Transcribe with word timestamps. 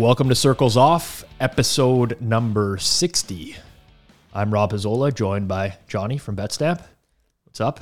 Welcome 0.00 0.30
to 0.30 0.34
Circles 0.34 0.78
Off, 0.78 1.24
episode 1.40 2.18
number 2.22 2.78
60. 2.78 3.54
I'm 4.32 4.50
Rob 4.50 4.72
Pizzola, 4.72 5.14
joined 5.14 5.46
by 5.46 5.76
Johnny 5.88 6.16
from 6.16 6.36
BetStamp. 6.36 6.82
What's 7.44 7.60
up? 7.60 7.80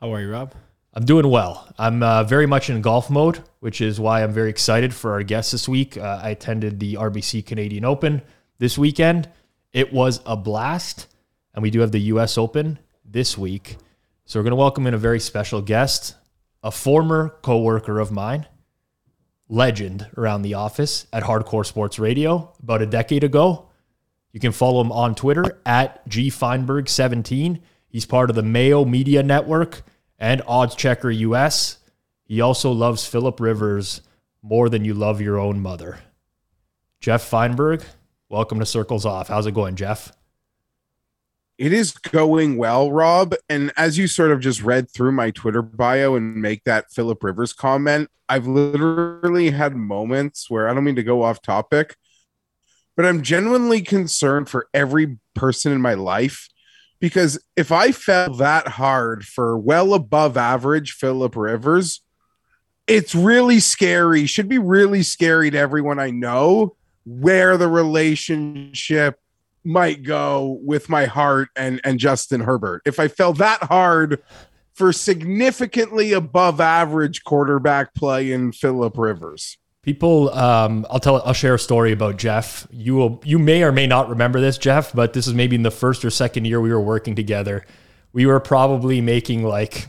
How 0.00 0.12
are 0.12 0.20
you, 0.20 0.32
Rob? 0.32 0.52
I'm 0.94 1.04
doing 1.04 1.30
well. 1.30 1.72
I'm 1.78 2.02
uh, 2.02 2.24
very 2.24 2.46
much 2.46 2.70
in 2.70 2.82
golf 2.82 3.08
mode, 3.08 3.38
which 3.60 3.80
is 3.80 4.00
why 4.00 4.24
I'm 4.24 4.32
very 4.32 4.50
excited 4.50 4.92
for 4.92 5.12
our 5.12 5.22
guest 5.22 5.52
this 5.52 5.68
week. 5.68 5.96
Uh, 5.96 6.20
I 6.24 6.30
attended 6.30 6.80
the 6.80 6.94
RBC 6.94 7.46
Canadian 7.46 7.84
Open 7.84 8.20
this 8.58 8.76
weekend. 8.76 9.28
It 9.72 9.92
was 9.92 10.22
a 10.26 10.36
blast, 10.36 11.06
and 11.54 11.62
we 11.62 11.70
do 11.70 11.78
have 11.78 11.92
the 11.92 12.00
US 12.00 12.36
Open 12.36 12.80
this 13.04 13.38
week. 13.38 13.76
So 14.24 14.40
we're 14.40 14.44
going 14.44 14.50
to 14.50 14.56
welcome 14.56 14.88
in 14.88 14.94
a 14.94 14.98
very 14.98 15.20
special 15.20 15.62
guest, 15.62 16.16
a 16.64 16.72
former 16.72 17.28
coworker 17.42 18.00
of 18.00 18.10
mine, 18.10 18.48
legend 19.48 20.08
around 20.16 20.42
the 20.42 20.54
office 20.54 21.06
at 21.12 21.22
Hardcore 21.22 21.66
Sports 21.66 21.98
Radio 21.98 22.52
about 22.62 22.82
a 22.82 22.86
decade 22.86 23.24
ago. 23.24 23.68
You 24.32 24.40
can 24.40 24.52
follow 24.52 24.80
him 24.80 24.90
on 24.90 25.14
Twitter 25.14 25.60
at 25.64 26.08
gfeinberg17. 26.08 27.60
He's 27.88 28.06
part 28.06 28.30
of 28.30 28.36
the 28.36 28.42
Mayo 28.42 28.84
Media 28.84 29.22
Network 29.22 29.82
and 30.18 30.42
Odds 30.46 30.74
Checker 30.74 31.10
US. 31.10 31.78
He 32.24 32.40
also 32.40 32.72
loves 32.72 33.06
Philip 33.06 33.38
Rivers 33.38 34.00
more 34.42 34.68
than 34.68 34.84
you 34.84 34.94
love 34.94 35.20
your 35.20 35.38
own 35.38 35.60
mother. 35.60 36.00
Jeff 37.00 37.22
Feinberg, 37.22 37.84
welcome 38.28 38.58
to 38.58 38.66
Circles 38.66 39.04
Off. 39.06 39.28
How's 39.28 39.46
it 39.46 39.54
going, 39.54 39.76
Jeff? 39.76 40.10
It 41.56 41.72
is 41.72 41.92
going 41.92 42.56
well, 42.56 42.90
Rob. 42.90 43.34
And 43.48 43.72
as 43.76 43.96
you 43.96 44.08
sort 44.08 44.32
of 44.32 44.40
just 44.40 44.62
read 44.62 44.90
through 44.90 45.12
my 45.12 45.30
Twitter 45.30 45.62
bio 45.62 46.16
and 46.16 46.36
make 46.36 46.64
that 46.64 46.90
Philip 46.90 47.22
Rivers 47.22 47.52
comment, 47.52 48.10
I've 48.28 48.46
literally 48.46 49.50
had 49.50 49.76
moments 49.76 50.50
where 50.50 50.68
I 50.68 50.74
don't 50.74 50.84
mean 50.84 50.96
to 50.96 51.02
go 51.02 51.22
off 51.22 51.42
topic, 51.42 51.96
but 52.96 53.06
I'm 53.06 53.22
genuinely 53.22 53.82
concerned 53.82 54.48
for 54.48 54.68
every 54.74 55.18
person 55.34 55.72
in 55.72 55.80
my 55.80 55.94
life 55.94 56.48
because 57.00 57.38
if 57.54 57.70
I 57.70 57.92
fell 57.92 58.34
that 58.34 58.66
hard 58.66 59.24
for 59.24 59.58
well 59.58 59.94
above 59.94 60.36
average 60.36 60.92
Philip 60.92 61.36
Rivers, 61.36 62.00
it's 62.86 63.14
really 63.14 63.60
scary. 63.60 64.26
Should 64.26 64.48
be 64.48 64.58
really 64.58 65.02
scary 65.02 65.50
to 65.50 65.58
everyone 65.58 65.98
I 65.98 66.10
know 66.10 66.76
where 67.04 67.56
the 67.56 67.68
relationship 67.68 69.20
might 69.64 70.02
go 70.02 70.58
with 70.62 70.88
my 70.88 71.06
heart 71.06 71.48
and 71.56 71.80
and 71.84 71.98
Justin 71.98 72.40
Herbert. 72.40 72.82
If 72.84 73.00
I 73.00 73.08
fell 73.08 73.32
that 73.34 73.62
hard 73.64 74.22
for 74.74 74.92
significantly 74.92 76.12
above 76.12 76.60
average 76.60 77.24
quarterback 77.24 77.94
play 77.94 78.32
in 78.32 78.52
Philip 78.52 78.98
Rivers. 78.98 79.56
People, 79.82 80.30
um, 80.30 80.86
I'll 80.90 80.98
tell, 80.98 81.22
I'll 81.22 81.34
share 81.34 81.54
a 81.54 81.58
story 81.58 81.92
about 81.92 82.16
Jeff. 82.16 82.66
You 82.70 82.94
will, 82.94 83.22
you 83.24 83.38
may 83.38 83.62
or 83.62 83.70
may 83.70 83.86
not 83.86 84.08
remember 84.08 84.40
this, 84.40 84.56
Jeff, 84.58 84.92
but 84.92 85.12
this 85.12 85.26
is 85.26 85.34
maybe 85.34 85.54
in 85.56 85.62
the 85.62 85.70
first 85.70 86.04
or 86.04 86.10
second 86.10 86.46
year 86.46 86.60
we 86.60 86.70
were 86.70 86.80
working 86.80 87.14
together. 87.14 87.64
We 88.12 88.26
were 88.26 88.40
probably 88.40 89.00
making 89.00 89.44
like 89.44 89.88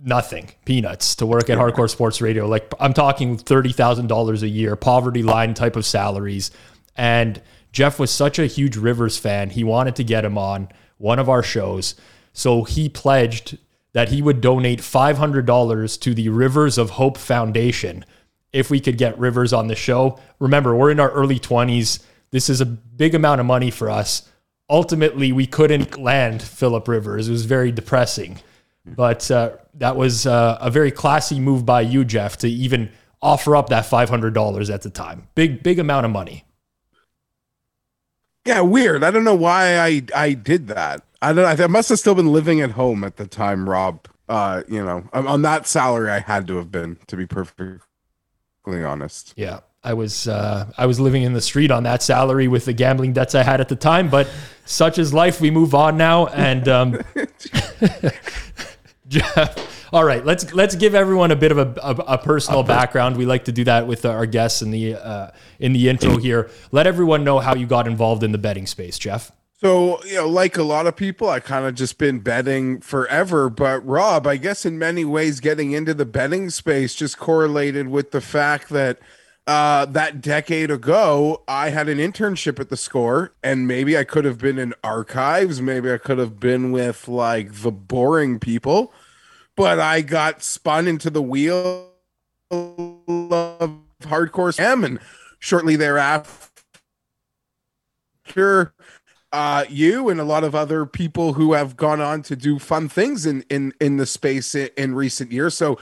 nothing, 0.00 0.50
peanuts, 0.64 1.14
to 1.16 1.26
work 1.26 1.48
at 1.48 1.58
Hardcore 1.58 1.88
Sports 1.88 2.20
Radio. 2.20 2.46
Like 2.46 2.72
I'm 2.80 2.92
talking 2.92 3.38
thirty 3.38 3.72
thousand 3.72 4.08
dollars 4.08 4.42
a 4.42 4.48
year, 4.48 4.74
poverty 4.76 5.22
line 5.22 5.54
type 5.54 5.76
of 5.76 5.86
salaries, 5.86 6.50
and 6.96 7.40
Jeff 7.72 7.98
was 7.98 8.10
such 8.10 8.38
a 8.38 8.46
huge 8.46 8.76
Rivers 8.76 9.18
fan. 9.18 9.50
He 9.50 9.64
wanted 9.64 9.96
to 9.96 10.04
get 10.04 10.24
him 10.24 10.38
on 10.38 10.68
one 10.96 11.18
of 11.18 11.28
our 11.28 11.42
shows, 11.42 11.94
so 12.32 12.64
he 12.64 12.88
pledged 12.88 13.58
that 13.92 14.10
he 14.10 14.22
would 14.22 14.40
donate 14.40 14.80
$500 14.80 16.00
to 16.00 16.14
the 16.14 16.28
Rivers 16.28 16.78
of 16.78 16.90
Hope 16.90 17.16
Foundation 17.16 18.04
if 18.52 18.70
we 18.70 18.80
could 18.80 18.98
get 18.98 19.18
Rivers 19.18 19.52
on 19.52 19.66
the 19.68 19.74
show. 19.74 20.18
Remember, 20.38 20.74
we're 20.74 20.90
in 20.90 21.00
our 21.00 21.10
early 21.10 21.38
20s. 21.38 22.02
This 22.30 22.48
is 22.48 22.60
a 22.60 22.66
big 22.66 23.14
amount 23.14 23.40
of 23.40 23.46
money 23.46 23.70
for 23.70 23.90
us. 23.90 24.28
Ultimately, 24.70 25.32
we 25.32 25.46
couldn't 25.46 25.98
land 25.98 26.42
Philip 26.42 26.86
Rivers. 26.88 27.28
It 27.28 27.32
was 27.32 27.46
very 27.46 27.72
depressing. 27.72 28.38
But 28.84 29.30
uh, 29.30 29.52
that 29.74 29.96
was 29.96 30.26
uh, 30.26 30.58
a 30.60 30.70
very 30.70 30.90
classy 30.90 31.40
move 31.40 31.66
by 31.66 31.82
you, 31.82 32.04
Jeff, 32.04 32.38
to 32.38 32.48
even 32.48 32.90
offer 33.20 33.56
up 33.56 33.68
that 33.68 33.84
$500 33.84 34.72
at 34.72 34.82
the 34.82 34.90
time. 34.90 35.28
Big, 35.34 35.62
big 35.62 35.78
amount 35.78 36.06
of 36.06 36.12
money. 36.12 36.44
Yeah, 38.48 38.62
weird. 38.62 39.04
I 39.04 39.10
don't 39.10 39.24
know 39.24 39.34
why 39.34 39.78
I 39.78 40.02
I 40.14 40.32
did 40.32 40.68
that. 40.68 41.02
I 41.20 41.34
don't. 41.34 41.60
I 41.60 41.66
must 41.66 41.90
have 41.90 41.98
still 41.98 42.14
been 42.14 42.32
living 42.32 42.62
at 42.62 42.70
home 42.70 43.04
at 43.04 43.16
the 43.16 43.26
time, 43.26 43.68
Rob. 43.68 44.08
Uh, 44.26 44.62
you 44.66 44.82
know, 44.82 45.06
on 45.12 45.42
that 45.42 45.66
salary, 45.66 46.10
I 46.10 46.20
had 46.20 46.46
to 46.46 46.56
have 46.56 46.72
been, 46.72 46.96
to 47.08 47.16
be 47.16 47.26
perfectly 47.26 47.78
honest. 48.66 49.34
Yeah, 49.36 49.60
I 49.84 49.92
was 49.92 50.26
uh, 50.26 50.72
I 50.78 50.86
was 50.86 50.98
living 50.98 51.24
in 51.24 51.34
the 51.34 51.42
street 51.42 51.70
on 51.70 51.82
that 51.82 52.02
salary 52.02 52.48
with 52.48 52.64
the 52.64 52.72
gambling 52.72 53.12
debts 53.12 53.34
I 53.34 53.42
had 53.42 53.60
at 53.60 53.68
the 53.68 53.76
time. 53.76 54.08
But 54.08 54.30
such 54.64 54.98
is 54.98 55.12
life. 55.12 55.42
We 55.42 55.50
move 55.50 55.74
on 55.74 55.98
now, 55.98 56.28
and 56.28 56.66
um, 56.68 57.00
Jeff. 59.08 59.88
All 59.92 60.04
right, 60.04 60.24
let's 60.24 60.52
let's 60.52 60.74
give 60.74 60.94
everyone 60.94 61.30
a 61.30 61.36
bit 61.36 61.50
of 61.50 61.58
a, 61.58 61.74
a, 61.82 62.14
a 62.14 62.18
personal 62.18 62.62
background. 62.62 63.16
We 63.16 63.24
like 63.24 63.46
to 63.46 63.52
do 63.52 63.64
that 63.64 63.86
with 63.86 64.04
our 64.04 64.26
guests 64.26 64.60
in 64.60 64.70
the 64.70 64.94
uh, 64.96 65.30
in 65.58 65.72
the 65.72 65.88
intro 65.88 66.18
here. 66.18 66.50
Let 66.72 66.86
everyone 66.86 67.24
know 67.24 67.38
how 67.38 67.54
you 67.54 67.66
got 67.66 67.86
involved 67.86 68.22
in 68.22 68.32
the 68.32 68.38
betting 68.38 68.66
space, 68.66 68.98
Jeff. 68.98 69.32
So, 69.60 70.00
you 70.04 70.14
know, 70.14 70.28
like 70.28 70.56
a 70.56 70.62
lot 70.62 70.86
of 70.86 70.94
people, 70.94 71.28
I 71.28 71.40
kind 71.40 71.66
of 71.66 71.74
just 71.74 71.98
been 71.98 72.20
betting 72.20 72.80
forever. 72.80 73.50
But 73.50 73.84
Rob, 73.84 74.24
I 74.24 74.36
guess 74.36 74.64
in 74.64 74.78
many 74.78 75.04
ways, 75.04 75.40
getting 75.40 75.72
into 75.72 75.94
the 75.94 76.04
betting 76.04 76.50
space 76.50 76.94
just 76.94 77.18
correlated 77.18 77.88
with 77.88 78.12
the 78.12 78.20
fact 78.20 78.68
that 78.68 79.00
uh, 79.48 79.86
that 79.86 80.20
decade 80.20 80.70
ago, 80.70 81.42
I 81.48 81.70
had 81.70 81.88
an 81.88 81.96
internship 81.98 82.60
at 82.60 82.68
the 82.68 82.76
score, 82.76 83.32
and 83.42 83.66
maybe 83.66 83.96
I 83.96 84.04
could 84.04 84.26
have 84.26 84.38
been 84.38 84.58
in 84.58 84.74
archives. 84.84 85.62
Maybe 85.62 85.90
I 85.90 85.96
could 85.96 86.18
have 86.18 86.38
been 86.38 86.70
with 86.70 87.08
like 87.08 87.62
the 87.62 87.72
boring 87.72 88.38
people, 88.38 88.92
but 89.58 89.80
I 89.80 90.00
got 90.02 90.42
spun 90.42 90.86
into 90.86 91.10
the 91.10 91.20
wheel 91.20 91.90
of 92.48 93.72
hardcore 94.02 94.58
M, 94.58 94.84
and 94.84 95.00
shortly 95.40 95.74
thereafter 95.74 96.48
uh, 99.32 99.64
you 99.68 100.08
and 100.08 100.20
a 100.20 100.24
lot 100.24 100.44
of 100.44 100.54
other 100.54 100.86
people 100.86 101.32
who 101.34 101.54
have 101.54 101.76
gone 101.76 102.00
on 102.00 102.22
to 102.22 102.36
do 102.36 102.60
fun 102.60 102.88
things 102.88 103.26
in 103.26 103.44
in 103.50 103.74
in 103.80 103.96
the 103.96 104.06
space 104.06 104.54
in, 104.54 104.70
in, 104.76 104.94
recent 104.94 105.32
years. 105.32 105.54
So 105.54 105.78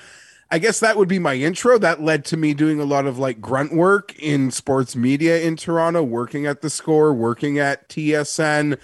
I 0.51 0.59
guess 0.59 0.81
that 0.81 0.97
would 0.97 1.09
be 1.09 1.19
my 1.19 1.35
intro. 1.35 1.79
That 1.79 2.03
led 2.03 2.25
to 2.27 2.37
me 2.37 2.55
doing 2.55 2.81
a 2.81 2.85
lot 2.85 3.07
of 3.07 3.19
like 3.19 3.43
grunt 3.43 3.75
work 3.75 4.19
in 4.19 4.51
sports 4.51 4.97
media 4.97 5.41
in 5.43 5.57
Toronto, 5.57 6.03
working 6.03 6.47
at 6.47 6.63
the 6.63 6.71
score, 6.71 7.13
working 7.13 7.59
at 7.59 7.89
TSN, 7.91 8.79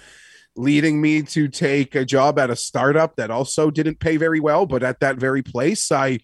leading 0.55 1.01
me 1.01 1.21
to 1.23 1.47
take 1.47 1.95
a 1.95 2.05
job 2.05 2.37
at 2.37 2.49
a 2.49 2.55
startup 2.55 3.15
that 3.15 3.31
also 3.31 3.71
didn't 3.71 3.99
pay 3.99 4.17
very 4.17 4.39
well, 4.39 4.65
but 4.65 4.83
at 4.83 4.99
that 4.99 5.17
very 5.17 5.41
place 5.41 5.91
I 5.91 6.19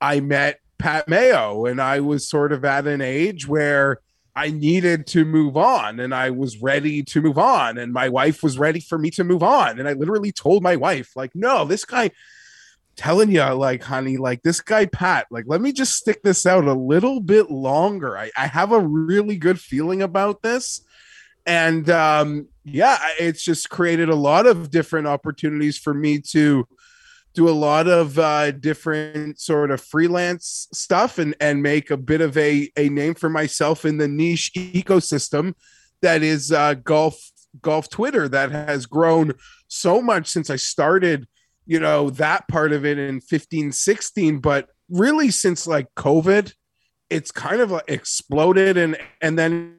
I 0.00 0.20
met 0.20 0.60
Pat 0.78 1.08
Mayo 1.08 1.66
and 1.66 1.80
I 1.80 2.00
was 2.00 2.28
sort 2.28 2.52
of 2.52 2.64
at 2.64 2.86
an 2.86 3.00
age 3.00 3.46
where 3.46 4.00
I 4.34 4.50
needed 4.50 5.06
to 5.08 5.24
move 5.24 5.56
on 5.56 6.00
and 6.00 6.14
I 6.14 6.30
was 6.30 6.62
ready 6.62 7.02
to 7.02 7.20
move 7.20 7.36
on 7.36 7.76
and 7.76 7.92
my 7.92 8.08
wife 8.08 8.42
was 8.42 8.58
ready 8.58 8.80
for 8.80 8.96
me 8.96 9.10
to 9.10 9.24
move 9.24 9.42
on 9.42 9.78
and 9.78 9.88
I 9.88 9.92
literally 9.92 10.32
told 10.32 10.62
my 10.62 10.76
wife 10.76 11.10
like 11.16 11.32
no 11.34 11.64
this 11.64 11.84
guy 11.84 12.12
telling 12.96 13.30
you 13.30 13.42
like 13.52 13.82
honey 13.82 14.16
like 14.16 14.42
this 14.42 14.60
guy 14.60 14.86
Pat 14.86 15.26
like 15.30 15.44
let 15.48 15.60
me 15.60 15.72
just 15.72 15.94
stick 15.94 16.22
this 16.22 16.46
out 16.46 16.64
a 16.64 16.72
little 16.72 17.20
bit 17.20 17.50
longer. 17.50 18.16
I, 18.16 18.30
I 18.36 18.46
have 18.46 18.72
a 18.72 18.80
really 18.80 19.36
good 19.36 19.60
feeling 19.60 20.00
about 20.00 20.42
this 20.42 20.82
and 21.44 21.90
um 21.90 22.48
yeah 22.64 22.98
it's 23.18 23.42
just 23.42 23.70
created 23.70 24.08
a 24.08 24.14
lot 24.14 24.46
of 24.46 24.70
different 24.70 25.06
opportunities 25.06 25.78
for 25.78 25.94
me 25.94 26.18
to 26.18 26.66
do 27.32 27.48
a 27.48 27.50
lot 27.50 27.86
of 27.86 28.18
uh, 28.18 28.50
different 28.50 29.38
sort 29.38 29.70
of 29.70 29.80
freelance 29.80 30.66
stuff 30.72 31.18
and 31.18 31.34
and 31.40 31.62
make 31.62 31.90
a 31.90 31.96
bit 31.96 32.20
of 32.20 32.36
a 32.36 32.70
a 32.76 32.88
name 32.88 33.14
for 33.14 33.30
myself 33.30 33.84
in 33.84 33.98
the 33.98 34.08
niche 34.08 34.50
ecosystem 34.54 35.54
that 36.02 36.22
is 36.22 36.50
uh, 36.52 36.74
golf 36.74 37.18
golf 37.62 37.88
Twitter 37.88 38.28
that 38.28 38.50
has 38.50 38.86
grown 38.86 39.32
so 39.68 40.02
much 40.02 40.28
since 40.28 40.50
I 40.50 40.56
started 40.56 41.26
you 41.66 41.78
know 41.78 42.10
that 42.10 42.48
part 42.48 42.72
of 42.72 42.84
it 42.84 42.98
in 42.98 43.20
15 43.20 43.72
16 43.72 44.40
but 44.40 44.68
really 44.90 45.30
since 45.30 45.66
like 45.66 45.86
COVID, 45.94 46.52
it's 47.08 47.30
kind 47.30 47.60
of 47.60 47.80
exploded 47.88 48.76
and 48.76 48.98
and 49.20 49.38
then 49.38 49.78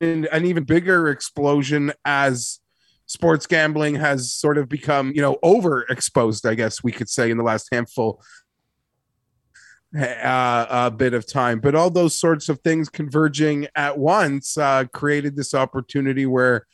an 0.00 0.44
even 0.44 0.64
bigger 0.64 1.08
explosion 1.08 1.92
as 2.04 2.60
sports 3.06 3.46
gambling 3.46 3.96
has 3.96 4.32
sort 4.32 4.56
of 4.56 4.68
become, 4.68 5.12
you 5.14 5.20
know, 5.20 5.36
overexposed, 5.44 6.48
I 6.48 6.54
guess 6.54 6.82
we 6.82 6.92
could 6.92 7.08
say, 7.08 7.30
in 7.30 7.36
the 7.36 7.44
last 7.44 7.68
handful 7.72 8.22
uh, 9.96 10.66
a 10.70 10.90
bit 10.90 11.14
of 11.14 11.26
time. 11.26 11.60
But 11.60 11.74
all 11.74 11.90
those 11.90 12.18
sorts 12.18 12.48
of 12.48 12.60
things 12.60 12.88
converging 12.88 13.66
at 13.74 13.98
once 13.98 14.56
uh, 14.56 14.84
created 14.92 15.36
this 15.36 15.54
opportunity 15.54 16.26
where 16.26 16.66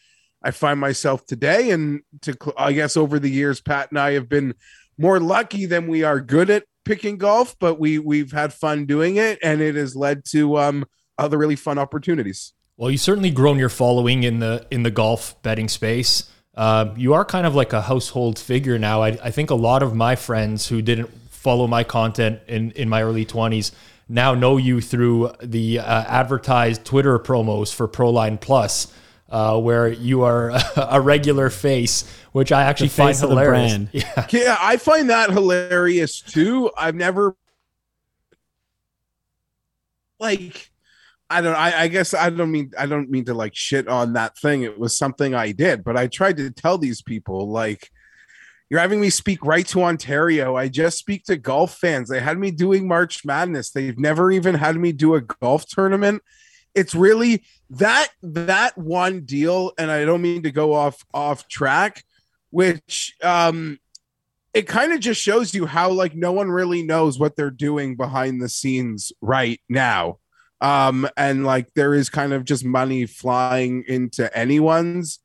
I 0.42 0.50
find 0.50 0.78
myself 0.78 1.24
today. 1.26 1.70
And 1.70 2.02
to, 2.22 2.36
I 2.56 2.72
guess, 2.72 2.96
over 2.96 3.18
the 3.18 3.30
years, 3.30 3.60
Pat 3.60 3.90
and 3.90 3.98
I 3.98 4.12
have 4.12 4.28
been 4.28 4.54
more 4.98 5.18
lucky 5.20 5.66
than 5.66 5.88
we 5.88 6.02
are 6.02 6.20
good 6.20 6.50
at 6.50 6.64
picking 6.84 7.18
golf, 7.18 7.56
but 7.58 7.80
we 7.80 7.98
we've 7.98 8.32
had 8.32 8.52
fun 8.52 8.86
doing 8.86 9.16
it, 9.16 9.38
and 9.42 9.60
it 9.60 9.74
has 9.74 9.96
led 9.96 10.24
to 10.26 10.58
um, 10.58 10.84
other 11.18 11.38
really 11.38 11.56
fun 11.56 11.78
opportunities. 11.78 12.52
Well, 12.76 12.90
you've 12.90 13.00
certainly 13.00 13.30
grown 13.30 13.58
your 13.58 13.70
following 13.70 14.22
in 14.22 14.40
the 14.40 14.66
in 14.70 14.82
the 14.82 14.90
golf 14.90 15.40
betting 15.42 15.68
space. 15.68 16.30
Uh, 16.54 16.92
you 16.96 17.14
are 17.14 17.24
kind 17.24 17.46
of 17.46 17.54
like 17.54 17.72
a 17.72 17.82
household 17.82 18.38
figure 18.38 18.78
now. 18.78 19.02
I, 19.02 19.08
I 19.22 19.30
think 19.30 19.50
a 19.50 19.54
lot 19.54 19.82
of 19.82 19.94
my 19.94 20.16
friends 20.16 20.68
who 20.68 20.82
didn't 20.82 21.10
follow 21.30 21.66
my 21.66 21.84
content 21.84 22.40
in 22.46 22.72
in 22.72 22.88
my 22.88 23.02
early 23.02 23.24
twenties 23.24 23.72
now 24.08 24.34
know 24.34 24.56
you 24.56 24.80
through 24.80 25.32
the 25.42 25.78
uh, 25.78 26.04
advertised 26.04 26.84
Twitter 26.84 27.18
promos 27.18 27.74
for 27.74 27.88
Proline 27.88 28.40
Plus. 28.40 28.92
Uh, 29.28 29.58
where 29.58 29.88
you 29.88 30.22
are 30.22 30.52
a 30.76 31.00
regular 31.00 31.50
face, 31.50 32.04
which 32.30 32.52
I 32.52 32.62
actually 32.62 32.90
find 32.90 33.16
hilarious. 33.16 33.76
Yeah. 33.92 34.26
yeah, 34.30 34.56
I 34.60 34.76
find 34.76 35.10
that 35.10 35.30
hilarious 35.30 36.20
too. 36.20 36.70
I've 36.78 36.94
never 36.94 37.34
like 40.20 40.70
I 41.28 41.40
don't 41.40 41.56
I, 41.56 41.82
I, 41.82 41.88
guess 41.88 42.14
I 42.14 42.30
don't 42.30 42.52
mean 42.52 42.72
I 42.78 42.86
don't 42.86 43.10
mean 43.10 43.24
to 43.24 43.34
like 43.34 43.54
shit 43.54 43.88
on 43.88 44.12
that 44.12 44.38
thing. 44.38 44.62
It 44.62 44.78
was 44.78 44.96
something 44.96 45.34
I 45.34 45.52
did, 45.52 45.82
but 45.82 45.96
I 45.96 46.06
tried 46.06 46.36
to 46.36 46.50
tell 46.50 46.78
these 46.78 47.02
people 47.02 47.50
like 47.50 47.90
you're 48.70 48.80
having 48.80 49.00
me 49.00 49.10
speak 49.10 49.44
right 49.44 49.66
to 49.68 49.82
Ontario. 49.82 50.56
I 50.56 50.68
just 50.68 50.98
speak 50.98 51.24
to 51.24 51.36
golf 51.36 51.76
fans. 51.76 52.08
They 52.08 52.20
had 52.20 52.38
me 52.38 52.50
doing 52.50 52.88
March 52.88 53.24
Madness. 53.24 53.70
They've 53.70 53.98
never 53.98 54.30
even 54.30 54.54
had 54.54 54.76
me 54.76 54.92
do 54.92 55.14
a 55.14 55.20
golf 55.20 55.66
tournament. 55.66 56.22
It's 56.74 56.94
really 56.94 57.44
that 57.70 58.08
that 58.22 58.76
one 58.78 59.22
deal, 59.22 59.72
and 59.78 59.90
I 59.90 60.04
don't 60.04 60.22
mean 60.22 60.44
to 60.44 60.52
go 60.52 60.74
off 60.74 61.04
off 61.12 61.48
track, 61.48 62.04
which 62.50 63.16
um 63.22 63.80
it 64.54 64.68
kind 64.68 64.92
of 64.92 65.00
just 65.00 65.20
shows 65.20 65.54
you 65.54 65.66
how 65.66 65.90
like 65.90 66.14
no 66.14 66.32
one 66.32 66.50
really 66.50 66.82
knows 66.82 67.18
what 67.18 67.34
they're 67.34 67.50
doing 67.50 67.96
behind 67.96 68.40
the 68.40 68.48
scenes 68.48 69.12
right 69.20 69.60
now 69.68 70.18
um 70.60 71.08
and 71.16 71.44
like 71.44 71.72
there 71.74 71.94
is 71.94 72.08
kind 72.08 72.32
of 72.32 72.44
just 72.44 72.64
money 72.64 73.06
flying 73.06 73.84
into 73.86 74.34
anyone's 74.36 75.20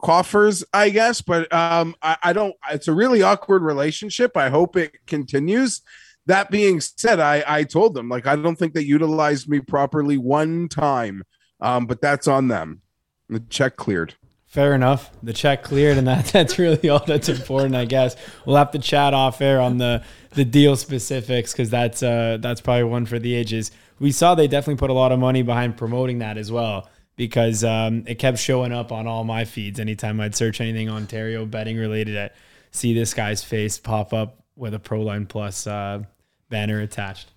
coffers 0.00 0.64
i 0.72 0.90
guess. 0.90 1.20
But 1.20 1.52
um 1.52 1.94
I, 2.02 2.16
I, 2.22 2.32
don't 2.32 2.54
it's 2.70 2.88
a 2.88 2.92
really 2.92 3.22
awkward 3.22 3.62
relationship. 3.62 4.36
I 4.36 4.48
hope 4.48 4.76
it 4.76 5.06
continues. 5.06 5.82
That 6.26 6.50
being 6.50 6.80
said 6.80 7.18
i 7.20 7.42
i 7.46 7.64
told 7.64 7.94
them 7.94 8.08
like 8.08 8.26
i 8.26 8.36
don't 8.36 8.56
think 8.56 8.74
they 8.74 8.82
utilized 8.82 9.48
me 9.48 9.60
properly 9.60 10.18
one 10.18 10.68
time. 10.68 11.22
Um 11.60 11.86
but 11.86 12.00
that's 12.00 12.28
on 12.28 12.48
them. 12.48 12.82
The 13.28 13.40
check 13.40 13.76
cleared. 13.76 14.14
Fair 14.52 14.74
enough. 14.74 15.10
The 15.22 15.32
check 15.32 15.62
cleared, 15.62 15.96
and 15.96 16.06
that 16.06 16.26
that's 16.32 16.58
really 16.58 16.90
all 16.90 17.02
that's 17.06 17.30
important, 17.30 17.74
I 17.74 17.86
guess. 17.86 18.16
We'll 18.44 18.56
have 18.56 18.70
to 18.72 18.78
chat 18.78 19.14
off 19.14 19.40
air 19.40 19.58
on 19.58 19.78
the 19.78 20.04
the 20.32 20.44
deal 20.44 20.76
specifics 20.76 21.52
because 21.52 21.70
that's 21.70 22.02
uh 22.02 22.36
that's 22.38 22.60
probably 22.60 22.84
one 22.84 23.06
for 23.06 23.18
the 23.18 23.34
ages 23.34 23.70
we 24.02 24.10
saw 24.10 24.34
they 24.34 24.48
definitely 24.48 24.80
put 24.80 24.90
a 24.90 24.94
lot 24.94 25.12
of 25.12 25.20
money 25.20 25.42
behind 25.42 25.76
promoting 25.76 26.18
that 26.18 26.36
as 26.36 26.50
well 26.50 26.90
because 27.14 27.62
um, 27.62 28.02
it 28.08 28.16
kept 28.16 28.36
showing 28.36 28.72
up 28.72 28.90
on 28.90 29.06
all 29.06 29.22
my 29.22 29.44
feeds 29.44 29.78
anytime 29.78 30.20
I'd 30.20 30.34
search 30.34 30.60
anything 30.60 30.90
Ontario 30.90 31.46
betting 31.46 31.76
related. 31.76 32.18
I 32.18 32.30
see 32.72 32.94
this 32.94 33.14
guy's 33.14 33.44
face 33.44 33.78
pop 33.78 34.12
up 34.12 34.42
with 34.56 34.74
a 34.74 34.80
Proline 34.80 35.28
Plus 35.28 35.68
uh, 35.68 36.02
banner 36.48 36.80
attached. 36.80 37.30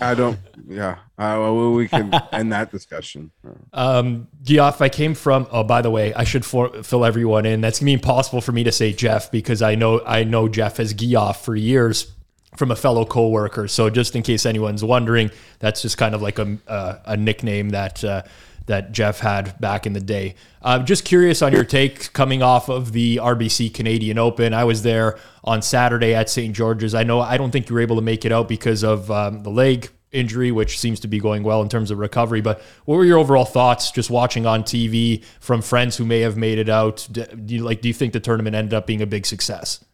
I 0.00 0.14
don't. 0.14 0.38
Yeah, 0.66 0.92
uh, 1.18 1.36
well, 1.36 1.72
we 1.72 1.86
can 1.86 2.14
end 2.32 2.52
that 2.52 2.70
discussion. 2.70 3.30
Um, 3.74 4.28
Geoff, 4.42 4.80
I 4.80 4.88
came 4.88 5.14
from. 5.14 5.46
Oh, 5.50 5.64
by 5.64 5.82
the 5.82 5.90
way, 5.90 6.14
I 6.14 6.24
should 6.24 6.46
for, 6.46 6.82
fill 6.82 7.04
everyone 7.04 7.44
in. 7.44 7.60
That's 7.60 7.78
gonna 7.78 7.88
be 7.88 7.92
impossible 7.92 8.40
for 8.40 8.52
me 8.52 8.64
to 8.64 8.72
say 8.72 8.94
Jeff 8.94 9.30
because 9.30 9.60
I 9.60 9.74
know 9.74 10.02
I 10.06 10.24
know 10.24 10.48
Jeff 10.48 10.80
as 10.80 10.94
Geoff 10.94 11.44
for 11.44 11.54
years 11.54 12.14
from 12.56 12.70
a 12.70 12.76
fellow 12.76 13.04
coworker. 13.04 13.68
So 13.68 13.90
just 13.90 14.16
in 14.16 14.22
case 14.22 14.44
anyone's 14.44 14.84
wondering, 14.84 15.30
that's 15.58 15.82
just 15.82 15.96
kind 15.98 16.14
of 16.14 16.22
like 16.22 16.38
a 16.38 16.58
uh, 16.66 16.98
a 17.04 17.16
nickname 17.16 17.70
that 17.70 18.02
uh, 18.04 18.22
that 18.66 18.92
Jeff 18.92 19.20
had 19.20 19.58
back 19.60 19.86
in 19.86 19.92
the 19.92 20.00
day. 20.00 20.34
I'm 20.62 20.82
uh, 20.82 20.84
just 20.84 21.04
curious 21.04 21.42
on 21.42 21.52
your 21.52 21.64
take 21.64 22.12
coming 22.12 22.42
off 22.42 22.68
of 22.68 22.92
the 22.92 23.16
RBC 23.16 23.74
Canadian 23.74 24.18
Open. 24.18 24.54
I 24.54 24.64
was 24.64 24.82
there 24.82 25.18
on 25.42 25.62
Saturday 25.62 26.14
at 26.14 26.28
St. 26.28 26.54
George's. 26.54 26.94
I 26.94 27.02
know 27.02 27.20
I 27.20 27.36
don't 27.36 27.50
think 27.50 27.68
you 27.68 27.74
were 27.74 27.80
able 27.80 27.96
to 27.96 28.02
make 28.02 28.24
it 28.24 28.32
out 28.32 28.48
because 28.48 28.84
of 28.84 29.10
um, 29.10 29.42
the 29.42 29.50
leg 29.50 29.90
injury, 30.12 30.52
which 30.52 30.78
seems 30.78 31.00
to 31.00 31.08
be 31.08 31.18
going 31.18 31.42
well 31.42 31.62
in 31.62 31.68
terms 31.68 31.90
of 31.90 31.98
recovery. 31.98 32.40
But 32.40 32.60
what 32.84 32.96
were 32.96 33.04
your 33.04 33.18
overall 33.18 33.44
thoughts 33.44 33.90
just 33.90 34.10
watching 34.10 34.46
on 34.46 34.62
TV 34.64 35.24
from 35.40 35.62
friends 35.62 35.96
who 35.96 36.04
may 36.04 36.20
have 36.20 36.36
made 36.36 36.58
it 36.58 36.68
out? 36.68 37.08
Do 37.10 37.26
you, 37.46 37.62
like, 37.62 37.80
do 37.80 37.88
you 37.88 37.94
think 37.94 38.12
the 38.12 38.20
tournament 38.20 38.56
ended 38.56 38.74
up 38.74 38.86
being 38.86 39.02
a 39.02 39.06
big 39.06 39.26
success? 39.26 39.84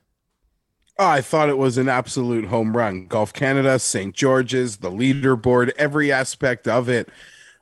Oh, 0.99 1.07
I 1.07 1.21
thought 1.21 1.51
it 1.51 1.59
was 1.59 1.77
an 1.77 1.89
absolute 1.91 2.47
home 2.47 2.75
run. 2.75 3.07
Golf 3.07 3.33
Canada, 3.33 3.79
St. 3.79 4.15
George's, 4.15 4.79
the 4.79 4.91
leaderboard, 4.91 5.73
every 5.77 6.11
aspect 6.11 6.67
of 6.67 6.89
it. 6.89 7.11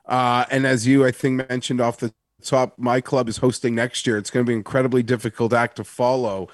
Uh, 0.05 0.45
and 0.49 0.65
as 0.65 0.87
you, 0.87 1.05
I 1.05 1.11
think, 1.11 1.49
mentioned 1.49 1.81
off 1.81 1.97
the 1.97 2.13
top, 2.41 2.75
my 2.77 3.01
club 3.01 3.27
is 3.27 3.37
hosting 3.37 3.75
next 3.75 4.07
year. 4.07 4.17
It's 4.17 4.29
going 4.29 4.45
to 4.45 4.49
be 4.49 4.53
an 4.53 4.59
incredibly 4.59 5.03
difficult 5.03 5.51
act 5.51 5.75
to 5.77 5.83
follow. 5.83 6.47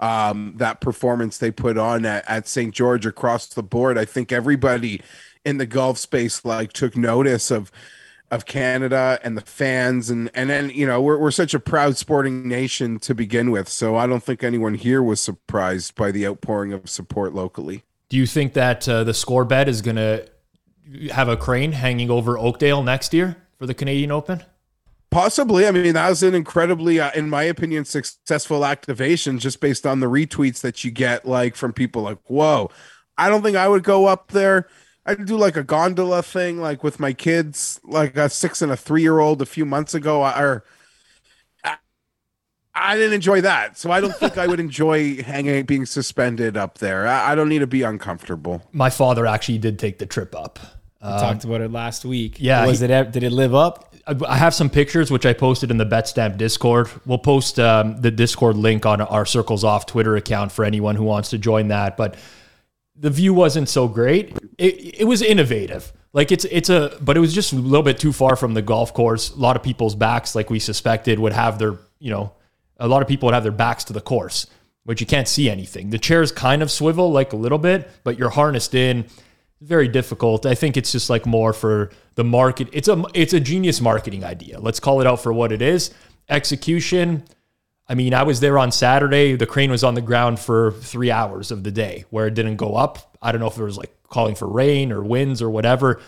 Um, 0.00 0.54
that 0.58 0.80
performance 0.80 1.38
they 1.38 1.50
put 1.50 1.76
on 1.76 2.06
at, 2.06 2.24
at 2.28 2.46
St. 2.46 2.72
George 2.72 3.04
across 3.04 3.48
the 3.48 3.64
board. 3.64 3.98
I 3.98 4.04
think 4.04 4.30
everybody 4.30 5.02
in 5.44 5.58
the 5.58 5.66
golf 5.66 5.98
space 5.98 6.44
like 6.44 6.72
took 6.72 6.96
notice 6.96 7.50
of 7.50 7.72
of 8.30 8.44
Canada 8.44 9.18
and 9.22 9.36
the 9.36 9.42
fans 9.42 10.10
and 10.10 10.30
and 10.34 10.50
then 10.50 10.70
you 10.70 10.86
know 10.86 11.00
we're 11.00 11.18
we're 11.18 11.30
such 11.30 11.54
a 11.54 11.60
proud 11.60 11.96
sporting 11.96 12.46
nation 12.46 12.98
to 12.98 13.14
begin 13.14 13.50
with 13.50 13.68
so 13.68 13.96
I 13.96 14.06
don't 14.06 14.22
think 14.22 14.44
anyone 14.44 14.74
here 14.74 15.02
was 15.02 15.20
surprised 15.20 15.94
by 15.94 16.10
the 16.10 16.26
outpouring 16.26 16.72
of 16.72 16.90
support 16.90 17.34
locally. 17.34 17.84
Do 18.08 18.16
you 18.16 18.26
think 18.26 18.54
that 18.54 18.88
uh, 18.88 19.04
the 19.04 19.14
score 19.14 19.44
bet 19.44 19.68
is 19.68 19.82
going 19.82 19.96
to 19.96 20.28
have 21.12 21.28
a 21.28 21.36
crane 21.36 21.72
hanging 21.72 22.10
over 22.10 22.38
Oakdale 22.38 22.82
next 22.82 23.12
year 23.12 23.36
for 23.58 23.66
the 23.66 23.74
Canadian 23.74 24.10
Open? 24.10 24.42
Possibly. 25.10 25.66
I 25.66 25.70
mean, 25.70 25.94
that 25.94 26.08
was 26.08 26.22
an 26.22 26.34
incredibly, 26.34 27.00
uh, 27.00 27.10
in 27.14 27.30
my 27.30 27.42
opinion, 27.44 27.84
successful 27.84 28.64
activation 28.64 29.38
just 29.38 29.60
based 29.60 29.86
on 29.86 30.00
the 30.00 30.06
retweets 30.06 30.60
that 30.60 30.84
you 30.84 30.90
get, 30.90 31.26
like 31.26 31.56
from 31.56 31.72
people 31.72 32.02
like, 32.02 32.18
whoa, 32.26 32.70
I 33.16 33.28
don't 33.28 33.42
think 33.42 33.56
I 33.56 33.68
would 33.68 33.84
go 33.84 34.06
up 34.06 34.32
there 34.32 34.68
I 35.08 35.14
do 35.14 35.38
like 35.38 35.56
a 35.56 35.64
gondola 35.64 36.22
thing, 36.22 36.60
like 36.60 36.84
with 36.84 37.00
my 37.00 37.14
kids, 37.14 37.80
like 37.82 38.18
a 38.18 38.28
six 38.28 38.60
and 38.60 38.70
a 38.70 38.76
three 38.76 39.00
year 39.00 39.20
old 39.20 39.40
a 39.40 39.46
few 39.46 39.64
months 39.64 39.94
ago. 39.94 40.22
Or 40.22 40.64
I, 41.64 41.78
I 42.74 42.96
didn't 42.96 43.14
enjoy 43.14 43.40
that, 43.40 43.78
so 43.78 43.90
I 43.90 44.02
don't 44.02 44.14
think 44.14 44.36
I 44.36 44.46
would 44.46 44.60
enjoy 44.60 45.22
hanging, 45.22 45.64
being 45.64 45.86
suspended 45.86 46.58
up 46.58 46.76
there. 46.76 47.08
I, 47.08 47.32
I, 47.32 47.34
don't 47.34 47.48
need 47.48 47.60
to 47.60 47.66
be 47.66 47.84
uncomfortable. 47.84 48.62
My 48.72 48.90
father 48.90 49.24
actually 49.24 49.56
did 49.56 49.78
take 49.78 49.98
the 49.98 50.04
trip 50.04 50.36
up. 50.36 50.58
Um, 51.00 51.18
talked 51.18 51.44
about 51.44 51.62
it 51.62 51.72
last 51.72 52.04
week. 52.04 52.36
Yeah, 52.38 52.66
was 52.66 52.80
he, 52.80 52.86
it? 52.86 53.12
Did 53.12 53.22
it 53.22 53.32
live 53.32 53.54
up? 53.54 53.94
I 54.26 54.36
have 54.36 54.52
some 54.52 54.68
pictures 54.68 55.10
which 55.10 55.24
I 55.24 55.32
posted 55.32 55.70
in 55.70 55.78
the 55.78 55.86
BetStamp 55.86 56.36
Discord. 56.36 56.90
We'll 57.06 57.16
post 57.16 57.58
um, 57.58 57.98
the 58.02 58.10
Discord 58.10 58.56
link 58.56 58.84
on 58.84 59.00
our 59.00 59.24
Circles 59.24 59.64
Off 59.64 59.86
Twitter 59.86 60.16
account 60.16 60.52
for 60.52 60.66
anyone 60.66 60.96
who 60.96 61.04
wants 61.04 61.30
to 61.30 61.38
join 61.38 61.68
that. 61.68 61.96
But 61.96 62.16
the 62.98 63.10
view 63.10 63.32
wasn't 63.32 63.68
so 63.68 63.88
great. 63.88 64.36
It, 64.58 65.00
it 65.00 65.04
was 65.04 65.22
innovative. 65.22 65.92
Like 66.12 66.32
it's 66.32 66.44
it's 66.46 66.70
a 66.70 66.96
but 67.00 67.16
it 67.16 67.20
was 67.20 67.34
just 67.34 67.52
a 67.52 67.56
little 67.56 67.82
bit 67.82 67.98
too 67.98 68.12
far 68.12 68.34
from 68.34 68.54
the 68.54 68.62
golf 68.62 68.94
course. 68.94 69.30
A 69.30 69.36
lot 69.36 69.56
of 69.56 69.62
people's 69.62 69.94
backs, 69.94 70.34
like 70.34 70.50
we 70.50 70.58
suspected, 70.58 71.18
would 71.18 71.32
have 71.32 71.58
their, 71.58 71.78
you 71.98 72.10
know, 72.10 72.32
a 72.78 72.88
lot 72.88 73.02
of 73.02 73.08
people 73.08 73.26
would 73.26 73.34
have 73.34 73.42
their 73.42 73.52
backs 73.52 73.84
to 73.84 73.92
the 73.92 74.00
course, 74.00 74.46
but 74.86 75.00
you 75.00 75.06
can't 75.06 75.28
see 75.28 75.50
anything. 75.50 75.90
The 75.90 75.98
chairs 75.98 76.32
kind 76.32 76.62
of 76.62 76.70
swivel 76.70 77.12
like 77.12 77.32
a 77.32 77.36
little 77.36 77.58
bit, 77.58 77.90
but 78.04 78.18
you're 78.18 78.30
harnessed 78.30 78.74
in. 78.74 79.06
Very 79.60 79.88
difficult. 79.88 80.46
I 80.46 80.54
think 80.54 80.76
it's 80.76 80.92
just 80.92 81.10
like 81.10 81.26
more 81.26 81.52
for 81.52 81.90
the 82.14 82.24
market. 82.24 82.68
It's 82.72 82.88
a 82.88 83.04
it's 83.12 83.34
a 83.34 83.40
genius 83.40 83.80
marketing 83.80 84.24
idea. 84.24 84.58
Let's 84.60 84.80
call 84.80 85.00
it 85.00 85.06
out 85.06 85.20
for 85.20 85.32
what 85.32 85.52
it 85.52 85.60
is. 85.60 85.92
Execution, 86.28 87.24
I 87.88 87.94
mean, 87.94 88.12
I 88.12 88.22
was 88.22 88.40
there 88.40 88.58
on 88.58 88.70
Saturday. 88.70 89.34
The 89.36 89.46
crane 89.46 89.70
was 89.70 89.82
on 89.82 89.94
the 89.94 90.02
ground 90.02 90.38
for 90.38 90.72
three 90.72 91.10
hours 91.10 91.50
of 91.50 91.64
the 91.64 91.70
day 91.70 92.04
where 92.10 92.26
it 92.26 92.34
didn't 92.34 92.56
go 92.56 92.74
up. 92.76 93.16
I 93.22 93.32
don't 93.32 93.40
know 93.40 93.46
if 93.48 93.56
it 93.58 93.62
was 93.62 93.78
like 93.78 93.94
calling 94.08 94.34
for 94.34 94.46
rain 94.46 94.92
or 94.92 95.02
winds 95.02 95.40
or 95.40 95.48
whatever. 95.50 96.00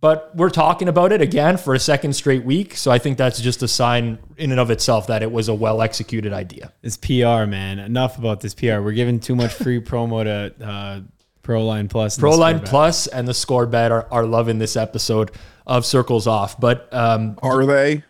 but 0.00 0.34
we're 0.34 0.48
talking 0.50 0.88
about 0.88 1.12
it 1.12 1.20
again 1.20 1.56
for 1.58 1.74
a 1.74 1.78
second 1.78 2.14
straight 2.14 2.44
week. 2.44 2.74
So 2.74 2.90
I 2.90 2.98
think 2.98 3.18
that's 3.18 3.40
just 3.40 3.62
a 3.62 3.68
sign 3.68 4.18
in 4.38 4.50
and 4.50 4.58
of 4.60 4.70
itself 4.70 5.06
that 5.08 5.22
it 5.22 5.30
was 5.30 5.48
a 5.48 5.54
well 5.54 5.82
executed 5.82 6.32
idea. 6.32 6.72
It's 6.82 6.96
PR, 6.96 7.44
man. 7.46 7.78
Enough 7.78 8.18
about 8.18 8.40
this 8.40 8.54
PR. 8.54 8.80
We're 8.80 8.92
giving 8.92 9.20
too 9.20 9.34
much 9.36 9.52
free 9.52 9.80
promo 9.90 10.24
to 10.24 10.66
uh, 10.66 11.00
Proline 11.42 11.88
Plus. 11.90 12.16
and 12.16 12.24
Proline 12.24 12.64
Plus 12.64 13.06
and 13.06 13.26
the 13.28 13.34
Score 13.34 13.66
Bet 13.66 13.90
are, 13.92 14.06
are 14.10 14.24
loving 14.24 14.58
this 14.58 14.76
episode 14.76 15.30
of 15.66 15.84
Circles 15.84 16.26
Off. 16.26 16.58
But 16.60 16.88
um, 16.92 17.38
Are 17.42 17.64
they? 17.66 18.02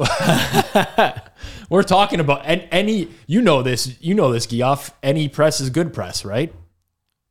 we're 1.70 1.82
talking 1.82 2.20
about 2.20 2.42
any 2.44 3.08
you 3.26 3.42
know 3.42 3.62
this 3.62 4.00
you 4.00 4.14
know 4.14 4.32
this 4.32 4.46
Geoff. 4.46 4.96
Any 5.02 5.28
press 5.28 5.60
is 5.60 5.70
good 5.70 5.92
press, 5.92 6.24
right? 6.24 6.52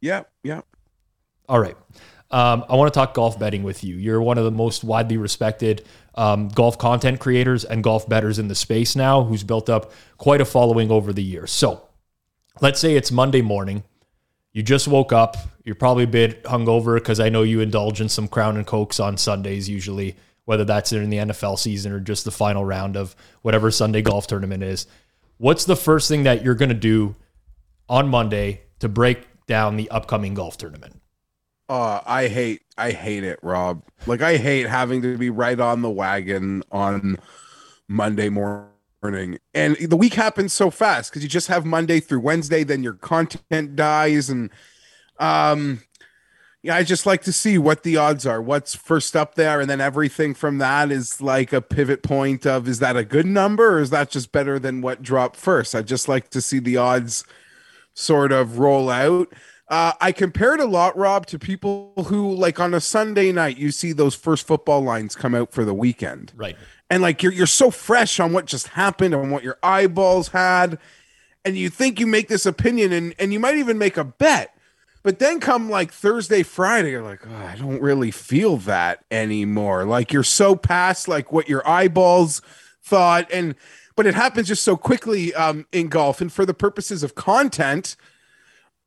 Yeah, 0.01 0.23
yeah. 0.43 0.61
All 1.47 1.59
right. 1.59 1.75
Um, 2.31 2.63
I 2.69 2.75
want 2.75 2.93
to 2.93 2.97
talk 2.97 3.15
golf 3.15 3.39
betting 3.39 3.63
with 3.63 3.83
you. 3.83 3.95
You're 3.95 4.21
one 4.21 4.37
of 4.37 4.43
the 4.43 4.51
most 4.51 4.83
widely 4.83 5.17
respected 5.17 5.83
um, 6.13 6.49
golf 6.49 6.77
content 6.77 7.19
creators 7.19 7.65
and 7.65 7.83
golf 7.83 8.07
betters 8.07 8.37
in 8.37 8.47
the 8.47 8.55
space 8.55 8.95
now, 8.95 9.23
who's 9.23 9.43
built 9.43 9.69
up 9.69 9.91
quite 10.17 10.41
a 10.41 10.45
following 10.45 10.91
over 10.91 11.11
the 11.11 11.23
years. 11.23 11.49
So, 11.49 11.87
let's 12.61 12.79
say 12.79 12.95
it's 12.95 13.11
Monday 13.11 13.41
morning. 13.41 13.83
You 14.51 14.61
just 14.61 14.87
woke 14.87 15.11
up. 15.11 15.37
You're 15.63 15.75
probably 15.75 16.03
a 16.03 16.07
bit 16.07 16.43
hungover 16.43 16.95
because 16.95 17.19
I 17.19 17.29
know 17.29 17.43
you 17.43 17.61
indulge 17.61 18.01
in 18.01 18.09
some 18.09 18.27
Crown 18.27 18.57
and 18.57 18.65
Cokes 18.65 18.99
on 18.99 19.17
Sundays, 19.17 19.69
usually, 19.69 20.15
whether 20.49 20.65
that's 20.65 20.91
in 20.91 21.11
the 21.11 21.17
NFL 21.17 21.59
season 21.59 21.91
or 21.91 21.99
just 21.99 22.25
the 22.25 22.31
final 22.31 22.65
round 22.65 22.97
of 22.97 23.15
whatever 23.43 23.69
Sunday 23.69 24.01
golf 24.01 24.25
tournament 24.25 24.63
is. 24.63 24.87
What's 25.37 25.65
the 25.65 25.75
first 25.75 26.09
thing 26.09 26.23
that 26.23 26.43
you're 26.43 26.55
going 26.55 26.69
to 26.69 26.75
do 26.75 27.15
on 27.87 28.07
Monday 28.07 28.61
to 28.79 28.89
break 28.89 29.27
down 29.45 29.77
the 29.77 29.87
upcoming 29.91 30.33
golf 30.33 30.57
tournament? 30.57 30.99
Uh, 31.69 32.01
I 32.03 32.29
hate 32.29 32.63
I 32.79 32.89
hate 32.89 33.23
it, 33.23 33.37
Rob. 33.43 33.83
Like 34.07 34.23
I 34.23 34.37
hate 34.37 34.65
having 34.65 35.03
to 35.03 35.19
be 35.19 35.29
right 35.29 35.59
on 35.59 35.83
the 35.83 35.89
wagon 35.91 36.63
on 36.71 37.19
Monday 37.87 38.29
morning. 38.29 39.37
And 39.53 39.75
the 39.75 39.97
week 39.97 40.15
happens 40.15 40.51
so 40.51 40.71
fast 40.71 41.11
because 41.11 41.21
you 41.21 41.29
just 41.29 41.49
have 41.49 41.63
Monday 41.63 41.99
through 41.99 42.21
Wednesday, 42.21 42.63
then 42.63 42.81
your 42.81 42.93
content 42.93 43.75
dies. 43.75 44.31
And 44.31 44.49
um 45.19 45.83
yeah, 46.61 46.75
I 46.75 46.83
just 46.83 47.05
like 47.05 47.21
to 47.23 47.31
see 47.31 47.57
what 47.57 47.83
the 47.83 47.95
odds 47.97 48.25
are, 48.25 48.41
what's 48.41 48.75
first 48.75 49.15
up 49.15 49.35
there, 49.35 49.61
and 49.61 49.69
then 49.69 49.79
everything 49.79 50.33
from 50.33 50.57
that 50.57 50.91
is 50.91 51.21
like 51.21 51.53
a 51.53 51.61
pivot 51.61 52.03
point 52.03 52.45
of 52.45 52.67
is 52.67 52.79
that 52.79 52.97
a 52.97 53.03
good 53.05 53.25
number 53.25 53.77
or 53.77 53.79
is 53.79 53.91
that 53.91 54.09
just 54.09 54.31
better 54.31 54.59
than 54.59 54.81
what 54.81 55.01
dropped 55.01 55.37
first? 55.37 55.73
I 55.73 55.81
just 55.81 56.07
like 56.09 56.29
to 56.31 56.41
see 56.41 56.59
the 56.59 56.75
odds 56.77 57.23
sort 57.93 58.31
of 58.31 58.59
roll 58.59 58.89
out. 58.89 59.31
Uh, 59.69 59.93
I 60.01 60.11
compare 60.11 60.55
it 60.55 60.59
a 60.59 60.65
lot, 60.65 60.97
Rob, 60.97 61.27
to 61.27 61.37
people 61.39 61.93
who 62.07 62.33
like 62.33 62.59
on 62.59 62.73
a 62.73 62.81
Sunday 62.81 63.31
night 63.31 63.57
you 63.57 63.71
see 63.71 63.93
those 63.93 64.15
first 64.15 64.47
football 64.47 64.81
lines 64.81 65.15
come 65.15 65.35
out 65.35 65.51
for 65.53 65.63
the 65.63 65.75
weekend, 65.75 66.33
Right. 66.35 66.57
and 66.89 67.03
like 67.03 67.21
you're 67.21 67.31
you're 67.31 67.45
so 67.45 67.69
fresh 67.69 68.19
on 68.19 68.33
what 68.33 68.45
just 68.45 68.69
happened 68.69 69.13
and 69.13 69.31
what 69.31 69.43
your 69.43 69.59
eyeballs 69.61 70.29
had, 70.29 70.79
and 71.45 71.55
you 71.55 71.69
think 71.69 71.99
you 71.99 72.07
make 72.07 72.29
this 72.29 72.45
opinion 72.47 72.91
and 72.91 73.13
and 73.19 73.31
you 73.31 73.39
might 73.39 73.57
even 73.57 73.77
make 73.77 73.95
a 73.95 74.03
bet, 74.03 74.55
but 75.03 75.19
then 75.19 75.39
come 75.39 75.69
like 75.69 75.91
Thursday, 75.91 76.43
Friday, 76.43 76.91
you're 76.91 77.03
like, 77.03 77.25
oh, 77.25 77.35
I 77.35 77.55
don't 77.55 77.81
really 77.81 78.11
feel 78.11 78.57
that 78.57 79.03
anymore. 79.09 79.85
Like 79.85 80.11
you're 80.11 80.23
so 80.23 80.55
past 80.55 81.07
like 81.07 81.31
what 81.31 81.47
your 81.47 81.67
eyeballs 81.67 82.41
thought, 82.83 83.31
and 83.31 83.55
but 83.95 84.05
it 84.05 84.15
happens 84.15 84.47
just 84.47 84.63
so 84.63 84.77
quickly 84.77 85.33
um, 85.33 85.65
in 85.71 85.87
golf, 85.87 86.21
and 86.21 86.31
for 86.31 86.45
the 86.45 86.53
purposes 86.53 87.03
of 87.03 87.15
content 87.15 87.95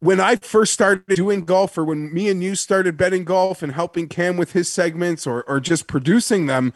when 0.01 0.19
I 0.19 0.35
first 0.35 0.73
started 0.73 1.15
doing 1.15 1.45
golf, 1.45 1.79
or 1.79 1.85
when 1.85 2.13
me 2.13 2.29
and 2.29 2.43
you 2.43 2.57
started 2.57 2.97
betting 2.97 3.23
golf 3.23 3.63
and 3.63 3.73
helping 3.73 4.09
Cam 4.09 4.37
with 4.37 4.53
his 4.53 4.69
segments 4.69 5.27
or 5.27 5.45
or 5.45 5.61
just 5.61 5.87
producing 5.87 6.47
them, 6.47 6.73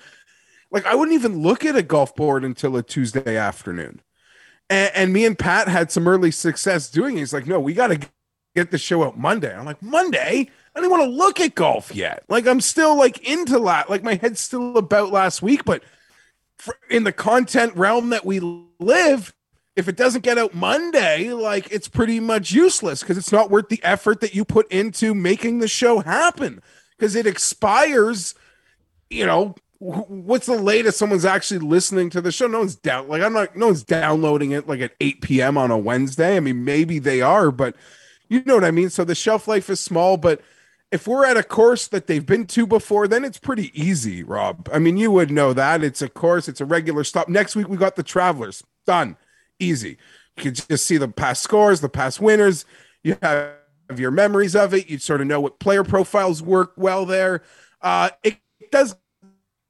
like 0.70 0.86
I 0.86 0.94
wouldn't 0.94 1.14
even 1.14 1.42
look 1.42 1.64
at 1.64 1.76
a 1.76 1.82
golf 1.82 2.14
board 2.14 2.44
until 2.44 2.76
a 2.76 2.82
Tuesday 2.82 3.36
afternoon. 3.36 4.00
And, 4.70 4.92
and 4.94 5.12
me 5.12 5.24
and 5.26 5.38
Pat 5.38 5.68
had 5.68 5.90
some 5.90 6.06
early 6.06 6.30
success 6.30 6.88
doing 6.88 7.16
it. 7.16 7.20
He's 7.20 7.32
like, 7.32 7.46
no, 7.46 7.58
we 7.58 7.72
got 7.74 7.88
to 7.88 8.08
get 8.56 8.70
the 8.70 8.78
show 8.78 9.04
out 9.04 9.18
Monday. 9.18 9.54
I'm 9.54 9.66
like, 9.66 9.82
Monday? 9.82 10.50
I 10.74 10.80
didn't 10.80 10.90
want 10.90 11.04
to 11.04 11.10
look 11.10 11.40
at 11.40 11.54
golf 11.54 11.94
yet. 11.94 12.24
Like 12.28 12.46
I'm 12.46 12.60
still 12.60 12.96
like 12.96 13.18
into 13.28 13.58
that. 13.60 13.88
Like 13.88 14.02
my 14.02 14.14
head's 14.14 14.40
still 14.40 14.76
about 14.76 15.12
last 15.12 15.42
week, 15.42 15.64
but 15.64 15.82
for, 16.56 16.76
in 16.90 17.04
the 17.04 17.12
content 17.12 17.76
realm 17.76 18.10
that 18.10 18.24
we 18.24 18.40
live, 18.80 19.34
if 19.76 19.88
it 19.88 19.96
doesn't 19.96 20.24
get 20.24 20.38
out 20.38 20.54
Monday, 20.54 21.32
like 21.32 21.70
it's 21.70 21.86
pretty 21.86 22.18
much 22.18 22.50
useless 22.52 23.00
because 23.00 23.18
it's 23.18 23.32
not 23.32 23.50
worth 23.50 23.68
the 23.68 23.82
effort 23.84 24.20
that 24.20 24.34
you 24.34 24.44
put 24.44 24.70
into 24.72 25.14
making 25.14 25.58
the 25.58 25.68
show 25.68 26.00
happen 26.00 26.62
because 26.96 27.14
it 27.14 27.26
expires. 27.26 28.34
You 29.10 29.26
know, 29.26 29.54
what's 29.78 30.46
the 30.46 30.58
latest 30.58 30.98
someone's 30.98 31.26
actually 31.26 31.60
listening 31.60 32.08
to 32.10 32.22
the 32.22 32.32
show? 32.32 32.46
No 32.46 32.60
one's 32.60 32.76
down. 32.76 33.08
Like 33.08 33.22
I'm 33.22 33.34
not. 33.34 33.54
No 33.54 33.66
one's 33.66 33.84
downloading 33.84 34.52
it 34.52 34.66
like 34.66 34.80
at 34.80 34.92
8 35.00 35.20
p.m. 35.20 35.58
on 35.58 35.70
a 35.70 35.78
Wednesday. 35.78 36.36
I 36.36 36.40
mean, 36.40 36.64
maybe 36.64 36.98
they 36.98 37.20
are, 37.20 37.50
but 37.50 37.76
you 38.28 38.42
know 38.44 38.54
what 38.54 38.64
I 38.64 38.70
mean. 38.70 38.90
So 38.90 39.04
the 39.04 39.14
shelf 39.14 39.48
life 39.48 39.70
is 39.70 39.80
small, 39.80 40.16
but 40.16 40.40
if 40.92 41.06
we're 41.08 41.26
at 41.26 41.36
a 41.36 41.42
course 41.42 41.88
that 41.88 42.06
they've 42.06 42.24
been 42.24 42.46
to 42.46 42.66
before, 42.66 43.08
then 43.08 43.24
it's 43.24 43.38
pretty 43.38 43.70
easy, 43.80 44.22
Rob. 44.22 44.68
I 44.72 44.78
mean, 44.78 44.96
you 44.96 45.10
would 45.10 45.30
know 45.30 45.52
that. 45.52 45.82
It's 45.82 46.02
a 46.02 46.08
course, 46.08 46.48
it's 46.48 46.60
a 46.60 46.64
regular 46.64 47.04
stop. 47.04 47.28
Next 47.28 47.56
week, 47.56 47.68
we 47.68 47.76
got 47.76 47.96
the 47.96 48.02
Travelers. 48.02 48.62
Done. 48.86 49.16
Easy. 49.58 49.98
You 50.36 50.42
can 50.44 50.54
just 50.54 50.84
see 50.84 50.96
the 50.96 51.08
past 51.08 51.42
scores, 51.42 51.80
the 51.80 51.88
past 51.88 52.20
winners. 52.20 52.64
You 53.02 53.16
have 53.22 53.54
your 53.96 54.10
memories 54.10 54.54
of 54.54 54.74
it. 54.74 54.88
You 54.88 54.98
sort 54.98 55.20
of 55.20 55.26
know 55.26 55.40
what 55.40 55.58
player 55.58 55.82
profiles 55.82 56.42
work 56.42 56.72
well 56.76 57.04
there. 57.04 57.42
Uh, 57.80 58.10
it 58.22 58.38
does 58.70 58.96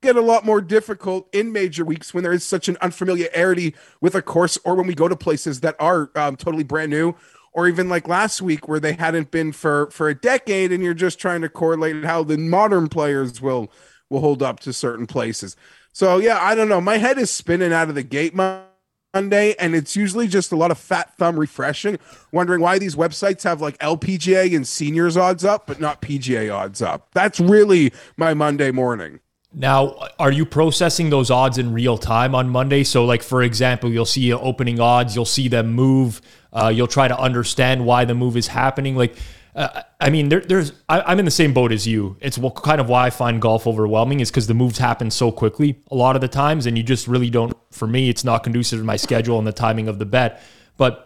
get 0.02 0.16
a 0.16 0.20
lot 0.20 0.44
more 0.44 0.60
difficult 0.60 1.28
in 1.32 1.52
major 1.52 1.84
weeks 1.84 2.12
when 2.12 2.22
there 2.22 2.32
is 2.32 2.44
such 2.44 2.68
an 2.68 2.76
unfamiliarity 2.80 3.74
with 4.00 4.14
a 4.14 4.22
course 4.22 4.58
or 4.64 4.74
when 4.74 4.86
we 4.86 4.94
go 4.94 5.08
to 5.08 5.16
places 5.16 5.60
that 5.60 5.74
are 5.80 6.10
um, 6.14 6.36
totally 6.36 6.64
brand 6.64 6.90
new 6.90 7.14
or 7.56 7.66
even 7.66 7.88
like 7.88 8.06
last 8.06 8.42
week 8.42 8.68
where 8.68 8.78
they 8.78 8.92
hadn't 8.92 9.32
been 9.32 9.50
for 9.50 9.90
for 9.90 10.08
a 10.08 10.14
decade 10.14 10.70
and 10.70 10.84
you're 10.84 10.94
just 10.94 11.18
trying 11.18 11.40
to 11.40 11.48
correlate 11.48 12.04
how 12.04 12.22
the 12.22 12.36
modern 12.36 12.88
players 12.88 13.40
will 13.42 13.72
will 14.10 14.20
hold 14.20 14.42
up 14.42 14.60
to 14.60 14.72
certain 14.72 15.06
places. 15.08 15.56
So 15.92 16.18
yeah 16.18 16.38
i 16.40 16.54
don't 16.54 16.68
know. 16.68 16.80
My 16.80 16.98
head 16.98 17.18
is 17.18 17.30
spinning 17.30 17.72
out 17.72 17.88
of 17.88 17.96
the 17.96 18.04
gate 18.04 18.34
monday 18.34 19.54
and 19.58 19.74
it's 19.74 19.96
usually 19.96 20.28
just 20.28 20.52
a 20.52 20.56
lot 20.56 20.70
of 20.70 20.78
fat 20.78 21.16
thumb 21.16 21.40
refreshing 21.40 21.98
wondering 22.32 22.60
why 22.60 22.78
these 22.78 22.94
websites 22.94 23.42
have 23.44 23.62
like 23.62 23.78
lpga 23.78 24.54
and 24.54 24.68
seniors 24.68 25.16
odds 25.16 25.42
up 25.42 25.66
but 25.66 25.80
not 25.80 26.02
pga 26.02 26.54
odds 26.54 26.82
up. 26.82 27.08
That's 27.14 27.40
really 27.40 27.92
my 28.18 28.34
monday 28.34 28.70
morning 28.70 29.20
Now, 29.58 29.96
are 30.18 30.30
you 30.30 30.44
processing 30.44 31.08
those 31.08 31.30
odds 31.30 31.56
in 31.56 31.72
real 31.72 31.96
time 31.96 32.34
on 32.34 32.50
Monday? 32.50 32.84
So, 32.84 33.06
like 33.06 33.22
for 33.22 33.42
example, 33.42 33.90
you'll 33.90 34.04
see 34.04 34.30
opening 34.30 34.78
odds, 34.80 35.16
you'll 35.16 35.24
see 35.24 35.48
them 35.48 35.72
move, 35.72 36.20
uh, 36.52 36.68
you'll 36.68 36.86
try 36.86 37.08
to 37.08 37.18
understand 37.18 37.86
why 37.86 38.04
the 38.04 38.14
move 38.14 38.36
is 38.36 38.48
happening. 38.48 38.96
Like, 38.96 39.16
uh, 39.54 39.82
I 39.98 40.10
mean, 40.10 40.28
there, 40.28 40.40
there's 40.40 40.72
I, 40.90 41.00
I'm 41.00 41.18
in 41.18 41.24
the 41.24 41.30
same 41.30 41.54
boat 41.54 41.72
as 41.72 41.86
you. 41.86 42.18
It's 42.20 42.36
what, 42.36 42.56
kind 42.56 42.82
of 42.82 42.90
why 42.90 43.06
I 43.06 43.10
find 43.10 43.40
golf 43.40 43.66
overwhelming 43.66 44.20
is 44.20 44.30
because 44.30 44.46
the 44.46 44.52
moves 44.52 44.76
happen 44.76 45.10
so 45.10 45.32
quickly 45.32 45.82
a 45.90 45.94
lot 45.94 46.16
of 46.16 46.20
the 46.20 46.28
times, 46.28 46.66
and 46.66 46.76
you 46.76 46.84
just 46.84 47.08
really 47.08 47.30
don't. 47.30 47.56
For 47.70 47.88
me, 47.88 48.10
it's 48.10 48.24
not 48.24 48.42
conducive 48.44 48.78
to 48.78 48.84
my 48.84 48.96
schedule 48.96 49.38
and 49.38 49.46
the 49.46 49.52
timing 49.52 49.88
of 49.88 49.98
the 49.98 50.04
bet. 50.04 50.42
But 50.76 51.05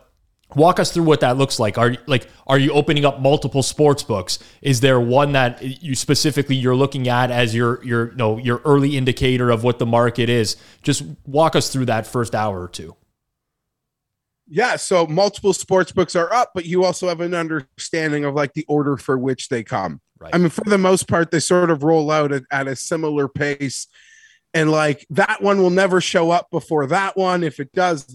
walk 0.57 0.81
us 0.81 0.93
through 0.93 1.05
what 1.05 1.21
that 1.21 1.37
looks 1.37 1.59
like 1.59 1.79
are 1.79 1.97
like 2.07 2.29
are 2.47 2.59
you 2.59 2.73
opening 2.73 3.05
up 3.05 3.21
multiple 3.21 3.63
sports 3.63 4.03
books 4.03 4.39
is 4.63 4.81
there 4.81 5.01
one 5.01 5.33
that 5.33 5.63
you 5.83 5.95
specifically 5.95 6.57
you're 6.57 6.75
looking 6.75 7.09
at 7.09 7.31
as 7.31 7.55
your 7.55 7.83
your 7.85 8.11
you 8.11 8.17
know 8.17 8.39
your 8.39 8.61
early 8.65 8.97
indicator 8.97 9.51
of 9.51 9.63
what 9.65 9.79
the 9.79 9.87
market 9.87 10.29
is 10.29 10.57
just 10.83 11.03
walk 11.27 11.55
us 11.55 11.71
through 11.71 11.87
that 11.87 12.07
first 12.07 12.35
hour 12.35 12.63
or 12.63 12.69
two 12.69 12.95
Yeah, 14.53 14.75
so 14.77 15.07
multiple 15.07 15.53
sports 15.53 15.93
books 15.93 16.17
are 16.17 16.33
up, 16.33 16.51
but 16.55 16.65
you 16.65 16.85
also 16.85 17.07
have 17.07 17.21
an 17.21 17.35
understanding 17.35 18.25
of 18.25 18.35
like 18.35 18.53
the 18.55 18.65
order 18.67 18.97
for 18.97 19.17
which 19.17 19.49
they 19.49 19.63
come. 19.63 20.01
Right. 20.19 20.35
I 20.35 20.39
mean, 20.39 20.51
for 20.51 20.65
the 20.65 20.77
most 20.77 21.07
part, 21.07 21.31
they 21.31 21.39
sort 21.39 21.71
of 21.71 21.85
roll 21.85 22.11
out 22.11 22.33
at, 22.33 22.43
at 22.51 22.67
a 22.67 22.75
similar 22.75 23.29
pace. 23.29 23.87
And 24.53 24.71
like 24.71 25.07
that 25.11 25.41
one 25.41 25.63
will 25.63 25.71
never 25.71 26.01
show 26.01 26.33
up 26.33 26.49
before 26.51 26.89
that 26.89 27.17
one. 27.17 27.45
If 27.45 27.61
it 27.61 27.73
does, 27.73 28.13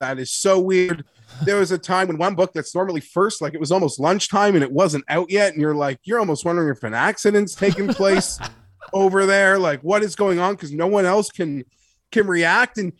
that, 0.00 0.18
is 0.18 0.32
so 0.32 0.58
weird. 0.58 1.04
There 1.44 1.56
was 1.56 1.70
a 1.70 1.78
time 1.78 2.08
when 2.08 2.18
one 2.18 2.34
book 2.34 2.52
that's 2.52 2.74
normally 2.74 3.00
first, 3.00 3.40
like 3.42 3.54
it 3.54 3.60
was 3.60 3.72
almost 3.72 4.00
lunchtime 4.00 4.54
and 4.54 4.64
it 4.64 4.72
wasn't 4.72 5.04
out 5.08 5.30
yet. 5.30 5.52
And 5.52 5.60
you're 5.60 5.74
like, 5.74 5.98
you're 6.04 6.18
almost 6.18 6.44
wondering 6.44 6.74
if 6.74 6.82
an 6.82 6.94
accident's 6.94 7.54
taking 7.54 7.88
place 7.88 8.38
over 8.92 9.26
there. 9.26 9.58
Like, 9.58 9.80
what 9.82 10.02
is 10.02 10.16
going 10.16 10.38
on? 10.38 10.54
Because 10.54 10.72
no 10.72 10.86
one 10.86 11.04
else 11.04 11.30
can 11.30 11.64
can 12.10 12.26
react. 12.26 12.78
And 12.78 12.92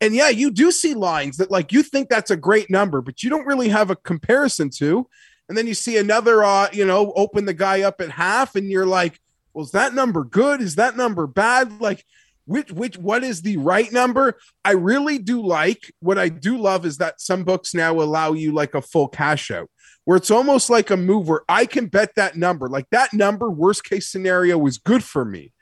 and 0.00 0.14
yeah, 0.14 0.28
you 0.28 0.50
do 0.50 0.70
see 0.70 0.94
lines 0.94 1.38
that 1.38 1.50
like 1.50 1.72
you 1.72 1.82
think 1.82 2.08
that's 2.08 2.30
a 2.30 2.36
great 2.36 2.70
number, 2.70 3.00
but 3.00 3.22
you 3.22 3.30
don't 3.30 3.46
really 3.46 3.68
have 3.68 3.90
a 3.90 3.96
comparison 3.96 4.70
to. 4.76 5.08
And 5.48 5.56
then 5.56 5.66
you 5.66 5.74
see 5.74 5.96
another, 5.96 6.42
uh, 6.42 6.68
you 6.72 6.84
know, 6.84 7.12
open 7.14 7.44
the 7.44 7.54
guy 7.54 7.82
up 7.82 8.00
at 8.00 8.10
half, 8.10 8.56
and 8.56 8.68
you're 8.68 8.86
like, 8.86 9.20
well, 9.54 9.64
is 9.64 9.70
that 9.70 9.94
number 9.94 10.24
good? 10.24 10.60
Is 10.60 10.74
that 10.74 10.96
number 10.96 11.26
bad? 11.26 11.80
Like, 11.80 12.04
which, 12.46 12.72
which, 12.72 12.96
what 12.96 13.22
is 13.22 13.42
the 13.42 13.56
right 13.58 13.92
number? 13.92 14.38
I 14.64 14.72
really 14.72 15.18
do 15.18 15.44
like 15.44 15.92
what 16.00 16.18
I 16.18 16.28
do 16.28 16.56
love 16.56 16.86
is 16.86 16.98
that 16.98 17.20
some 17.20 17.44
books 17.44 17.74
now 17.74 18.00
allow 18.00 18.32
you 18.32 18.52
like 18.52 18.74
a 18.74 18.80
full 18.80 19.08
cash 19.08 19.50
out, 19.50 19.68
where 20.04 20.16
it's 20.16 20.30
almost 20.30 20.70
like 20.70 20.90
a 20.90 20.96
move 20.96 21.28
where 21.28 21.42
I 21.48 21.66
can 21.66 21.86
bet 21.86 22.14
that 22.16 22.36
number. 22.36 22.68
Like 22.68 22.88
that 22.90 23.12
number, 23.12 23.50
worst 23.50 23.84
case 23.84 24.08
scenario, 24.08 24.64
is 24.66 24.78
good 24.78 25.04
for 25.04 25.24
me. 25.24 25.52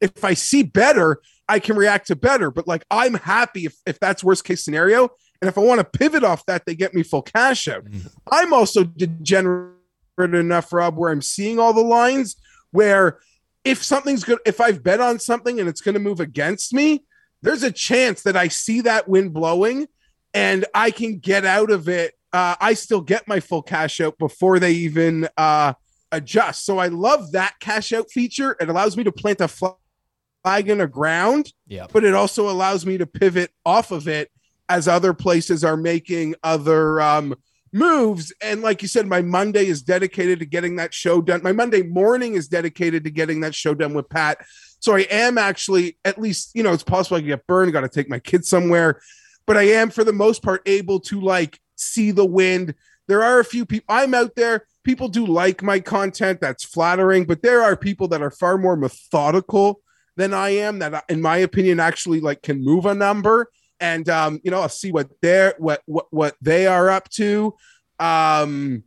If 0.00 0.24
I 0.24 0.34
see 0.34 0.62
better, 0.62 1.20
I 1.48 1.58
can 1.58 1.76
react 1.76 2.08
to 2.08 2.16
better. 2.16 2.50
But 2.50 2.66
like 2.66 2.84
I'm 2.90 3.14
happy 3.14 3.66
if, 3.66 3.76
if 3.86 4.00
that's 4.00 4.24
worst 4.24 4.44
case 4.44 4.64
scenario. 4.64 5.10
And 5.42 5.48
if 5.48 5.58
I 5.58 5.60
want 5.60 5.80
to 5.80 5.98
pivot 5.98 6.24
off 6.24 6.46
that, 6.46 6.64
they 6.64 6.74
get 6.74 6.94
me 6.94 7.02
full 7.02 7.22
cash 7.22 7.68
out. 7.68 7.84
Mm-hmm. 7.84 8.08
I'm 8.32 8.54
also 8.54 8.84
degenerate 8.84 9.74
enough, 10.18 10.72
Rob, 10.72 10.96
where 10.96 11.10
I'm 11.10 11.20
seeing 11.20 11.58
all 11.58 11.74
the 11.74 11.82
lines 11.82 12.36
where 12.70 13.18
if 13.66 13.82
something's 13.82 14.22
good, 14.22 14.38
if 14.46 14.60
I've 14.60 14.84
bet 14.84 15.00
on 15.00 15.18
something 15.18 15.58
and 15.58 15.68
it's 15.68 15.80
going 15.80 15.94
to 15.94 16.00
move 16.00 16.20
against 16.20 16.72
me, 16.72 17.04
there's 17.42 17.64
a 17.64 17.72
chance 17.72 18.22
that 18.22 18.36
I 18.36 18.46
see 18.46 18.82
that 18.82 19.08
wind 19.08 19.34
blowing 19.34 19.88
and 20.32 20.64
I 20.72 20.92
can 20.92 21.18
get 21.18 21.44
out 21.44 21.72
of 21.72 21.88
it. 21.88 22.14
Uh, 22.32 22.54
I 22.60 22.74
still 22.74 23.00
get 23.00 23.26
my 23.26 23.40
full 23.40 23.62
cash 23.62 24.00
out 24.00 24.18
before 24.18 24.60
they 24.60 24.72
even 24.72 25.28
uh, 25.36 25.72
adjust. 26.12 26.64
So 26.64 26.78
I 26.78 26.88
love 26.88 27.32
that 27.32 27.54
cash 27.58 27.92
out 27.92 28.08
feature. 28.08 28.56
It 28.60 28.68
allows 28.68 28.96
me 28.96 29.02
to 29.02 29.10
plant 29.12 29.40
a 29.40 29.48
flag 29.48 30.68
in 30.68 30.78
the 30.78 30.86
ground, 30.86 31.52
yeah. 31.66 31.86
but 31.92 32.04
it 32.04 32.14
also 32.14 32.48
allows 32.48 32.86
me 32.86 32.98
to 32.98 33.06
pivot 33.06 33.50
off 33.64 33.90
of 33.90 34.06
it 34.06 34.30
as 34.68 34.86
other 34.86 35.12
places 35.12 35.64
are 35.64 35.76
making 35.76 36.36
other 36.44 37.00
um, 37.00 37.34
moves. 37.76 38.32
And 38.40 38.62
like 38.62 38.82
you 38.82 38.88
said, 38.88 39.06
my 39.06 39.22
Monday 39.22 39.66
is 39.66 39.82
dedicated 39.82 40.38
to 40.40 40.46
getting 40.46 40.76
that 40.76 40.94
show 40.94 41.20
done. 41.20 41.42
My 41.42 41.52
Monday 41.52 41.82
morning 41.82 42.34
is 42.34 42.48
dedicated 42.48 43.04
to 43.04 43.10
getting 43.10 43.40
that 43.40 43.54
show 43.54 43.74
done 43.74 43.94
with 43.94 44.08
Pat. 44.08 44.38
So 44.80 44.94
I 44.94 45.06
am 45.10 45.38
actually, 45.38 45.98
at 46.04 46.18
least, 46.18 46.52
you 46.54 46.62
know, 46.62 46.72
it's 46.72 46.82
possible 46.82 47.16
I 47.16 47.20
can 47.20 47.28
get 47.28 47.46
burned, 47.46 47.72
got 47.72 47.82
to 47.82 47.88
take 47.88 48.08
my 48.08 48.18
kids 48.18 48.48
somewhere, 48.48 49.00
but 49.46 49.56
I 49.56 49.62
am 49.62 49.90
for 49.90 50.04
the 50.04 50.12
most 50.12 50.42
part 50.42 50.62
able 50.66 51.00
to 51.00 51.20
like 51.20 51.60
see 51.76 52.10
the 52.10 52.24
wind. 52.24 52.74
There 53.08 53.22
are 53.22 53.38
a 53.38 53.44
few 53.44 53.66
people, 53.66 53.94
I'm 53.94 54.14
out 54.14 54.34
there. 54.34 54.66
People 54.82 55.08
do 55.08 55.26
like 55.26 55.62
my 55.62 55.80
content. 55.80 56.40
That's 56.40 56.64
flattering, 56.64 57.24
but 57.24 57.42
there 57.42 57.62
are 57.62 57.76
people 57.76 58.08
that 58.08 58.22
are 58.22 58.30
far 58.30 58.58
more 58.58 58.76
methodical 58.76 59.80
than 60.16 60.32
I 60.32 60.50
am 60.50 60.78
that, 60.78 61.04
in 61.08 61.20
my 61.20 61.38
opinion, 61.38 61.80
actually 61.80 62.20
like 62.20 62.42
can 62.42 62.64
move 62.64 62.86
a 62.86 62.94
number 62.94 63.50
and 63.80 64.08
um, 64.08 64.40
you 64.42 64.50
know, 64.50 64.60
I'll 64.60 64.68
see 64.68 64.92
what 64.92 65.10
they're 65.20 65.54
what 65.58 65.82
what 65.86 66.06
what 66.10 66.36
they 66.40 66.66
are 66.66 66.90
up 66.90 67.08
to, 67.10 67.54
um, 67.98 68.84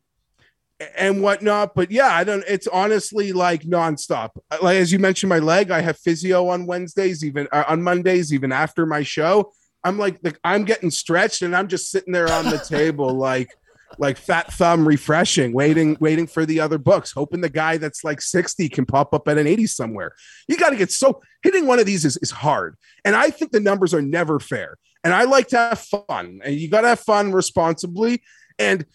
and 0.98 1.22
whatnot. 1.22 1.75
But 1.75 1.91
yeah, 1.91 2.08
I 2.08 2.24
don't. 2.24 2.43
It's 2.48 2.67
honestly 2.67 3.31
like 3.31 3.63
nonstop. 3.63 4.31
Like 4.62 4.77
as 4.77 4.91
you 4.91 5.00
mentioned, 5.00 5.29
my 5.29 5.39
leg. 5.39 5.72
I 5.72 5.81
have 5.81 5.98
physio 5.98 6.48
on 6.50 6.65
Wednesdays, 6.65 7.24
even 7.24 7.48
uh, 7.51 7.65
on 7.67 7.81
Mondays, 7.81 8.34
even 8.34 8.51
after 8.51 8.86
my 8.86 9.03
show. 9.03 9.51
I'm 9.84 9.98
like, 9.98 10.19
like 10.24 10.39
I'm 10.43 10.65
getting 10.65 10.91
stretched, 10.91 11.41
and 11.41 11.55
I'm 11.55 11.67
just 11.67 11.89
sitting 11.89 12.13
there 12.13 12.31
on 12.31 12.46
the 12.46 12.58
table, 12.60 13.13
like 13.13 13.55
like 14.00 14.18
fat 14.18 14.51
thumb 14.53 14.88
refreshing, 14.88 15.51
waiting, 15.51 15.98
waiting 16.00 16.25
for 16.25 16.46
the 16.46 16.60
other 16.60 16.77
books, 16.77 17.12
hoping 17.12 17.41
the 17.41 17.50
guy 17.50 17.77
that's 17.77 18.03
like 18.03 18.22
60 18.22 18.70
can 18.70 18.86
pop 18.86 19.13
up 19.13 19.27
at 19.27 19.38
an 19.38 19.46
80 19.46 19.68
somewhere. 19.68 20.15
You 20.48 20.58
got 20.58 20.70
to 20.70 20.77
get 20.77 20.91
so 20.91 21.22
hitting 21.44 21.68
one 21.68 21.79
of 21.79 21.86
these 21.86 22.06
is, 22.06 22.18
is 22.18 22.32
hard. 22.32 22.75
And 23.03 23.15
I 23.15 23.29
think 23.29 23.51
the 23.51 23.60
numbers 23.60 23.94
are 23.94 24.01
never 24.01 24.39
fair. 24.39 24.77
And 25.03 25.13
I 25.13 25.25
like 25.25 25.50
to 25.50 25.58
have 25.58 25.79
fun 25.79 26.39
and 26.44 26.56
you 26.56 26.70
got 26.70 26.82
to 26.82 26.88
have 26.89 27.00
fun 27.01 27.34
responsibly. 27.34 28.24
And 28.58 28.86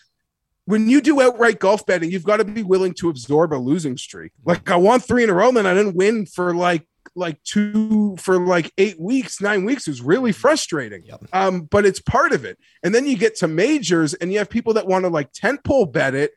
when 0.66 0.88
you 0.88 1.00
do 1.00 1.20
outright 1.20 1.58
golf 1.58 1.84
betting, 1.84 2.10
you've 2.10 2.24
got 2.24 2.38
to 2.38 2.44
be 2.44 2.62
willing 2.62 2.94
to 2.94 3.10
absorb 3.10 3.52
a 3.52 3.56
losing 3.56 3.96
streak. 3.96 4.32
Like 4.44 4.70
I 4.70 4.76
won 4.76 5.00
three 5.00 5.24
in 5.24 5.30
a 5.30 5.34
row, 5.34 5.50
and 5.50 5.68
I 5.68 5.74
didn't 5.74 5.96
win 5.96 6.26
for 6.26 6.54
like 6.54 6.86
like 7.16 7.42
two 7.42 8.16
for 8.18 8.38
like 8.38 8.72
eight 8.78 9.00
weeks, 9.00 9.40
nine 9.40 9.64
weeks 9.64 9.88
is 9.88 10.00
really 10.00 10.32
frustrating. 10.32 11.02
Yep. 11.04 11.24
Um, 11.32 11.62
but 11.62 11.86
it's 11.86 12.00
part 12.00 12.32
of 12.32 12.44
it. 12.44 12.58
And 12.82 12.94
then 12.94 13.06
you 13.06 13.16
get 13.16 13.36
to 13.36 13.48
majors 13.48 14.14
and 14.14 14.32
you 14.32 14.38
have 14.38 14.50
people 14.50 14.74
that 14.74 14.86
want 14.86 15.04
to 15.04 15.08
like 15.08 15.32
tent 15.32 15.62
pole 15.64 15.86
bet 15.86 16.14
it. 16.14 16.32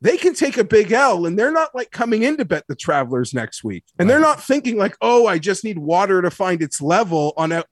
They 0.00 0.16
can 0.18 0.34
take 0.34 0.58
a 0.58 0.64
big 0.64 0.92
L 0.92 1.24
and 1.24 1.38
they're 1.38 1.52
not 1.52 1.74
like 1.74 1.90
coming 1.90 2.24
in 2.24 2.36
to 2.36 2.44
bet 2.44 2.64
the 2.68 2.76
travelers 2.76 3.32
next 3.32 3.64
week. 3.64 3.84
And 3.98 4.08
right. 4.08 4.14
they're 4.14 4.22
not 4.22 4.42
thinking 4.42 4.76
like, 4.76 4.96
oh, 5.00 5.26
I 5.26 5.38
just 5.38 5.64
need 5.64 5.78
water 5.78 6.20
to 6.20 6.30
find 6.30 6.62
its 6.62 6.82
level 6.82 7.32
on 7.36 7.52
a 7.52 7.64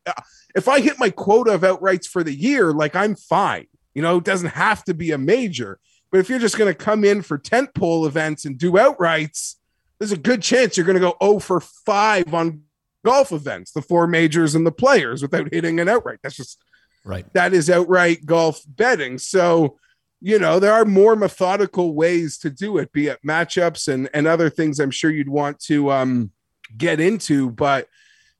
if 0.54 0.68
I 0.68 0.80
hit 0.80 0.98
my 0.98 1.10
quota 1.10 1.52
of 1.52 1.62
outrights 1.62 2.06
for 2.06 2.22
the 2.22 2.34
year, 2.34 2.72
like 2.72 2.94
I'm 2.94 3.16
fine. 3.16 3.66
You 3.94 4.02
know, 4.02 4.18
it 4.18 4.24
doesn't 4.24 4.50
have 4.50 4.84
to 4.84 4.94
be 4.94 5.10
a 5.10 5.18
major. 5.18 5.78
But 6.10 6.20
if 6.20 6.28
you're 6.28 6.38
just 6.38 6.58
going 6.58 6.72
to 6.72 6.78
come 6.78 7.04
in 7.04 7.22
for 7.22 7.38
tent 7.38 7.74
pole 7.74 8.06
events 8.06 8.44
and 8.44 8.58
do 8.58 8.72
outrights, 8.72 9.56
there's 10.02 10.10
a 10.10 10.16
good 10.16 10.42
chance 10.42 10.76
you're 10.76 10.84
going 10.84 11.00
to 11.00 11.00
go 11.00 11.16
0 11.22 11.38
for 11.38 11.60
5 11.60 12.34
on 12.34 12.62
golf 13.04 13.30
events, 13.30 13.70
the 13.70 13.80
four 13.80 14.08
majors 14.08 14.56
and 14.56 14.66
the 14.66 14.72
players 14.72 15.22
without 15.22 15.46
hitting 15.52 15.78
an 15.78 15.88
outright. 15.88 16.18
That's 16.24 16.34
just 16.34 16.60
right. 17.04 17.24
That 17.34 17.54
is 17.54 17.70
outright 17.70 18.26
golf 18.26 18.60
betting. 18.66 19.18
So, 19.18 19.78
you 20.20 20.40
know, 20.40 20.58
there 20.58 20.72
are 20.72 20.84
more 20.84 21.14
methodical 21.14 21.94
ways 21.94 22.36
to 22.38 22.50
do 22.50 22.78
it, 22.78 22.92
be 22.92 23.06
it 23.06 23.20
matchups 23.24 23.86
and 23.86 24.10
and 24.12 24.26
other 24.26 24.50
things 24.50 24.80
I'm 24.80 24.90
sure 24.90 25.08
you'd 25.08 25.28
want 25.28 25.60
to 25.66 25.92
um 25.92 26.32
get 26.76 26.98
into, 26.98 27.50
but 27.50 27.86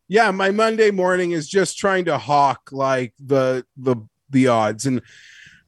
yeah, 0.09 0.33
my 0.33 0.51
Monday 0.51 0.91
morning 0.91 1.31
is 1.31 1.49
just 1.49 1.79
trying 1.79 2.07
to 2.07 2.19
hawk 2.19 2.71
like 2.73 3.15
the 3.25 3.65
the 3.77 3.97
the 4.31 4.49
odds 4.49 4.85
and 4.85 5.01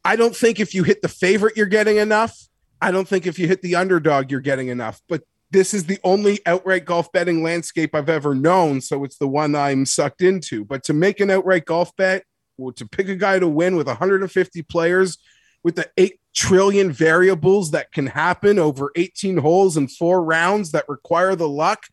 I 0.04 0.16
don't 0.16 0.34
think 0.34 0.58
if 0.58 0.74
you 0.74 0.82
hit 0.82 1.02
the 1.02 1.08
favorite 1.08 1.56
you're 1.56 1.66
getting 1.66 1.98
enough. 1.98 2.36
I 2.82 2.90
don't 2.90 3.06
think 3.06 3.28
if 3.28 3.38
you 3.38 3.46
hit 3.46 3.62
the 3.62 3.76
underdog 3.76 4.32
you're 4.32 4.40
getting 4.40 4.66
enough. 4.66 5.00
But 5.08 5.22
this 5.50 5.74
is 5.74 5.84
the 5.84 5.98
only 6.04 6.40
outright 6.46 6.84
golf 6.84 7.12
betting 7.12 7.42
landscape 7.42 7.94
I've 7.94 8.08
ever 8.08 8.34
known. 8.34 8.80
So 8.80 9.04
it's 9.04 9.18
the 9.18 9.28
one 9.28 9.54
I'm 9.54 9.86
sucked 9.86 10.22
into. 10.22 10.64
But 10.64 10.84
to 10.84 10.92
make 10.92 11.20
an 11.20 11.30
outright 11.30 11.64
golf 11.64 11.94
bet, 11.96 12.24
or 12.58 12.72
to 12.72 12.86
pick 12.86 13.08
a 13.08 13.16
guy 13.16 13.38
to 13.38 13.48
win 13.48 13.76
with 13.76 13.86
150 13.86 14.62
players, 14.62 15.18
with 15.62 15.76
the 15.76 15.90
8 15.96 16.20
trillion 16.34 16.92
variables 16.92 17.70
that 17.70 17.90
can 17.92 18.06
happen 18.06 18.58
over 18.58 18.92
18 18.96 19.38
holes 19.38 19.76
and 19.76 19.90
four 19.90 20.22
rounds 20.22 20.72
that 20.72 20.88
require 20.88 21.34
the 21.34 21.48
luck, 21.48 21.84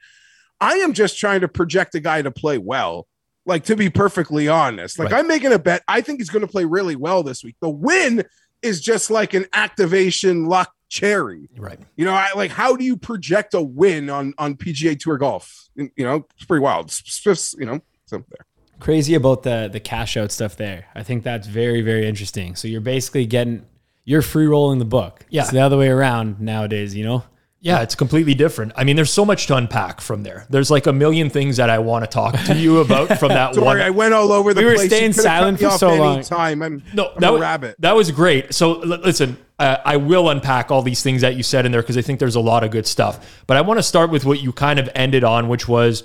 I 0.60 0.76
am 0.76 0.94
just 0.94 1.18
trying 1.18 1.42
to 1.42 1.48
project 1.48 1.96
a 1.96 2.00
guy 2.00 2.22
to 2.22 2.32
play 2.32 2.58
well. 2.58 3.08
Like, 3.46 3.64
to 3.66 3.76
be 3.76 3.90
perfectly 3.90 4.48
honest, 4.48 5.00
like 5.00 5.12
right. 5.12 5.20
I'm 5.20 5.28
making 5.28 5.52
a 5.52 5.58
bet. 5.58 5.82
I 5.88 6.02
think 6.02 6.20
he's 6.20 6.30
going 6.30 6.46
to 6.46 6.52
play 6.52 6.66
really 6.66 6.96
well 6.96 7.24
this 7.24 7.44
week. 7.44 7.56
The 7.60 7.70
win 7.70 8.24
is 8.62 8.82
just 8.82 9.10
like 9.10 9.34
an 9.34 9.46
activation 9.54 10.46
luck 10.46 10.72
cherry. 10.92 11.50
Right. 11.58 11.80
You 11.96 12.06
know, 12.06 12.12
I 12.14 12.30
like 12.36 12.52
how 12.52 12.76
do 12.76 12.84
you 12.84 12.98
project 12.98 13.56
a 13.56 13.62
win 13.62 14.10
on 14.10 14.34
on 14.38 14.56
PGA 14.56 15.00
Tour 15.00 15.18
golf? 15.18 15.70
You 15.76 15.90
know, 15.98 16.28
it's 16.36 16.46
pretty 16.46 16.62
wild. 16.62 16.88
It's 16.88 17.20
just, 17.20 17.58
you 17.58 17.66
know, 17.66 17.80
so 18.06 18.24
there. 18.30 18.46
Crazy 18.80 19.16
about 19.16 19.44
the 19.44 19.70
the 19.72 19.80
cash 19.80 20.18
out 20.18 20.32
stuff 20.32 20.58
there. 20.58 20.88
I 20.94 21.02
think 21.02 21.24
that's 21.24 21.48
very 21.48 21.82
very 21.82 22.08
interesting. 22.08 22.56
So 22.56 22.68
you're 22.68 22.82
basically 22.82 23.26
getting 23.26 23.66
you're 24.04 24.22
free 24.22 24.48
rolling 24.48 24.80
the 24.80 24.86
book. 24.86 25.26
Yeah. 25.30 25.44
It's 25.44 25.52
the 25.52 25.60
other 25.60 25.78
way 25.78 25.88
around 25.88 26.42
nowadays, 26.42 26.96
you 26.96 27.06
know? 27.06 27.24
Yeah, 27.64 27.84
it's 27.84 27.94
completely 27.94 28.34
different. 28.34 28.72
I 28.76 28.84
mean, 28.84 28.96
there's 28.96 29.14
so 29.14 29.24
much 29.24 29.46
to 29.48 29.56
unpack 29.56 30.02
from 30.02 30.24
there. 30.24 30.48
There's 30.50 30.72
like 30.72 30.88
a 30.88 30.94
million 30.94 31.30
things 31.30 31.58
that 31.58 31.70
I 31.70 31.78
want 31.78 32.04
to 32.04 32.10
talk 32.10 32.34
to 32.46 32.56
you 32.56 32.80
about 32.80 33.08
from 33.20 33.30
that 33.30 33.54
Don't 33.54 33.64
one. 33.64 33.80
I 33.80 33.92
went 33.92 34.16
all 34.16 34.32
over 34.32 34.52
the 34.52 34.62
we 34.62 34.66
place. 34.66 34.80
We 34.80 34.84
were 34.84 34.90
staying 34.90 35.14
silent 35.14 35.60
for 35.60 35.70
so 35.70 35.94
long. 35.96 36.24
Time. 36.24 36.64
I'm 36.64 36.84
no, 36.96 37.12
I'm 37.12 37.20
that 37.20 37.30
a 37.30 37.34
was, 37.34 37.42
rabbit. 37.42 37.76
That 37.78 37.96
was 37.96 38.10
great. 38.10 38.56
So 38.56 38.82
l- 38.82 38.88
listen, 38.88 39.38
uh, 39.60 39.78
I 39.86 39.98
will 39.98 40.30
unpack 40.30 40.72
all 40.72 40.82
these 40.82 41.04
things 41.04 41.22
that 41.22 41.36
you 41.36 41.44
said 41.44 41.68
in 41.68 41.72
there 41.72 41.84
because 41.84 42.00
I 42.00 42.02
think 42.02 42.20
there's 42.20 42.36
a 42.36 42.40
lot 42.40 42.64
of 42.64 42.72
good 42.72 42.88
stuff. 42.88 43.44
But 43.46 43.58
I 43.58 43.62
want 43.62 43.78
to 43.78 43.84
start 43.84 44.10
with 44.10 44.26
what 44.26 44.42
you 44.42 44.52
kind 44.52 44.80
of 44.80 44.90
ended 44.96 45.24
on, 45.24 45.48
which 45.48 45.68
was 45.68 46.04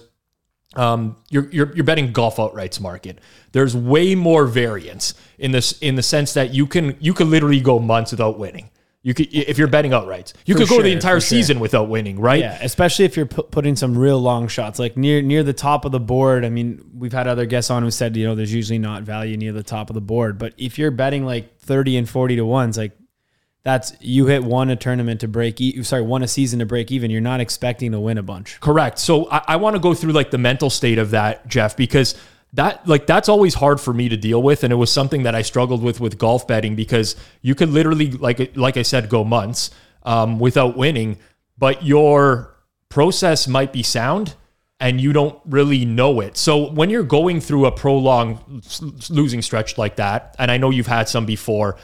um, 0.74 1.16
you're, 1.30 1.48
you're, 1.50 1.74
you're 1.74 1.84
betting 1.84 2.12
golf 2.12 2.36
outrights 2.36 2.80
market. 2.80 3.18
There's 3.52 3.74
way 3.74 4.14
more 4.14 4.44
variance 4.44 5.14
in 5.38 5.52
this 5.52 5.78
in 5.78 5.94
the 5.94 6.02
sense 6.02 6.34
that 6.34 6.52
you 6.52 6.66
can 6.66 6.98
you 7.00 7.14
can 7.14 7.30
literally 7.30 7.60
go 7.60 7.78
months 7.78 8.10
without 8.10 8.38
winning. 8.38 8.68
You 9.06 9.14
could, 9.14 9.32
if 9.32 9.56
you're 9.56 9.68
betting 9.68 9.92
outright, 9.92 10.32
you 10.46 10.54
for 10.54 10.62
could 10.62 10.68
go 10.68 10.74
sure, 10.74 10.82
the 10.82 10.90
entire 10.90 11.20
season 11.20 11.60
without 11.60 11.88
winning, 11.88 12.18
right? 12.18 12.40
Yeah, 12.40 12.58
especially 12.60 13.04
if 13.04 13.16
you're 13.16 13.26
pu- 13.26 13.44
putting 13.44 13.76
some 13.76 13.96
real 13.96 14.18
long 14.18 14.48
shots, 14.48 14.80
like 14.80 14.96
near 14.96 15.22
near 15.22 15.44
the 15.44 15.52
top 15.52 15.84
of 15.84 15.92
the 15.92 16.00
board. 16.00 16.44
I 16.44 16.48
mean, 16.48 16.84
we've 16.92 17.12
had 17.12 17.28
other 17.28 17.46
guests 17.46 17.70
on 17.70 17.84
who 17.84 17.92
said, 17.92 18.16
you 18.16 18.26
know, 18.26 18.34
there's 18.34 18.52
usually 18.52 18.80
not 18.80 19.04
value 19.04 19.36
near 19.36 19.52
the 19.52 19.62
top 19.62 19.90
of 19.90 19.94
the 19.94 20.00
board, 20.00 20.38
but 20.38 20.54
if 20.58 20.76
you're 20.76 20.90
betting 20.90 21.24
like 21.24 21.56
30 21.60 21.98
and 21.98 22.08
40 22.08 22.34
to 22.34 22.44
ones, 22.44 22.76
like 22.76 22.98
that's 23.62 23.92
you 24.00 24.26
hit 24.26 24.42
one 24.42 24.70
a 24.70 24.76
tournament 24.76 25.20
to 25.20 25.28
break. 25.28 25.60
E- 25.60 25.80
sorry, 25.84 26.02
one 26.02 26.24
a 26.24 26.28
season 26.28 26.58
to 26.58 26.66
break 26.66 26.90
even. 26.90 27.08
You're 27.08 27.20
not 27.20 27.38
expecting 27.38 27.92
to 27.92 28.00
win 28.00 28.18
a 28.18 28.24
bunch. 28.24 28.58
Correct. 28.58 28.98
So 28.98 29.30
I, 29.30 29.42
I 29.46 29.56
want 29.56 29.76
to 29.76 29.80
go 29.80 29.94
through 29.94 30.14
like 30.14 30.32
the 30.32 30.38
mental 30.38 30.68
state 30.68 30.98
of 30.98 31.10
that, 31.12 31.46
Jeff, 31.46 31.76
because 31.76 32.16
that 32.56 32.86
like 32.86 33.06
that's 33.06 33.28
always 33.28 33.54
hard 33.54 33.80
for 33.80 33.94
me 33.94 34.08
to 34.08 34.16
deal 34.16 34.42
with 34.42 34.64
and 34.64 34.72
it 34.72 34.76
was 34.76 34.92
something 34.92 35.22
that 35.22 35.34
i 35.34 35.42
struggled 35.42 35.82
with 35.82 36.00
with 36.00 36.18
golf 36.18 36.46
betting 36.46 36.74
because 36.74 37.16
you 37.42 37.54
could 37.54 37.70
literally 37.70 38.10
like 38.12 38.56
like 38.56 38.76
i 38.76 38.82
said 38.82 39.08
go 39.08 39.24
months 39.24 39.70
um, 40.02 40.38
without 40.38 40.76
winning 40.76 41.18
but 41.58 41.84
your 41.84 42.54
process 42.88 43.48
might 43.48 43.72
be 43.72 43.82
sound 43.82 44.34
and 44.78 45.00
you 45.00 45.12
don't 45.12 45.38
really 45.46 45.84
know 45.84 46.20
it. 46.20 46.36
So 46.36 46.70
when 46.70 46.90
you're 46.90 47.02
going 47.02 47.40
through 47.40 47.66
a 47.66 47.72
prolonged 47.72 48.40
losing 49.08 49.40
stretch 49.42 49.78
like 49.78 49.96
that 49.96 50.36
and 50.38 50.50
i 50.50 50.58
know 50.58 50.70
you've 50.70 50.86
had 50.86 51.08
some 51.08 51.24
before 51.26 51.76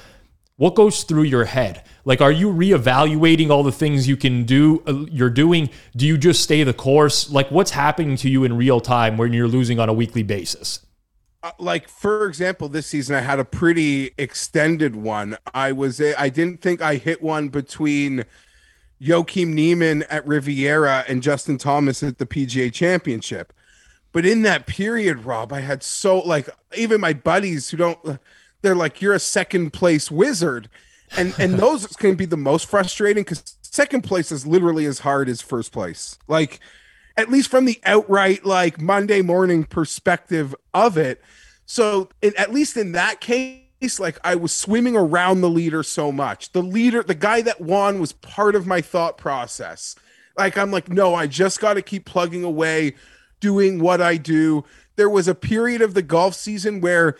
what 0.62 0.76
goes 0.76 1.02
through 1.02 1.24
your 1.24 1.44
head 1.44 1.82
like 2.04 2.20
are 2.20 2.30
you 2.30 2.48
reevaluating 2.48 3.50
all 3.50 3.64
the 3.64 3.72
things 3.72 4.06
you 4.06 4.16
can 4.16 4.44
do 4.44 4.80
uh, 4.86 5.04
you're 5.10 5.28
doing 5.28 5.68
do 5.96 6.06
you 6.06 6.16
just 6.16 6.40
stay 6.40 6.62
the 6.62 6.72
course 6.72 7.28
like 7.30 7.50
what's 7.50 7.72
happening 7.72 8.14
to 8.14 8.30
you 8.30 8.44
in 8.44 8.56
real 8.56 8.78
time 8.78 9.16
when 9.16 9.32
you're 9.32 9.48
losing 9.48 9.80
on 9.80 9.88
a 9.88 9.92
weekly 9.92 10.22
basis 10.22 10.86
uh, 11.42 11.50
like 11.58 11.88
for 11.88 12.28
example, 12.28 12.68
this 12.68 12.86
season 12.86 13.16
I 13.16 13.20
had 13.22 13.40
a 13.40 13.44
pretty 13.44 14.12
extended 14.16 14.94
one. 14.94 15.36
I 15.52 15.72
was 15.72 16.00
I 16.00 16.28
didn't 16.28 16.60
think 16.60 16.80
I 16.80 16.94
hit 16.94 17.20
one 17.20 17.48
between 17.48 18.24
Joaquin 19.04 19.52
Niemann 19.52 20.04
at 20.04 20.24
Riviera 20.24 21.04
and 21.08 21.20
Justin 21.20 21.58
Thomas 21.58 22.04
at 22.04 22.18
the 22.18 22.26
PGA 22.26 22.72
Championship. 22.72 23.52
But 24.12 24.24
in 24.24 24.42
that 24.42 24.68
period, 24.68 25.24
Rob, 25.24 25.52
I 25.52 25.62
had 25.62 25.82
so 25.82 26.20
like 26.20 26.48
even 26.76 27.00
my 27.00 27.12
buddies 27.12 27.70
who 27.70 27.76
don't 27.76 28.20
they're 28.62 28.74
like 28.74 29.02
you're 29.02 29.14
a 29.14 29.20
second 29.20 29.72
place 29.72 30.10
wizard. 30.10 30.68
And 31.16 31.34
and 31.38 31.54
those 31.58 31.86
can 31.88 32.14
be 32.14 32.24
the 32.24 32.36
most 32.36 32.66
frustrating 32.66 33.24
cuz 33.24 33.56
second 33.62 34.02
place 34.02 34.32
is 34.32 34.46
literally 34.46 34.86
as 34.86 35.00
hard 35.00 35.28
as 35.28 35.40
first 35.40 35.72
place. 35.72 36.18
Like 36.28 36.60
at 37.16 37.30
least 37.30 37.50
from 37.50 37.66
the 37.66 37.80
outright 37.84 38.46
like 38.46 38.80
Monday 38.80 39.20
morning 39.20 39.64
perspective 39.64 40.54
of 40.72 40.96
it. 40.96 41.20
So 41.66 42.08
it, 42.22 42.34
at 42.36 42.52
least 42.52 42.76
in 42.76 42.92
that 42.92 43.20
case 43.20 43.62
like 43.98 44.18
I 44.22 44.36
was 44.36 44.54
swimming 44.54 44.96
around 44.96 45.40
the 45.40 45.50
leader 45.50 45.82
so 45.82 46.12
much. 46.12 46.52
The 46.52 46.62
leader, 46.62 47.02
the 47.02 47.14
guy 47.14 47.42
that 47.42 47.60
won 47.60 48.00
was 48.00 48.12
part 48.12 48.54
of 48.54 48.66
my 48.66 48.80
thought 48.80 49.18
process. 49.18 49.96
Like 50.38 50.56
I'm 50.56 50.70
like, 50.70 50.88
no, 50.88 51.14
I 51.14 51.26
just 51.26 51.60
got 51.60 51.74
to 51.74 51.82
keep 51.82 52.04
plugging 52.04 52.44
away, 52.44 52.94
doing 53.40 53.80
what 53.80 54.00
I 54.00 54.16
do. 54.16 54.64
There 54.96 55.10
was 55.10 55.26
a 55.26 55.34
period 55.34 55.82
of 55.82 55.94
the 55.94 56.02
golf 56.02 56.34
season 56.34 56.80
where 56.80 57.16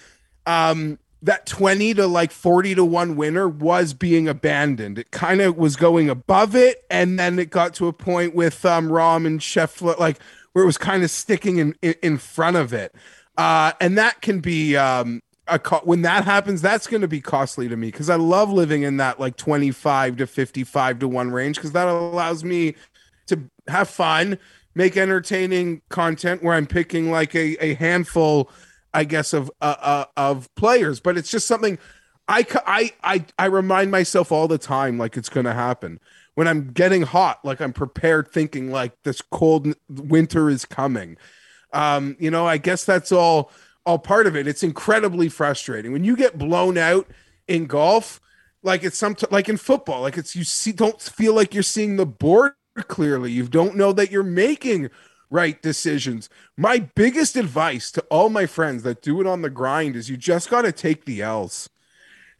um 0.47 0.99
that 1.23 1.47
20 1.47 1.95
to 1.95 2.07
like 2.07 2.33
40 2.33 2.75
to 2.75 2.85
1 2.85 3.17
winner 3.17 3.49
was 3.49 3.95
being 3.95 4.29
abandoned. 4.29 4.99
It 4.99 5.11
kind 5.13 5.41
of 5.41 5.57
was 5.57 5.77
going 5.77 6.11
above 6.11 6.57
it 6.57 6.85
and 6.91 7.19
then 7.19 7.39
it 7.39 7.51
got 7.51 7.75
to 7.75 7.87
a 7.87 7.93
point 7.93 8.35
with 8.35 8.65
um 8.65 8.89
Rahm 8.89 9.27
and 9.27 9.41
Scheffler 9.41 9.99
like 9.99 10.19
where 10.53 10.65
it 10.65 10.67
was 10.67 10.79
kind 10.79 11.03
of 11.03 11.11
sticking 11.11 11.59
in 11.59 11.77
in, 11.81 11.95
in 12.03 12.19
front 12.19 12.57
of 12.57 12.73
it. 12.73 12.95
Uh 13.37 13.73
and 13.81 13.97
that 13.97 14.21
can 14.21 14.41
be 14.41 14.77
um 14.77 15.23
a 15.49 15.59
co- 15.59 15.81
when 15.85 16.03
that 16.03 16.25
happens, 16.25 16.63
that's 16.63 16.87
going 16.87 17.01
to 17.01 17.09
be 17.09 17.21
costly 17.21 17.69
to 17.69 17.77
me 17.77 17.89
because 17.89 18.09
I 18.09 18.17
love 18.17 18.51
living 18.51 18.83
in 18.83 18.97
that 18.99 19.19
like 19.19 19.37
25 19.37 20.19
to 20.19 20.27
55 20.27 20.99
to 21.01 21.09
1 21.09 21.31
range 21.31 21.57
because 21.57 21.73
that 21.73 21.89
allows 21.89 22.45
me 22.45 22.75
to 23.27 23.41
have 23.69 23.89
fun, 23.89 24.39
make 24.75 24.97
entertaining 24.97 25.83
content 25.89 26.43
where 26.43 26.55
I'm 26.55 26.67
picking 26.67 27.11
like 27.11 27.35
a, 27.35 27.57
a 27.65 27.75
handful, 27.75 28.51
I 28.95 29.05
guess, 29.05 29.33
of 29.33 29.51
uh, 29.61 29.77
uh, 29.81 30.05
of 30.17 30.55
players. 30.55 31.01
But 31.01 31.17
it's 31.17 31.31
just 31.31 31.47
something 31.47 31.79
I, 32.29 32.47
I, 32.67 32.93
I, 33.03 33.25
I 33.39 33.47
remind 33.47 33.91
myself 33.91 34.33
all 34.33 34.49
the 34.49 34.59
time 34.59 34.99
like 34.99 35.17
it's 35.17 35.29
going 35.29 35.47
to 35.47 35.53
happen. 35.53 36.01
When 36.35 36.49
I'm 36.49 36.71
getting 36.73 37.03
hot, 37.03 37.45
like 37.45 37.61
I'm 37.61 37.73
prepared 37.75 38.29
thinking 38.29 38.71
like 38.71 38.93
this 39.03 39.21
cold 39.21 39.75
winter 39.91 40.49
is 40.49 40.65
coming. 40.65 41.19
Um, 41.75 42.17
you 42.19 42.31
know, 42.31 42.47
I 42.47 42.57
guess 42.57 42.85
that's 42.85 43.13
all 43.13 43.51
all 43.85 43.99
part 43.99 44.27
of 44.27 44.37
it. 44.37 44.47
It's 44.47 44.63
incredibly 44.63 45.29
frustrating 45.29 45.93
when 45.93 46.05
you 46.05 46.17
get 46.17 46.39
blown 46.39 46.79
out 46.79 47.07
in 47.49 47.67
golf. 47.67 48.21
Like 48.63 48.85
it's 48.85 48.97
some 48.97 49.17
like 49.31 49.49
in 49.49 49.57
football, 49.57 50.03
like 50.03 50.17
it's 50.17 50.37
you 50.37 50.45
see 50.45 50.73
don't 50.73 51.01
feel 51.01 51.35
like 51.35 51.53
you're 51.53 51.63
seeing 51.63 51.97
the 51.97 52.07
board 52.07 52.53
clearly. 52.87 53.31
You 53.31 53.47
don't 53.49 53.77
know 53.77 53.93
that 53.93 54.11
you're 54.11 54.23
making 54.23 54.89
right 55.33 55.61
decisions. 55.63 56.29
My 56.57 56.79
biggest 56.95 57.37
advice 57.37 57.91
to 57.93 58.03
all 58.11 58.29
my 58.29 58.47
friends 58.47 58.83
that 58.85 59.03
do 59.03 59.21
it 59.21 59.27
on 59.27 59.43
the 59.43 59.51
grind 59.51 59.97
is 59.97 60.11
you 60.11 60.17
just 60.17 60.51
got 60.51 60.63
to 60.63 60.73
take 60.73 61.05
the 61.05 61.23
L's. 61.23 61.69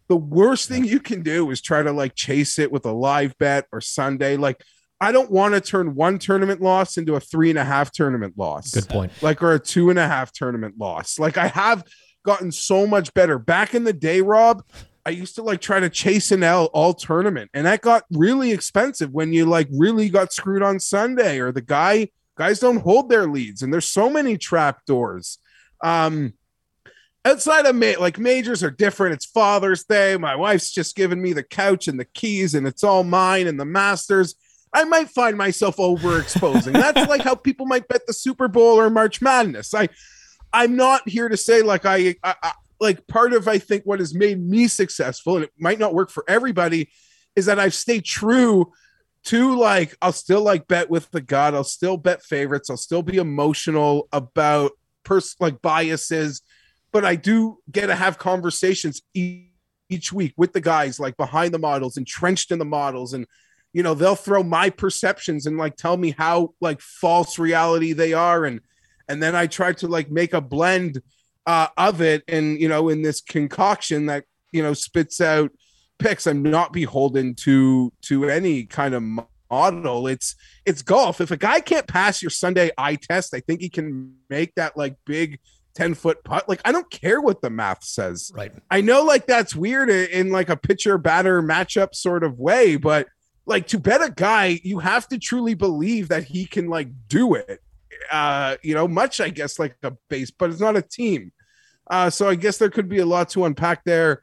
The 0.09 0.17
worst 0.17 0.69
thing 0.69 0.85
you 0.85 1.01
can 1.01 1.23
do 1.23 1.51
is 1.51 1.61
try 1.61 1.83
to 1.83 1.93
like 1.93 2.15
chase 2.15 2.59
it 2.59 2.71
with 2.71 2.85
a 2.85 2.93
live 2.93 3.37
bet 3.39 3.67
or 3.73 3.81
Sunday. 3.81 4.37
Like 4.37 4.63
I 5.03 5.11
don't 5.11 5.33
want 5.33 5.55
to 5.55 5.61
turn 5.61 5.97
one 5.97 6.21
tournament 6.21 6.61
loss 6.61 6.97
into 6.97 7.17
a 7.17 7.21
three 7.21 7.51
and 7.51 7.59
a 7.59 7.65
half 7.65 7.91
tournament 7.91 8.35
loss. 8.37 8.71
Good 8.71 8.89
point. 8.89 9.11
Like, 9.21 9.43
or 9.43 9.55
a 9.55 9.59
two 9.59 9.91
and 9.91 9.99
a 9.99 10.07
half 10.07 10.31
tournament 10.31 10.77
loss. 10.79 11.19
Like, 11.19 11.37
I 11.37 11.49
have 11.49 11.83
gotten 12.25 12.53
so 12.53 12.87
much 12.87 13.13
better. 13.13 13.37
Back 13.37 13.75
in 13.75 13.83
the 13.83 13.93
day, 13.93 14.21
Rob, 14.21 14.63
I 15.05 15.11
used 15.11 15.35
to 15.35 15.43
like 15.43 15.61
try 15.61 15.81
to 15.81 15.91
chase 15.91 16.31
an 16.31 16.45
L 16.45 16.67
all 16.67 16.95
tournament, 16.95 17.51
and 17.53 17.67
that 17.67 17.81
got 17.81 18.05
really 18.13 18.53
expensive 18.53 19.11
when 19.11 19.33
you 19.33 19.45
like 19.45 19.67
really 19.73 20.09
got 20.09 20.33
screwed 20.33 20.63
on 20.63 20.79
Sunday, 20.79 21.41
or 21.41 21.51
the 21.51 21.63
guy 21.63 22.09
guys 22.37 22.59
don't 22.59 22.83
hold 22.83 23.09
their 23.09 23.27
leads, 23.27 23.63
and 23.63 23.73
there's 23.73 23.89
so 23.89 24.11
many 24.11 24.37
trap 24.37 24.85
doors. 24.87 25.39
Um, 25.83 26.35
outside 27.25 27.67
of 27.67 27.77
ma- 27.77 28.01
like 28.01 28.19
majors 28.19 28.63
are 28.63 28.71
different. 28.71 29.15
It's 29.15 29.27
Father's 29.27 29.85
Day. 29.85 30.17
My 30.17 30.37
wife's 30.37 30.71
just 30.71 30.97
given 30.97 31.21
me 31.21 31.33
the 31.33 31.43
couch 31.43 31.89
and 31.89 31.99
the 31.99 32.05
keys, 32.05 32.55
and 32.55 32.67
it's 32.67 32.85
all 32.85 33.05
mine. 33.05 33.47
And 33.47 33.59
the 33.59 33.65
Masters 33.65 34.35
I 34.73 34.85
might 34.85 35.11
find 35.11 35.37
myself 35.37 35.77
overexposing. 35.77 36.73
That's 36.73 37.09
like 37.09 37.23
how 37.23 37.35
people 37.35 37.67
might 37.67 37.89
bet 37.89 38.07
the 38.07 38.13
Super 38.13 38.49
Bowl 38.49 38.81
or 38.81 38.89
March 38.89 39.21
Madness. 39.21 39.75
I, 39.75 39.89
I'm 40.53 40.77
not 40.77 41.09
here 41.09 41.29
to 41.29 41.37
say 41.37 41.63
like 41.63 41.85
I, 41.85 42.17
I, 42.23 42.35
I 42.43 42.53
like 42.81 43.07
part 43.07 43.33
of 43.33 43.49
I 43.49 43.59
think 43.59 43.85
what 43.85 44.01
has 44.01 44.15
made 44.15 44.41
me 44.41 44.69
successful, 44.69 45.37
and 45.37 45.45
it 45.45 45.53
might 45.59 45.79
not 45.79 45.95
work 45.95 46.11
for 46.11 46.25
everybody, 46.27 46.91
is 47.37 47.47
that 47.47 47.59
I've 47.59 47.75
stayed 47.75 48.05
true 48.05 48.73
to 49.25 49.57
like 49.57 49.97
I'll 50.03 50.13
still 50.13 50.43
like 50.43 50.67
bet 50.69 50.91
with 50.91 51.11
the 51.11 51.21
god. 51.21 51.55
I'll 51.55 51.65
still 51.65 51.97
bet 51.97 52.23
favorites. 52.23 52.71
I'll 52.71 52.77
still 52.77 53.03
be 53.03 53.19
emotional 53.19 54.09
about 54.13 54.73
pers 55.05 55.37
like 55.41 55.63
biases, 55.63 56.43
but 56.93 57.05
I 57.05 57.17
do 57.17 57.59
get 57.71 57.87
to 57.87 57.95
have 57.95 58.19
conversations 58.19 59.03
each, 59.15 59.49
each 59.89 60.13
week 60.13 60.35
with 60.37 60.53
the 60.53 60.61
guys 60.61 60.99
like 60.99 61.17
behind 61.17 61.55
the 61.55 61.59
models, 61.59 61.97
entrenched 61.97 62.51
in 62.51 62.59
the 62.59 62.65
models, 62.65 63.13
and 63.13 63.27
you 63.73 63.83
know 63.83 63.95
they'll 63.95 64.15
throw 64.15 64.43
my 64.43 64.71
perceptions 64.71 65.47
and 65.47 65.57
like 65.57 65.77
tell 65.77 65.97
me 65.97 66.15
how 66.17 66.55
like 66.61 66.81
false 66.81 67.39
reality 67.39 67.93
they 67.93 68.13
are 68.13 68.45
and 68.45 68.61
and 69.09 69.23
then 69.23 69.35
i 69.35 69.47
try 69.47 69.73
to 69.73 69.87
like 69.89 70.11
make 70.11 70.35
a 70.35 70.41
blend 70.41 71.01
uh 71.47 71.69
of 71.77 72.01
it 72.01 72.23
and 72.29 72.61
you 72.61 72.69
know 72.69 72.89
in 72.89 73.03
this 73.03 73.21
concoction 73.21 74.07
that 74.07 74.25
you 74.53 74.63
know 74.63 74.75
spits 74.75 75.21
out 75.21 75.51
picks 76.03 76.27
i'm 76.27 76.43
not 76.43 76.73
beholden 76.73 77.35
to 77.35 77.93
to 78.03 78.29
any 78.29 78.65
kind 78.65 78.95
of 78.95 79.03
model 79.51 80.07
it's 80.07 80.35
it's 80.65 80.83
golf 80.83 81.21
if 81.21 81.31
a 81.31 81.37
guy 81.37 81.61
can't 81.61 81.87
pass 81.87 82.23
your 82.23 82.31
sunday 82.31 82.71
eye 82.79 82.97
test 82.97 83.35
i 83.35 83.41
think 83.41 83.61
he 83.61 83.69
can 83.69 84.15
make 84.31 84.55
that 84.55 84.77
like 84.77 84.97
big 85.05 85.39
10 85.75 85.95
foot 85.95 86.23
putt 86.25 86.49
like 86.49 86.61
i 86.65 86.73
don't 86.73 86.91
care 86.91 87.21
what 87.21 87.41
the 87.43 87.51
math 87.51 87.85
says 87.85 88.31
Right. 88.35 88.53
i 88.71 88.81
know 88.81 89.03
like 89.03 89.27
that's 89.27 89.55
weird 89.55 89.91
in 89.91 90.31
like 90.31 90.49
a 90.49 90.57
pitcher 90.57 90.99
batter 90.99 91.43
matchup 91.43 91.95
sort 91.95 92.25
of 92.25 92.39
way 92.39 92.77
but 92.77 93.07
like 93.47 93.67
to 93.69 93.79
bet 93.79 94.03
a 94.03 94.11
guy, 94.11 94.61
you 94.63 94.79
have 94.79 95.09
to 95.09 95.19
truly 95.19 95.55
believe 95.55 96.09
that 96.09 96.25
he 96.25 96.47
can 96.47 96.69
like 96.69 96.89
do 97.09 97.35
it. 97.35 97.61
Uh, 98.11 98.57
you 98.63 98.75
know, 98.75 98.89
much 98.89 99.21
I 99.21 99.31
guess 99.31 99.59
like 99.59 99.77
a 99.83 99.93
base, 100.09 100.31
but 100.31 100.51
it's 100.51 100.61
not 100.61 100.77
a 100.77 100.83
team. 100.83 101.33
Uh, 101.91 102.09
so 102.09 102.29
I 102.29 102.37
guess 102.37 102.59
there 102.59 102.71
could 102.71 102.89
be 102.89 102.99
a 102.99 103.07
lot 103.07 103.31
to 103.31 103.45
unpack 103.45 103.85
there 103.85 104.23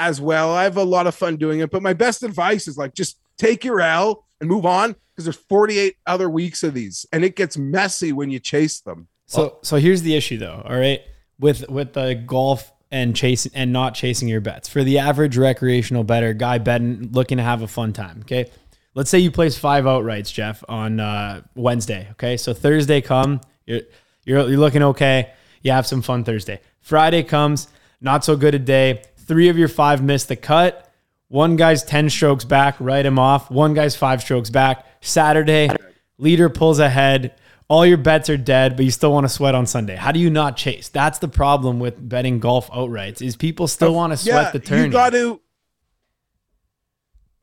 as 0.00 0.20
well. 0.20 0.52
I 0.52 0.64
have 0.64 0.76
a 0.76 0.82
lot 0.82 1.06
of 1.06 1.14
fun 1.14 1.36
doing 1.36 1.60
it, 1.60 1.70
but 1.70 1.82
my 1.82 1.92
best 1.92 2.22
advice 2.22 2.66
is 2.66 2.76
like 2.76 2.94
just 2.94 3.18
take 3.36 3.64
your 3.64 3.80
L 3.80 4.24
and 4.40 4.48
move 4.48 4.66
on 4.66 4.96
because 5.14 5.24
there's 5.24 5.36
48 5.36 5.96
other 6.06 6.28
weeks 6.28 6.62
of 6.62 6.74
these, 6.74 7.06
and 7.12 7.24
it 7.24 7.36
gets 7.36 7.56
messy 7.56 8.12
when 8.12 8.30
you 8.30 8.40
chase 8.40 8.80
them. 8.80 9.06
So 9.26 9.58
so 9.62 9.76
here's 9.76 10.02
the 10.02 10.16
issue 10.16 10.38
though, 10.38 10.62
all 10.64 10.76
right? 10.76 11.02
With 11.38 11.68
with 11.68 11.92
the 11.92 12.14
golf 12.14 12.72
and 12.90 13.14
chasing 13.14 13.52
and 13.54 13.72
not 13.72 13.94
chasing 13.94 14.26
your 14.26 14.40
bets. 14.40 14.68
For 14.68 14.82
the 14.82 14.98
average 14.98 15.36
recreational 15.36 16.02
better 16.02 16.34
guy 16.34 16.58
betting 16.58 17.10
looking 17.12 17.36
to 17.36 17.44
have 17.44 17.62
a 17.62 17.68
fun 17.68 17.92
time, 17.92 18.20
okay? 18.22 18.50
Let's 18.94 19.08
say 19.08 19.20
you 19.20 19.30
place 19.30 19.56
five 19.56 19.84
outrights, 19.84 20.32
Jeff, 20.32 20.64
on 20.68 20.98
uh, 20.98 21.42
Wednesday, 21.54 22.08
okay? 22.12 22.36
So 22.36 22.52
Thursday 22.52 23.00
come, 23.00 23.40
you're, 23.66 23.82
you're 24.24 24.48
you're 24.48 24.58
looking 24.58 24.82
okay. 24.82 25.32
You 25.62 25.72
have 25.72 25.86
some 25.86 26.02
fun 26.02 26.24
Thursday. 26.24 26.60
Friday 26.80 27.22
comes, 27.22 27.68
not 28.00 28.24
so 28.24 28.34
good 28.34 28.54
a 28.54 28.58
day. 28.58 29.02
3 29.30 29.48
of 29.48 29.56
your 29.56 29.68
5 29.68 30.02
miss 30.02 30.24
the 30.24 30.34
cut. 30.34 30.92
One 31.28 31.54
guy's 31.54 31.84
10 31.84 32.10
strokes 32.10 32.44
back, 32.44 32.74
write 32.80 33.06
him 33.06 33.16
off. 33.16 33.48
One 33.48 33.74
guy's 33.74 33.94
5 33.94 34.22
strokes 34.22 34.50
back. 34.50 34.84
Saturday, 35.00 35.70
leader 36.18 36.48
pulls 36.48 36.80
ahead 36.80 37.36
all 37.70 37.86
your 37.86 37.98
bets 37.98 38.28
are 38.28 38.36
dead, 38.36 38.74
but 38.74 38.84
you 38.84 38.90
still 38.90 39.12
want 39.12 39.24
to 39.24 39.28
sweat 39.28 39.54
on 39.54 39.64
Sunday. 39.64 39.94
How 39.94 40.10
do 40.10 40.18
you 40.18 40.28
not 40.28 40.56
chase? 40.56 40.88
That's 40.88 41.20
the 41.20 41.28
problem 41.28 41.78
with 41.78 42.08
betting 42.08 42.40
golf 42.40 42.68
outrights 42.72 43.22
is 43.22 43.36
people 43.36 43.68
still 43.68 43.94
want 43.94 44.12
to 44.12 44.16
sweat 44.16 44.52
the 44.52 44.58
turn. 44.58 44.86
You 44.86 44.90
got 44.90 45.12
to. 45.12 45.40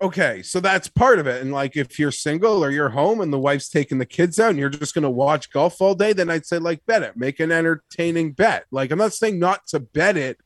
Okay, 0.02 0.43
so 0.43 0.60
that's 0.60 0.89
part 0.89 1.19
of 1.19 1.28
it. 1.28 1.41
And 1.41 1.54
like 1.54 1.78
if 1.78 1.97
you're 1.97 2.12
single 2.12 2.62
or 2.62 2.69
you're 2.69 2.89
home 2.89 3.21
and 3.21 3.32
the 3.32 3.39
wife's 3.39 3.69
taking 3.69 4.00
the 4.00 4.06
kids 4.06 4.38
out 4.38 4.50
and 4.50 4.60
you're 4.60 4.67
just 4.67 4.93
going 4.93 5.04
to 5.04 5.10
watch 5.10 5.50
golf 5.50 5.82
all 5.82 5.95
day, 5.95 6.12
then 6.12 6.30
I'd 6.30 6.45
say 6.45 6.60
like 6.60 6.86
bet 6.86 7.04
it, 7.04 7.15
make 7.15 7.39
an 7.39 7.54
entertaining 7.54 8.34
bet. 8.34 8.65
Like 8.69 8.91
I'm 8.91 9.00
not 9.00 9.13
saying 9.13 9.39
not 9.39 9.65
to 9.67 9.80
bet 9.80 10.17
it, 10.17 10.41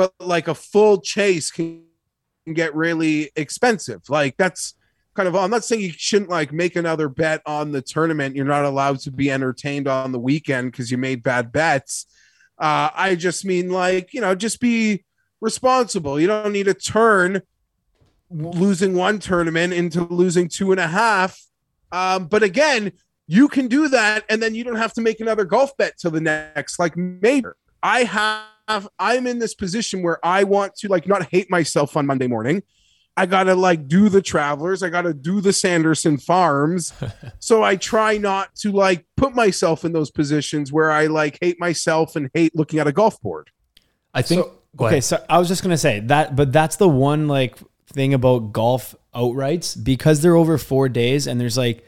but 0.00 0.14
like 0.18 0.48
a 0.48 0.54
full 0.54 0.98
chase 0.98 1.50
can 1.50 1.82
get 2.54 2.74
really 2.74 3.30
expensive. 3.36 4.00
Like 4.08 4.34
that's 4.38 4.72
kind 5.12 5.28
of 5.28 5.36
I'm 5.36 5.50
not 5.50 5.62
saying 5.62 5.82
you 5.82 5.92
shouldn't 5.94 6.30
like 6.30 6.54
make 6.54 6.74
another 6.74 7.10
bet 7.10 7.42
on 7.44 7.72
the 7.72 7.82
tournament. 7.82 8.34
You're 8.34 8.46
not 8.46 8.64
allowed 8.64 9.00
to 9.00 9.10
be 9.10 9.30
entertained 9.30 9.86
on 9.86 10.12
the 10.12 10.18
weekend 10.18 10.72
because 10.72 10.90
you 10.90 10.96
made 10.96 11.22
bad 11.22 11.52
bets. 11.52 12.06
Uh, 12.58 12.88
I 12.94 13.14
just 13.14 13.44
mean 13.44 13.68
like 13.68 14.14
you 14.14 14.22
know 14.22 14.34
just 14.34 14.58
be 14.58 15.04
responsible. 15.42 16.18
You 16.18 16.28
don't 16.28 16.50
need 16.50 16.64
to 16.64 16.72
turn 16.72 17.42
losing 18.30 18.94
one 18.94 19.18
tournament 19.18 19.74
into 19.74 20.04
losing 20.04 20.48
two 20.48 20.70
and 20.72 20.80
a 20.80 20.88
half. 20.88 21.38
Um, 21.92 22.26
but 22.26 22.42
again, 22.42 22.92
you 23.26 23.48
can 23.48 23.68
do 23.68 23.88
that, 23.88 24.24
and 24.30 24.42
then 24.42 24.54
you 24.54 24.64
don't 24.64 24.76
have 24.76 24.94
to 24.94 25.02
make 25.02 25.20
another 25.20 25.44
golf 25.44 25.76
bet 25.76 25.98
till 25.98 26.10
the 26.10 26.22
next 26.22 26.78
like 26.78 26.96
major. 26.96 27.54
I 27.82 28.04
have 28.04 28.46
I'm 28.98 29.26
in 29.26 29.38
this 29.38 29.54
position 29.54 30.02
where 30.02 30.24
I 30.24 30.44
want 30.44 30.74
to 30.76 30.88
like 30.88 31.06
not 31.06 31.30
hate 31.30 31.50
myself 31.50 31.96
on 31.96 32.06
Monday 32.06 32.26
morning. 32.26 32.62
I 33.16 33.26
gotta 33.26 33.54
like 33.54 33.88
do 33.88 34.08
the 34.08 34.22
travelers, 34.22 34.82
I 34.82 34.88
gotta 34.88 35.12
do 35.12 35.40
the 35.40 35.52
Sanderson 35.52 36.16
farms. 36.18 36.92
so 37.38 37.62
I 37.62 37.76
try 37.76 38.16
not 38.16 38.54
to 38.56 38.72
like 38.72 39.04
put 39.16 39.34
myself 39.34 39.84
in 39.84 39.92
those 39.92 40.10
positions 40.10 40.72
where 40.72 40.90
I 40.90 41.06
like 41.06 41.38
hate 41.40 41.60
myself 41.60 42.16
and 42.16 42.30
hate 42.34 42.56
looking 42.56 42.78
at 42.78 42.86
a 42.86 42.92
golf 42.92 43.20
board. 43.20 43.50
I 44.14 44.22
think. 44.22 44.44
So- 44.44 44.52
go 44.76 44.86
okay, 44.86 44.96
ahead. 44.96 45.04
so 45.04 45.24
I 45.28 45.38
was 45.38 45.48
just 45.48 45.62
gonna 45.62 45.76
say 45.76 46.00
that, 46.00 46.36
but 46.36 46.52
that's 46.52 46.76
the 46.76 46.88
one 46.88 47.28
like 47.28 47.58
thing 47.86 48.14
about 48.14 48.52
golf 48.52 48.94
outrights 49.14 49.82
because 49.82 50.22
they're 50.22 50.36
over 50.36 50.58
four 50.58 50.88
days 50.88 51.26
and 51.26 51.40
there's 51.40 51.58
like 51.58 51.84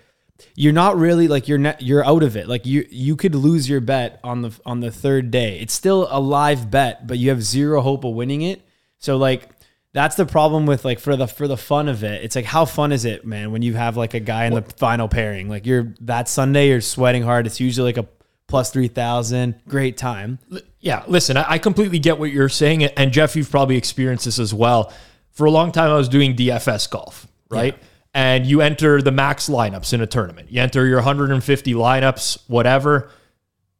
you're 0.54 0.72
not 0.72 0.96
really 0.96 1.28
like 1.28 1.48
you're 1.48 1.58
not 1.58 1.82
you're 1.82 2.04
out 2.04 2.22
of 2.22 2.36
it. 2.36 2.48
Like 2.48 2.66
you 2.66 2.86
you 2.90 3.16
could 3.16 3.34
lose 3.34 3.68
your 3.68 3.80
bet 3.80 4.20
on 4.22 4.42
the 4.42 4.58
on 4.64 4.80
the 4.80 4.90
third 4.90 5.30
day. 5.30 5.58
It's 5.58 5.74
still 5.74 6.08
a 6.10 6.20
live 6.20 6.70
bet, 6.70 7.06
but 7.06 7.18
you 7.18 7.30
have 7.30 7.42
zero 7.42 7.80
hope 7.80 8.04
of 8.04 8.14
winning 8.14 8.42
it. 8.42 8.62
So 8.98 9.16
like 9.16 9.48
that's 9.92 10.16
the 10.16 10.24
problem 10.24 10.66
with 10.66 10.84
like 10.84 10.98
for 10.98 11.16
the 11.16 11.26
for 11.26 11.46
the 11.46 11.56
fun 11.56 11.88
of 11.88 12.02
it. 12.02 12.24
It's 12.24 12.34
like 12.34 12.44
how 12.44 12.64
fun 12.64 12.92
is 12.92 13.04
it, 13.04 13.26
man, 13.26 13.52
when 13.52 13.62
you 13.62 13.74
have 13.74 13.96
like 13.96 14.14
a 14.14 14.20
guy 14.20 14.46
in 14.46 14.54
the 14.54 14.62
final 14.62 15.08
pairing. 15.08 15.48
Like 15.48 15.66
you're 15.66 15.94
that 16.00 16.28
Sunday, 16.28 16.68
you're 16.68 16.80
sweating 16.80 17.22
hard. 17.22 17.46
It's 17.46 17.60
usually 17.60 17.92
like 17.92 18.04
a 18.04 18.08
plus 18.46 18.70
three 18.70 18.88
thousand. 18.88 19.60
Great 19.68 19.96
time. 19.96 20.38
Yeah, 20.80 21.04
listen, 21.06 21.36
I 21.36 21.52
I 21.52 21.58
completely 21.58 21.98
get 21.98 22.18
what 22.18 22.30
you're 22.30 22.48
saying. 22.48 22.84
And 22.84 23.12
Jeff, 23.12 23.36
you've 23.36 23.50
probably 23.50 23.76
experienced 23.76 24.24
this 24.24 24.38
as 24.38 24.54
well. 24.54 24.92
For 25.32 25.46
a 25.46 25.50
long 25.50 25.72
time, 25.72 25.90
I 25.90 25.96
was 25.96 26.08
doing 26.08 26.36
DFS 26.36 26.90
golf, 26.90 27.26
right? 27.50 27.76
And 28.14 28.44
you 28.46 28.60
enter 28.60 29.00
the 29.00 29.12
max 29.12 29.48
lineups 29.48 29.94
in 29.94 30.02
a 30.02 30.06
tournament. 30.06 30.50
You 30.50 30.60
enter 30.60 30.86
your 30.86 30.98
150 30.98 31.74
lineups, 31.74 32.42
whatever. 32.46 33.10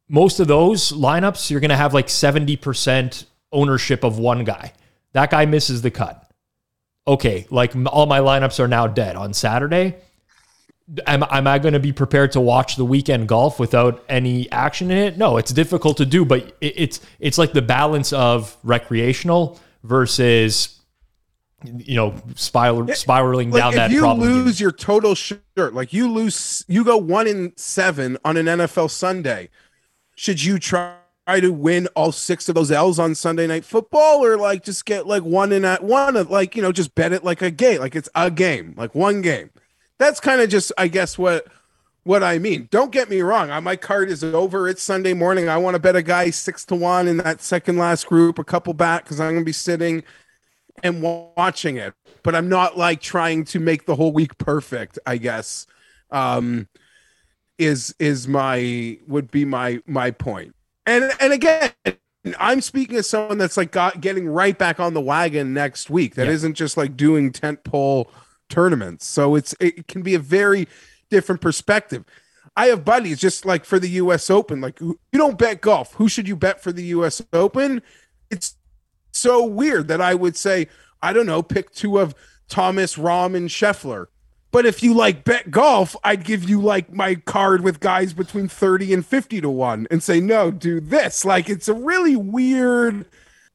Most 0.09 0.39
of 0.39 0.47
those 0.47 0.91
lineups, 0.91 1.51
you're 1.51 1.59
going 1.59 1.69
to 1.69 1.77
have 1.77 1.93
like 1.93 2.07
70% 2.07 3.25
ownership 3.51 4.03
of 4.03 4.17
one 4.17 4.43
guy. 4.43 4.73
That 5.13 5.29
guy 5.29 5.45
misses 5.45 5.81
the 5.81 5.91
cut. 5.91 6.19
Okay, 7.05 7.45
like 7.49 7.73
all 7.87 8.05
my 8.05 8.19
lineups 8.19 8.59
are 8.59 8.67
now 8.67 8.87
dead 8.87 9.15
on 9.15 9.33
Saturday. 9.33 9.95
Am, 11.05 11.23
am 11.23 11.47
I 11.47 11.59
going 11.59 11.73
to 11.73 11.79
be 11.79 11.93
prepared 11.93 12.31
to 12.33 12.41
watch 12.41 12.75
the 12.75 12.85
weekend 12.85 13.27
golf 13.27 13.59
without 13.59 14.03
any 14.09 14.51
action 14.51 14.89
in 14.89 14.97
it? 14.97 15.17
No, 15.17 15.37
it's 15.37 15.51
difficult 15.51 15.97
to 15.97 16.05
do, 16.05 16.25
but 16.25 16.55
it, 16.59 16.73
it's 16.75 16.99
it's 17.19 17.37
like 17.37 17.53
the 17.53 17.61
balance 17.61 18.11
of 18.13 18.57
recreational 18.63 19.59
versus 19.83 20.79
you 21.63 21.95
know 21.95 22.15
spiral, 22.35 22.87
spiraling 22.93 23.51
Like 23.51 23.61
down 23.61 23.73
if 23.73 23.75
that 23.77 23.91
you 23.91 24.01
problem. 24.01 24.27
lose 24.27 24.59
your 24.59 24.71
total 24.71 25.15
shirt, 25.15 25.73
like 25.73 25.93
you 25.93 26.09
lose, 26.09 26.65
you 26.67 26.83
go 26.83 26.97
one 26.97 27.27
in 27.27 27.53
seven 27.55 28.17
on 28.25 28.37
an 28.37 28.45
NFL 28.45 28.89
Sunday. 28.89 29.49
Should 30.15 30.43
you 30.43 30.59
try 30.59 30.95
to 31.27 31.49
win 31.49 31.87
all 31.95 32.11
six 32.11 32.49
of 32.49 32.55
those 32.55 32.71
L's 32.71 32.99
on 32.99 33.15
Sunday 33.15 33.47
Night 33.47 33.65
Football, 33.65 34.23
or 34.23 34.37
like 34.37 34.63
just 34.63 34.85
get 34.85 35.07
like 35.07 35.23
one 35.23 35.51
in 35.51 35.65
at 35.65 35.83
one, 35.83 36.15
of 36.15 36.29
like 36.29 36.55
you 36.55 36.61
know, 36.61 36.71
just 36.71 36.95
bet 36.95 37.13
it 37.13 37.23
like 37.23 37.41
a 37.41 37.51
game, 37.51 37.79
like 37.79 37.95
it's 37.95 38.09
a 38.15 38.29
game, 38.29 38.73
like 38.77 38.93
one 38.93 39.21
game. 39.21 39.49
That's 39.97 40.19
kind 40.19 40.41
of 40.41 40.49
just, 40.49 40.71
I 40.77 40.87
guess, 40.87 41.17
what 41.17 41.47
what 42.03 42.23
I 42.23 42.37
mean. 42.37 42.67
Don't 42.69 42.91
get 42.91 43.09
me 43.09 43.21
wrong. 43.21 43.63
My 43.63 43.75
card 43.75 44.09
is 44.09 44.23
over. 44.23 44.67
It's 44.67 44.83
Sunday 44.83 45.13
morning. 45.13 45.47
I 45.47 45.57
want 45.57 45.75
to 45.75 45.79
bet 45.79 45.95
a 45.95 46.01
guy 46.01 46.29
six 46.29 46.65
to 46.65 46.75
one 46.75 47.07
in 47.07 47.17
that 47.17 47.41
second 47.41 47.77
last 47.77 48.07
group, 48.07 48.37
a 48.39 48.43
couple 48.43 48.73
back 48.73 49.03
because 49.03 49.19
I'm 49.19 49.31
going 49.31 49.41
to 49.41 49.45
be 49.45 49.53
sitting 49.53 50.03
and 50.83 51.01
watching 51.01 51.77
it. 51.77 51.93
But 52.21 52.35
I'm 52.35 52.49
not 52.49 52.77
like 52.77 53.01
trying 53.01 53.45
to 53.45 53.59
make 53.59 53.85
the 53.85 53.95
whole 53.95 54.11
week 54.11 54.37
perfect. 54.37 54.99
I 55.05 55.17
guess 55.17 55.65
um, 56.11 56.67
is 57.57 57.95
is 57.99 58.27
my 58.27 58.97
would 59.07 59.31
be 59.31 59.45
my 59.45 59.81
my 59.87 60.11
point. 60.11 60.55
And 60.85 61.11
and 61.19 61.33
again, 61.33 61.71
I'm 62.39 62.61
speaking 62.61 62.97
as 62.97 63.09
someone 63.09 63.37
that's 63.37 63.57
like 63.57 63.71
got 63.71 64.01
getting 64.01 64.27
right 64.27 64.57
back 64.57 64.79
on 64.79 64.93
the 64.93 65.01
wagon 65.01 65.53
next 65.53 65.89
week. 65.89 66.15
That 66.15 66.27
Yeah. 66.27 66.33
not 66.33 66.57
just 66.57 66.77
like 66.77 66.95
doing 66.95 67.31
tent 67.31 67.63
pole 67.63 68.11
tournaments. 68.49 69.05
So 69.05 69.35
it's 69.35 69.55
it 69.59 69.87
can 69.87 70.01
be 70.01 70.15
a 70.15 70.19
very 70.19 70.67
different 71.09 71.41
perspective. 71.41 72.05
I 72.55 72.67
have 72.67 72.85
buddies 72.85 73.19
just 73.19 73.45
like 73.45 73.65
for 73.65 73.79
the 73.79 73.89
US 73.89 74.29
Open, 74.29 74.61
like 74.61 74.79
you 74.79 74.97
don't 75.13 75.37
bet 75.37 75.61
golf. 75.61 75.93
Who 75.95 76.07
should 76.07 76.27
you 76.27 76.35
bet 76.35 76.61
for 76.61 76.71
the 76.71 76.83
US 76.85 77.21
Open? 77.33 77.81
It's 78.29 78.55
so 79.13 79.45
weird 79.45 79.87
that 79.87 80.01
I 80.01 80.15
would 80.15 80.35
say, 80.35 80.67
I 81.01 81.13
don't 81.13 81.25
know, 81.25 81.41
pick 81.41 81.71
two 81.71 81.99
of 81.99 82.15
Thomas, 82.47 82.95
Rahm, 82.95 83.35
and 83.35 83.49
Scheffler. 83.49 84.07
But 84.51 84.67
if 84.67 84.83
you 84.83 84.93
like 84.93 85.23
bet 85.23 85.49
golf, 85.49 85.95
I'd 86.03 86.23
give 86.23 86.47
you 86.47 86.61
like 86.61 86.93
my 86.93 87.15
card 87.15 87.61
with 87.61 87.79
guys 87.79 88.13
between 88.13 88.47
30 88.47 88.93
and 88.93 89.05
50 89.05 89.41
to 89.41 89.49
one 89.49 89.87
and 89.89 90.03
say, 90.03 90.19
no, 90.19 90.51
do 90.51 90.79
this. 90.79 91.25
Like 91.25 91.49
it's 91.49 91.67
a 91.67 91.73
really 91.73 92.15
weird 92.15 93.05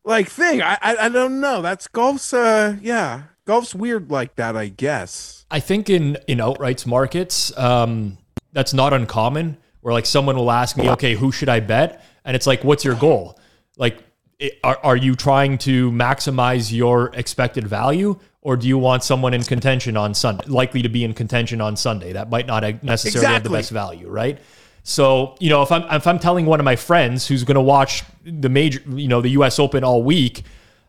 like 0.05 0.29
thing. 0.29 0.61
I 0.61 0.77
I, 0.83 0.97
I 1.07 1.09
don't 1.09 1.41
know. 1.41 1.63
That's 1.63 1.87
golf's 1.87 2.35
uh 2.35 2.77
yeah. 2.81 3.23
Golf's 3.45 3.75
weird 3.75 4.11
like 4.11 4.35
that, 4.37 4.57
I 4.57 4.69
guess. 4.69 5.47
I 5.51 5.61
think 5.61 5.89
in 5.89 6.19
in 6.27 6.39
outrights 6.39 6.85
markets, 6.85 7.57
um, 7.57 8.19
that's 8.53 8.75
not 8.75 8.93
uncommon. 8.93 9.57
Where 9.81 9.95
like 9.95 10.05
someone 10.05 10.37
will 10.37 10.51
ask 10.51 10.77
me, 10.77 10.91
okay, 10.91 11.15
who 11.15 11.31
should 11.31 11.49
I 11.49 11.61
bet? 11.61 12.05
And 12.25 12.35
it's 12.35 12.47
like, 12.47 12.65
what's 12.65 12.85
your 12.85 12.97
goal? 12.97 13.39
Like, 13.77 14.03
it, 14.39 14.59
are 14.63 14.79
are 14.83 14.97
you 14.97 15.15
trying 15.15 15.59
to 15.59 15.91
maximize 15.91 16.73
your 16.73 17.11
expected 17.15 17.67
value, 17.67 18.19
or 18.41 18.57
do 18.57 18.69
you 18.69 18.79
want 18.79 19.03
someone 19.03 19.35
in 19.35 19.43
contention 19.43 19.97
on 19.97 20.15
Sunday, 20.15 20.47
likely 20.47 20.83
to 20.83 20.89
be 20.89 21.05
in 21.05 21.13
contention 21.13 21.61
on 21.61 21.77
Sunday 21.77 22.13
that 22.13 22.31
might 22.31 22.47
not 22.47 22.83
necessarily 22.83 23.27
have 23.27 23.43
the 23.43 23.51
best 23.51 23.71
value, 23.71 24.09
right? 24.09 24.39
So 24.85 25.37
you 25.41 25.51
know, 25.51 25.63
if 25.63 25.73
I'm 25.73 25.83
if 25.91 26.07
I'm 26.07 26.19
telling 26.19 26.47
one 26.47 26.61
of 26.61 26.65
my 26.65 26.77
friends 26.77 27.27
who's 27.27 27.45
going 27.45 27.57
to 27.57 27.61
watch 27.61 28.05
the 28.25 28.49
major, 28.49 28.81
you 28.89 29.09
know, 29.09 29.21
the 29.21 29.31
U.S. 29.31 29.59
Open 29.59 29.83
all 29.83 30.03
week, 30.03 30.45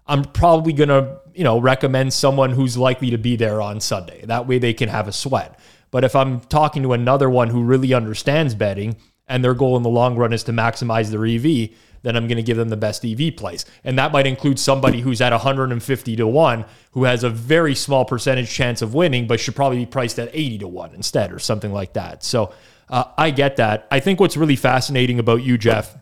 I'm 0.07 0.23
probably 0.23 0.73
going 0.73 0.89
to, 0.89 1.19
you 1.33 1.43
know, 1.43 1.59
recommend 1.59 2.13
someone 2.13 2.51
who's 2.51 2.77
likely 2.77 3.09
to 3.11 3.17
be 3.17 3.35
there 3.35 3.61
on 3.61 3.79
Sunday. 3.79 4.23
That 4.25 4.47
way 4.47 4.57
they 4.57 4.73
can 4.73 4.89
have 4.89 5.07
a 5.07 5.11
sweat. 5.11 5.59
But 5.91 6.03
if 6.03 6.15
I'm 6.15 6.39
talking 6.41 6.83
to 6.83 6.93
another 6.93 7.29
one 7.29 7.49
who 7.49 7.63
really 7.63 7.93
understands 7.93 8.53
betting 8.53 8.95
and 9.27 9.43
their 9.43 9.53
goal 9.53 9.75
in 9.75 9.83
the 9.83 9.89
long 9.89 10.15
run 10.15 10.33
is 10.33 10.43
to 10.43 10.51
maximize 10.51 11.09
their 11.09 11.25
EV, 11.25 11.71
then 12.01 12.15
I'm 12.15 12.27
going 12.27 12.37
to 12.37 12.43
give 12.43 12.57
them 12.57 12.69
the 12.69 12.77
best 12.77 13.05
EV 13.05 13.35
plays. 13.35 13.65
And 13.83 13.97
that 13.99 14.11
might 14.11 14.27
include 14.27 14.59
somebody 14.59 15.01
who's 15.01 15.21
at 15.21 15.31
150 15.31 16.15
to 16.15 16.27
1 16.27 16.65
who 16.91 17.03
has 17.03 17.23
a 17.23 17.29
very 17.29 17.75
small 17.75 18.05
percentage 18.05 18.49
chance 18.51 18.81
of 18.81 18.93
winning 18.93 19.27
but 19.27 19.39
should 19.39 19.55
probably 19.55 19.79
be 19.79 19.85
priced 19.85 20.19
at 20.19 20.29
80 20.33 20.59
to 20.59 20.67
1 20.67 20.95
instead 20.95 21.31
or 21.31 21.39
something 21.39 21.73
like 21.73 21.93
that. 21.93 22.23
So, 22.23 22.53
uh, 22.89 23.03
I 23.17 23.31
get 23.31 23.57
that. 23.57 23.87
I 23.91 23.99
think 23.99 24.19
what's 24.19 24.35
really 24.35 24.55
fascinating 24.55 25.19
about 25.19 25.43
you, 25.43 25.57
Jeff, 25.57 25.95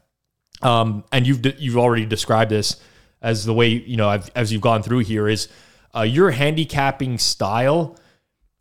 um, 0.61 1.03
and 1.11 1.27
you've 1.27 1.45
you've 1.59 1.77
already 1.77 2.05
described 2.05 2.49
this 2.49 2.77
as 3.21 3.45
the 3.45 3.53
way 3.53 3.67
you 3.67 3.97
know 3.97 4.09
I've, 4.09 4.31
as 4.35 4.53
you've 4.53 4.61
gone 4.61 4.83
through 4.83 4.99
here 4.99 5.27
is 5.27 5.49
uh, 5.95 6.01
your 6.01 6.31
handicapping 6.31 7.17
style 7.17 7.97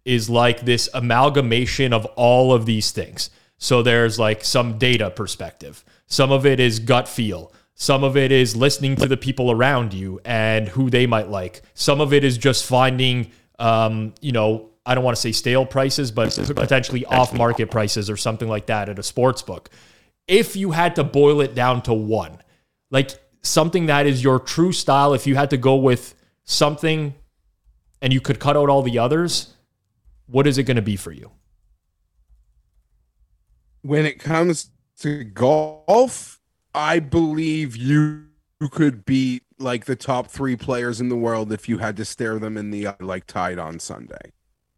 is 0.05 0.31
like 0.31 0.61
this 0.61 0.89
amalgamation 0.95 1.93
of 1.93 2.05
all 2.17 2.53
of 2.53 2.67
these 2.67 2.91
things. 2.91 3.31
So 3.59 3.83
there's 3.83 4.19
like 4.19 4.45
some 4.45 4.79
data 4.79 5.11
perspective. 5.11 5.85
Some 6.07 6.33
of 6.33 6.47
it 6.47 6.61
is 6.61 6.79
gut 6.79 7.09
feel. 7.09 7.53
Some 7.75 8.05
of 8.05 8.17
it 8.17 8.33
is 8.33 8.57
listening 8.57 8.97
to 8.97 9.07
the 9.07 9.17
people 9.17 9.51
around 9.51 9.93
you 9.93 10.21
and 10.25 10.69
who 10.69 10.89
they 10.89 11.07
might 11.07 11.29
like. 11.29 11.63
Some 11.75 12.01
of 12.01 12.13
it 12.13 12.25
is 12.25 12.39
just 12.39 12.65
finding, 12.65 13.31
um, 13.59 14.15
you 14.21 14.33
know, 14.33 14.71
I 14.87 14.95
don't 14.95 15.05
want 15.05 15.17
to 15.17 15.21
say 15.21 15.33
stale 15.33 15.67
prices, 15.67 16.11
but 16.11 16.35
potentially 16.55 17.05
off 17.05 17.35
market 17.35 17.71
prices 17.71 18.09
or 18.09 18.17
something 18.17 18.49
like 18.49 18.67
that 18.67 18.89
at 18.89 18.99
a 18.99 19.03
sports 19.03 19.43
book. 19.43 19.69
If 20.27 20.57
you 20.57 20.71
had 20.71 20.97
to 20.97 21.05
boil 21.05 21.41
it 21.41 21.55
down 21.55 21.83
to 21.83 21.93
one, 21.93 22.39
like 22.91 23.11
something 23.43 23.87
that 23.87 24.07
is 24.07 24.23
your 24.23 24.39
true 24.39 24.73
style, 24.73 25.13
if 25.13 25.27
you 25.27 25.35
had 25.35 25.51
to 25.51 25.57
go 25.57 25.77
with 25.77 26.15
something 26.45 27.15
and 28.01 28.13
you 28.13 28.21
could 28.21 28.39
cut 28.39 28.57
out 28.57 28.69
all 28.69 28.83
the 28.83 28.99
others, 28.99 29.55
what 30.27 30.47
is 30.47 30.57
it 30.57 30.63
going 30.63 30.77
to 30.77 30.83
be 30.83 30.97
for 30.97 31.13
you? 31.13 31.31
when 33.87 34.05
it 34.05 34.19
comes 34.19 34.71
to 35.01 35.25
golf, 35.25 36.41
I 36.75 36.99
believe 36.99 37.77
you 37.77 38.27
could 38.71 39.05
beat 39.05 39.43
like 39.59 39.87
the 39.87 39.97
top 39.97 40.29
three 40.29 40.57
players 40.57 41.01
in 41.01 41.09
the 41.09 41.17
world 41.17 41.53
if 41.53 41.69
you 41.69 41.79
had 41.79 41.97
to 41.97 42.05
stare 42.05 42.39
them 42.39 42.57
in 42.57 42.71
the 42.71 42.89
eye 42.89 42.97
like 43.01 43.27
tied 43.27 43.59
on 43.59 43.79
Sunday. 43.79 44.33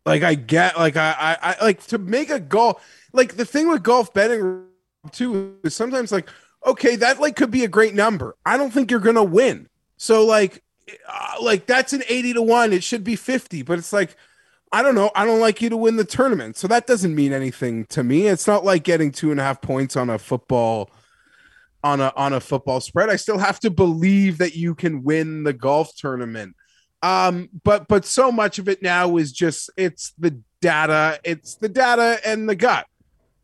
Like 0.07 0.23
I 0.23 0.35
get 0.35 0.79
like 0.79 0.97
I 0.97 1.37
I, 1.43 1.55
I 1.61 1.65
like 1.65 1.85
to 1.89 1.99
make 1.99 2.31
a 2.31 2.41
golf 2.41 2.85
like 3.13 3.37
the 3.37 3.45
thing 3.45 3.69
with 3.69 3.83
golf 3.83 4.13
betting 4.15 4.65
too 5.13 5.57
is 5.65 5.75
sometimes 5.75 6.13
like 6.13 6.29
okay 6.65 6.97
that 6.97 7.21
like 7.21 7.37
could 7.37 7.51
be 7.51 7.65
a 7.65 7.69
great 7.69 7.95
number. 7.95 8.37
I 8.47 8.57
don't 8.57 8.73
think 8.73 8.91
you're 8.91 9.01
gonna 9.01 9.25
win. 9.25 9.69
So 9.97 10.25
like 10.25 10.63
uh, 11.09 11.35
like 11.43 11.67
that's 11.67 11.93
an 11.93 12.03
80 12.09 12.35
to 12.35 12.43
1 12.43 12.73
it 12.73 12.83
should 12.83 13.05
be 13.05 13.15
50 13.15 13.61
but 13.61 13.79
it's 13.79 13.93
like 13.93 14.17
I 14.73 14.83
don't 14.83 14.95
know. 14.95 15.11
I 15.15 15.25
don't 15.25 15.41
like 15.41 15.63
you 15.63 15.71
to 15.71 15.77
win 15.77 15.97
the 15.97 16.05
tournament. 16.05 16.57
So 16.57 16.69
that 16.69 16.87
doesn't 16.87 17.15
mean 17.15 17.33
anything 17.33 17.87
to 17.87 18.03
me. 18.05 18.27
It's 18.27 18.47
not 18.47 18.65
like 18.65 18.85
getting 18.85 19.13
two 19.13 19.31
and 19.31 19.41
a 19.41 19.43
half 19.43 19.61
points 19.61 19.97
on 19.97 20.11
a 20.11 20.19
football 20.19 20.91
on 21.85 22.01
a 22.01 22.13
on 22.17 22.33
a 22.33 22.41
football 22.41 22.81
spread. 22.81 23.09
I 23.09 23.17
still 23.17 23.39
have 23.39 23.61
to 23.61 23.71
believe 23.71 24.39
that 24.39 24.57
you 24.57 24.75
can 24.75 25.05
win 25.05 25.45
the 25.45 25.53
golf 25.53 25.95
tournament. 25.97 26.55
Um, 27.03 27.49
but 27.65 27.89
but 27.89 28.05
so 28.05 28.33
much 28.33 28.59
of 28.59 28.69
it 28.69 28.83
now 28.83 29.17
is 29.17 29.33
just 29.33 29.71
it's 29.77 30.13
the 30.19 30.41
data, 30.61 31.21
it's 31.25 31.55
the 31.55 31.69
data 31.69 32.19
and 32.27 32.49
the 32.49 32.57
gut. 32.57 32.87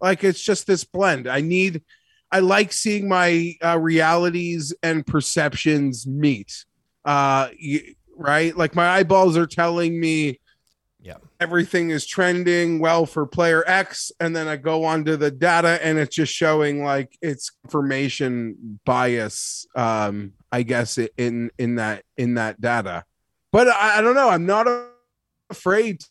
Like 0.01 0.25
it's 0.25 0.43
just 0.43 0.67
this 0.67 0.85
blend. 0.85 1.29
I 1.29 1.41
need 1.41 1.83
I 2.31 2.41
like 2.41 2.73
seeing 2.73 3.09
my 3.09 3.55
uh, 3.65 3.79
realities 3.79 4.75
and 4.83 5.07
perceptions 5.07 6.07
meet. 6.07 6.65
Uh, 7.05 7.49
right? 8.17 8.57
Like 8.57 8.75
my 8.75 8.89
eyeballs 8.89 9.37
are 9.37 9.47
telling 9.47 9.99
me 10.01 10.41
yeah. 11.05 11.17
everything 11.39 11.91
is 11.91 12.07
trending 12.07 12.79
well 12.79 13.05
for 13.05 13.27
player 13.27 13.63
X, 13.67 14.11
and 14.19 14.35
then 14.35 14.49
I 14.49 14.57
go 14.57 14.85
onto 14.85 15.17
the 15.17 15.31
data 15.31 15.79
and 15.85 15.99
it's 15.99 16.17
just 16.17 16.33
showing 16.33 16.83
like 16.83 17.17
it's 17.21 17.51
confirmation 17.51 18.81
bias. 18.85 19.67
Um, 19.77 20.33
I 20.51 20.63
guess 20.63 20.99
in 20.99 21.51
in 21.59 21.77
that 21.77 22.05
in 22.17 22.35
that 22.35 22.61
data, 22.61 23.05
but 23.53 23.69
I, 23.69 23.99
I 23.99 24.01
don't 24.01 24.15
know. 24.15 24.31
I'm 24.31 24.47
not 24.47 24.67
afraid 25.51 26.03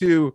to. 0.00 0.34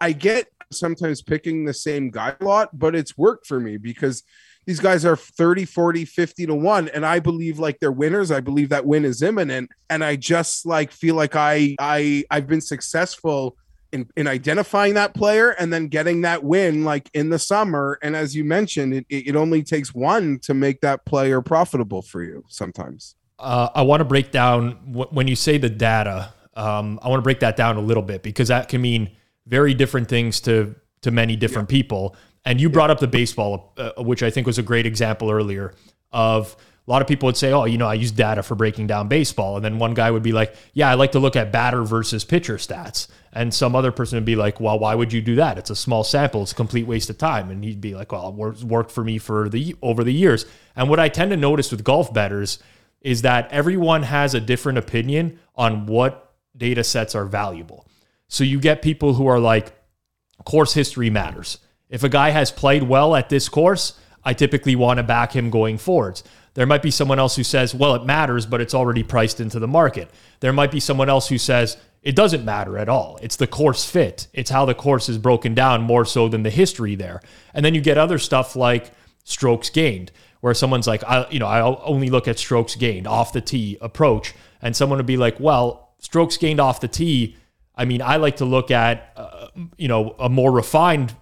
I 0.00 0.12
get 0.12 0.48
sometimes 0.72 1.22
picking 1.22 1.64
the 1.64 1.74
same 1.74 2.10
guy 2.10 2.34
a 2.40 2.44
lot, 2.44 2.76
but 2.76 2.94
it's 2.94 3.16
worked 3.16 3.46
for 3.46 3.60
me 3.60 3.76
because 3.76 4.22
these 4.66 4.80
guys 4.80 5.04
are 5.04 5.16
30, 5.16 5.64
40, 5.64 6.04
50 6.04 6.46
to 6.46 6.54
1 6.54 6.88
and 6.88 7.04
I 7.04 7.18
believe 7.18 7.58
like 7.58 7.80
they're 7.80 7.92
winners. 7.92 8.30
I 8.30 8.40
believe 8.40 8.68
that 8.68 8.86
win 8.86 9.04
is 9.04 9.22
imminent 9.22 9.70
and 9.88 10.04
I 10.04 10.16
just 10.16 10.66
like 10.66 10.92
feel 10.92 11.14
like 11.14 11.36
I 11.36 11.76
I 11.78 12.24
I've 12.30 12.46
been 12.46 12.60
successful 12.60 13.56
in, 13.92 14.08
in 14.16 14.28
identifying 14.28 14.94
that 14.94 15.14
player 15.14 15.50
and 15.50 15.72
then 15.72 15.88
getting 15.88 16.20
that 16.20 16.44
win 16.44 16.84
like 16.84 17.10
in 17.12 17.30
the 17.30 17.38
summer 17.38 17.98
and 18.02 18.14
as 18.14 18.36
you 18.36 18.44
mentioned 18.44 18.94
it, 18.94 19.06
it 19.08 19.34
only 19.34 19.64
takes 19.64 19.92
one 19.92 20.38
to 20.40 20.54
make 20.54 20.80
that 20.80 21.04
player 21.04 21.40
profitable 21.40 22.00
for 22.00 22.22
you 22.22 22.44
sometimes 22.46 23.16
uh, 23.40 23.68
i 23.74 23.82
want 23.82 23.98
to 24.00 24.04
break 24.04 24.30
down 24.30 24.74
when 25.10 25.26
you 25.26 25.34
say 25.34 25.58
the 25.58 25.68
data 25.68 26.32
um, 26.54 27.00
i 27.02 27.08
want 27.08 27.18
to 27.18 27.24
break 27.24 27.40
that 27.40 27.56
down 27.56 27.76
a 27.76 27.80
little 27.80 28.04
bit 28.04 28.22
because 28.22 28.46
that 28.46 28.68
can 28.68 28.80
mean 28.80 29.10
very 29.44 29.74
different 29.74 30.08
things 30.08 30.40
to 30.40 30.72
to 31.02 31.10
many 31.10 31.36
different 31.36 31.70
yeah. 31.70 31.76
people. 31.76 32.16
And 32.44 32.60
you 32.60 32.70
brought 32.70 32.90
up 32.90 33.00
the 33.00 33.08
baseball, 33.08 33.74
uh, 33.76 34.02
which 34.02 34.22
I 34.22 34.30
think 34.30 34.46
was 34.46 34.58
a 34.58 34.62
great 34.62 34.86
example 34.86 35.30
earlier 35.30 35.74
of 36.12 36.56
a 36.88 36.90
lot 36.90 37.02
of 37.02 37.08
people 37.08 37.26
would 37.26 37.36
say, 37.36 37.52
"Oh, 37.52 37.66
you 37.66 37.78
know, 37.78 37.86
I 37.86 37.94
use 37.94 38.10
data 38.10 38.42
for 38.42 38.54
breaking 38.54 38.86
down 38.86 39.06
baseball," 39.08 39.56
and 39.56 39.64
then 39.64 39.78
one 39.78 39.94
guy 39.94 40.10
would 40.10 40.22
be 40.22 40.32
like, 40.32 40.54
"Yeah, 40.72 40.90
I 40.90 40.94
like 40.94 41.12
to 41.12 41.18
look 41.18 41.36
at 41.36 41.52
batter 41.52 41.84
versus 41.84 42.24
pitcher 42.24 42.56
stats," 42.56 43.06
and 43.32 43.52
some 43.52 43.76
other 43.76 43.92
person 43.92 44.16
would 44.16 44.24
be 44.24 44.34
like, 44.34 44.58
"Well, 44.60 44.78
why 44.78 44.94
would 44.94 45.12
you 45.12 45.20
do 45.20 45.36
that? 45.36 45.58
It's 45.58 45.70
a 45.70 45.76
small 45.76 46.02
sample. 46.02 46.42
It's 46.42 46.52
a 46.52 46.56
complete 46.56 46.86
waste 46.86 47.10
of 47.10 47.18
time." 47.18 47.50
And 47.50 47.62
he'd 47.62 47.80
be 47.80 47.94
like, 47.94 48.10
"Well, 48.10 48.28
it 48.28 48.64
worked 48.64 48.90
for 48.90 49.04
me 49.04 49.18
for 49.18 49.48
the 49.48 49.76
over 49.82 50.02
the 50.02 50.12
years." 50.12 50.46
And 50.74 50.88
what 50.88 50.98
I 50.98 51.08
tend 51.08 51.30
to 51.30 51.36
notice 51.36 51.70
with 51.70 51.84
golf 51.84 52.12
bettors 52.12 52.58
is 53.02 53.22
that 53.22 53.48
everyone 53.52 54.02
has 54.04 54.34
a 54.34 54.40
different 54.40 54.78
opinion 54.78 55.38
on 55.54 55.86
what 55.86 56.32
data 56.56 56.82
sets 56.82 57.14
are 57.14 57.24
valuable. 57.24 57.86
So 58.28 58.44
you 58.44 58.60
get 58.60 58.82
people 58.82 59.14
who 59.14 59.26
are 59.26 59.40
like, 59.40 59.72
course 60.44 60.74
history 60.74 61.10
matters. 61.10 61.58
If 61.90 62.02
a 62.02 62.08
guy 62.08 62.30
has 62.30 62.50
played 62.50 62.84
well 62.84 63.14
at 63.14 63.28
this 63.28 63.48
course, 63.48 63.98
I 64.24 64.32
typically 64.32 64.76
want 64.76 64.98
to 64.98 65.02
back 65.02 65.34
him 65.34 65.50
going 65.50 65.76
forwards. 65.76 66.24
There 66.54 66.66
might 66.66 66.82
be 66.82 66.90
someone 66.90 67.18
else 67.18 67.36
who 67.36 67.44
says, 67.44 67.74
well, 67.74 67.94
it 67.94 68.04
matters, 68.04 68.46
but 68.46 68.60
it's 68.60 68.74
already 68.74 69.02
priced 69.02 69.40
into 69.40 69.58
the 69.58 69.68
market. 69.68 70.10
There 70.40 70.52
might 70.52 70.70
be 70.70 70.80
someone 70.80 71.08
else 71.08 71.28
who 71.28 71.38
says, 71.38 71.76
it 72.02 72.16
doesn't 72.16 72.44
matter 72.44 72.78
at 72.78 72.88
all. 72.88 73.18
It's 73.22 73.36
the 73.36 73.46
course 73.46 73.84
fit. 73.84 74.26
It's 74.32 74.50
how 74.50 74.64
the 74.64 74.74
course 74.74 75.08
is 75.08 75.18
broken 75.18 75.54
down 75.54 75.82
more 75.82 76.04
so 76.04 76.28
than 76.28 76.42
the 76.42 76.50
history 76.50 76.94
there. 76.94 77.20
And 77.52 77.64
then 77.64 77.74
you 77.74 77.80
get 77.80 77.98
other 77.98 78.18
stuff 78.18 78.56
like 78.56 78.90
strokes 79.24 79.68
gained, 79.68 80.10
where 80.40 80.54
someone's 80.54 80.86
like, 80.86 81.04
I, 81.04 81.26
you 81.30 81.38
know, 81.38 81.46
I 81.46 81.60
only 81.60 82.08
look 82.08 82.26
at 82.26 82.38
strokes 82.38 82.74
gained 82.74 83.06
off 83.06 83.32
the 83.32 83.42
tee 83.42 83.76
approach. 83.80 84.34
And 84.62 84.74
someone 84.74 84.98
would 84.98 85.06
be 85.06 85.18
like, 85.18 85.38
well, 85.38 85.94
strokes 85.98 86.36
gained 86.36 86.60
off 86.60 86.80
the 86.80 86.88
tee 86.88 87.36
I 87.80 87.86
mean, 87.86 88.02
I 88.02 88.16
like 88.16 88.36
to 88.36 88.44
look 88.44 88.70
at, 88.70 89.10
uh, 89.16 89.48
you 89.78 89.88
know, 89.88 90.14
a 90.18 90.28
more 90.28 90.52
refined 90.52 91.14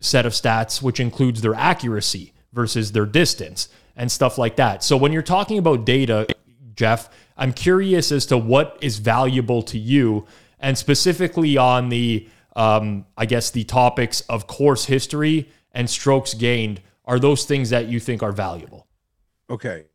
set 0.00 0.26
of 0.26 0.32
stats, 0.32 0.82
which 0.82 1.00
includes 1.00 1.40
their 1.40 1.54
accuracy 1.54 2.32
versus 2.52 2.92
their 2.92 3.06
distance 3.06 3.68
and 3.96 4.10
stuff 4.10 4.38
like 4.38 4.56
that. 4.56 4.84
So 4.84 4.96
when 4.96 5.12
you're 5.12 5.22
talking 5.22 5.58
about 5.58 5.84
data, 5.84 6.26
Jeff, 6.74 7.10
I'm 7.36 7.52
curious 7.52 8.12
as 8.12 8.26
to 8.26 8.38
what 8.38 8.78
is 8.80 8.98
valuable 8.98 9.62
to 9.62 9.78
you, 9.78 10.26
and 10.60 10.78
specifically 10.78 11.56
on 11.56 11.88
the, 11.88 12.28
um, 12.56 13.06
I 13.16 13.26
guess, 13.26 13.50
the 13.50 13.64
topics 13.64 14.20
of 14.22 14.46
course 14.46 14.86
history 14.86 15.50
and 15.72 15.88
strokes 15.88 16.34
gained. 16.34 16.80
Are 17.04 17.18
those 17.18 17.44
things 17.44 17.70
that 17.70 17.88
you 17.88 18.00
think 18.00 18.22
are 18.22 18.32
valuable? 18.32 18.86
Okay. 19.48 19.86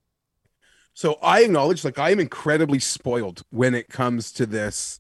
So 0.94 1.18
I 1.22 1.44
acknowledge, 1.44 1.84
like, 1.84 2.00
I 2.00 2.12
am 2.12 2.20
incredibly 2.20 2.80
spoiled 2.80 3.44
when 3.50 3.76
it 3.76 3.90
comes 3.90 4.32
to 4.34 4.46
this 4.46 5.00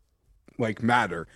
like 0.60 0.84
matter. 0.84 1.28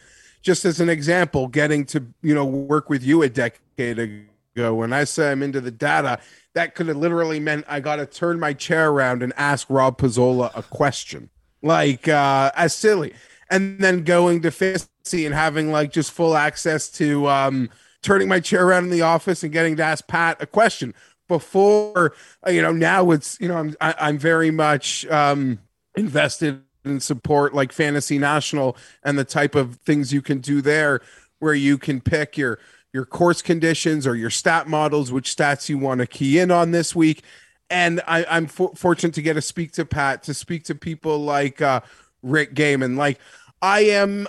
Just 0.47 0.63
as 0.63 0.79
an 0.79 0.87
example, 0.87 1.49
getting 1.49 1.83
to 1.87 2.05
you 2.21 2.33
know 2.33 2.45
work 2.45 2.89
with 2.89 3.03
you 3.03 3.21
a 3.21 3.27
decade 3.27 3.99
ago, 3.99 4.75
when 4.75 4.93
I 4.93 5.03
say 5.03 5.29
I'm 5.29 5.43
into 5.43 5.59
the 5.59 5.71
data, 5.71 6.19
that 6.53 6.73
could 6.73 6.87
have 6.87 6.95
literally 6.95 7.41
meant 7.41 7.65
I 7.67 7.81
got 7.81 7.97
to 7.97 8.05
turn 8.05 8.39
my 8.39 8.53
chair 8.53 8.89
around 8.89 9.23
and 9.23 9.33
ask 9.35 9.69
Rob 9.69 9.97
Pizzola 9.97 10.57
a 10.57 10.63
question, 10.63 11.29
like 11.61 12.07
uh, 12.07 12.51
as 12.55 12.73
silly, 12.73 13.13
and 13.49 13.77
then 13.81 14.05
going 14.05 14.41
to 14.43 14.51
fancy 14.51 15.25
and 15.25 15.35
having 15.35 15.69
like 15.69 15.91
just 15.91 16.13
full 16.13 16.37
access 16.37 16.87
to 16.91 17.27
um, 17.27 17.69
turning 18.01 18.29
my 18.29 18.39
chair 18.39 18.65
around 18.65 18.85
in 18.85 18.89
the 18.89 19.01
office 19.01 19.43
and 19.43 19.51
getting 19.51 19.75
to 19.75 19.83
ask 19.83 20.07
Pat 20.07 20.41
a 20.41 20.47
question. 20.47 20.93
Before 21.27 22.13
uh, 22.47 22.51
you 22.51 22.61
know, 22.61 22.71
now 22.71 23.11
it's 23.11 23.37
you 23.41 23.49
know 23.49 23.57
I'm 23.57 23.75
I, 23.81 23.89
am 23.89 23.95
i 23.99 24.07
am 24.07 24.17
very 24.17 24.51
much 24.51 25.05
um, 25.07 25.59
invested 25.97 26.61
and 26.89 27.01
support 27.01 27.53
like 27.53 27.71
Fantasy 27.71 28.17
National 28.17 28.77
and 29.03 29.17
the 29.17 29.23
type 29.23 29.55
of 29.55 29.75
things 29.77 30.13
you 30.13 30.21
can 30.21 30.39
do 30.39 30.61
there 30.61 31.01
where 31.39 31.53
you 31.53 31.77
can 31.77 32.01
pick 32.01 32.37
your 32.37 32.59
your 32.93 33.05
course 33.05 33.41
conditions 33.41 34.07
or 34.07 34.15
your 34.15 34.29
stat 34.29 34.67
models, 34.67 35.11
which 35.11 35.35
stats 35.35 35.69
you 35.69 35.77
want 35.77 35.99
to 35.99 36.07
key 36.07 36.39
in 36.39 36.51
on 36.51 36.71
this 36.71 36.95
week. 36.95 37.23
And 37.69 38.01
I, 38.07 38.23
am 38.37 38.47
fortunate 38.47 39.13
to 39.15 39.21
get 39.21 39.33
to 39.33 39.41
speak 39.41 39.73
to 39.73 39.85
Pat, 39.85 40.23
to 40.23 40.33
speak 40.33 40.63
to 40.65 40.75
people 40.75 41.19
like 41.19 41.61
uh, 41.61 41.81
Rick 42.23 42.55
Gehman. 42.55 42.97
Like 42.97 43.19
I 43.61 43.81
am, 43.81 44.27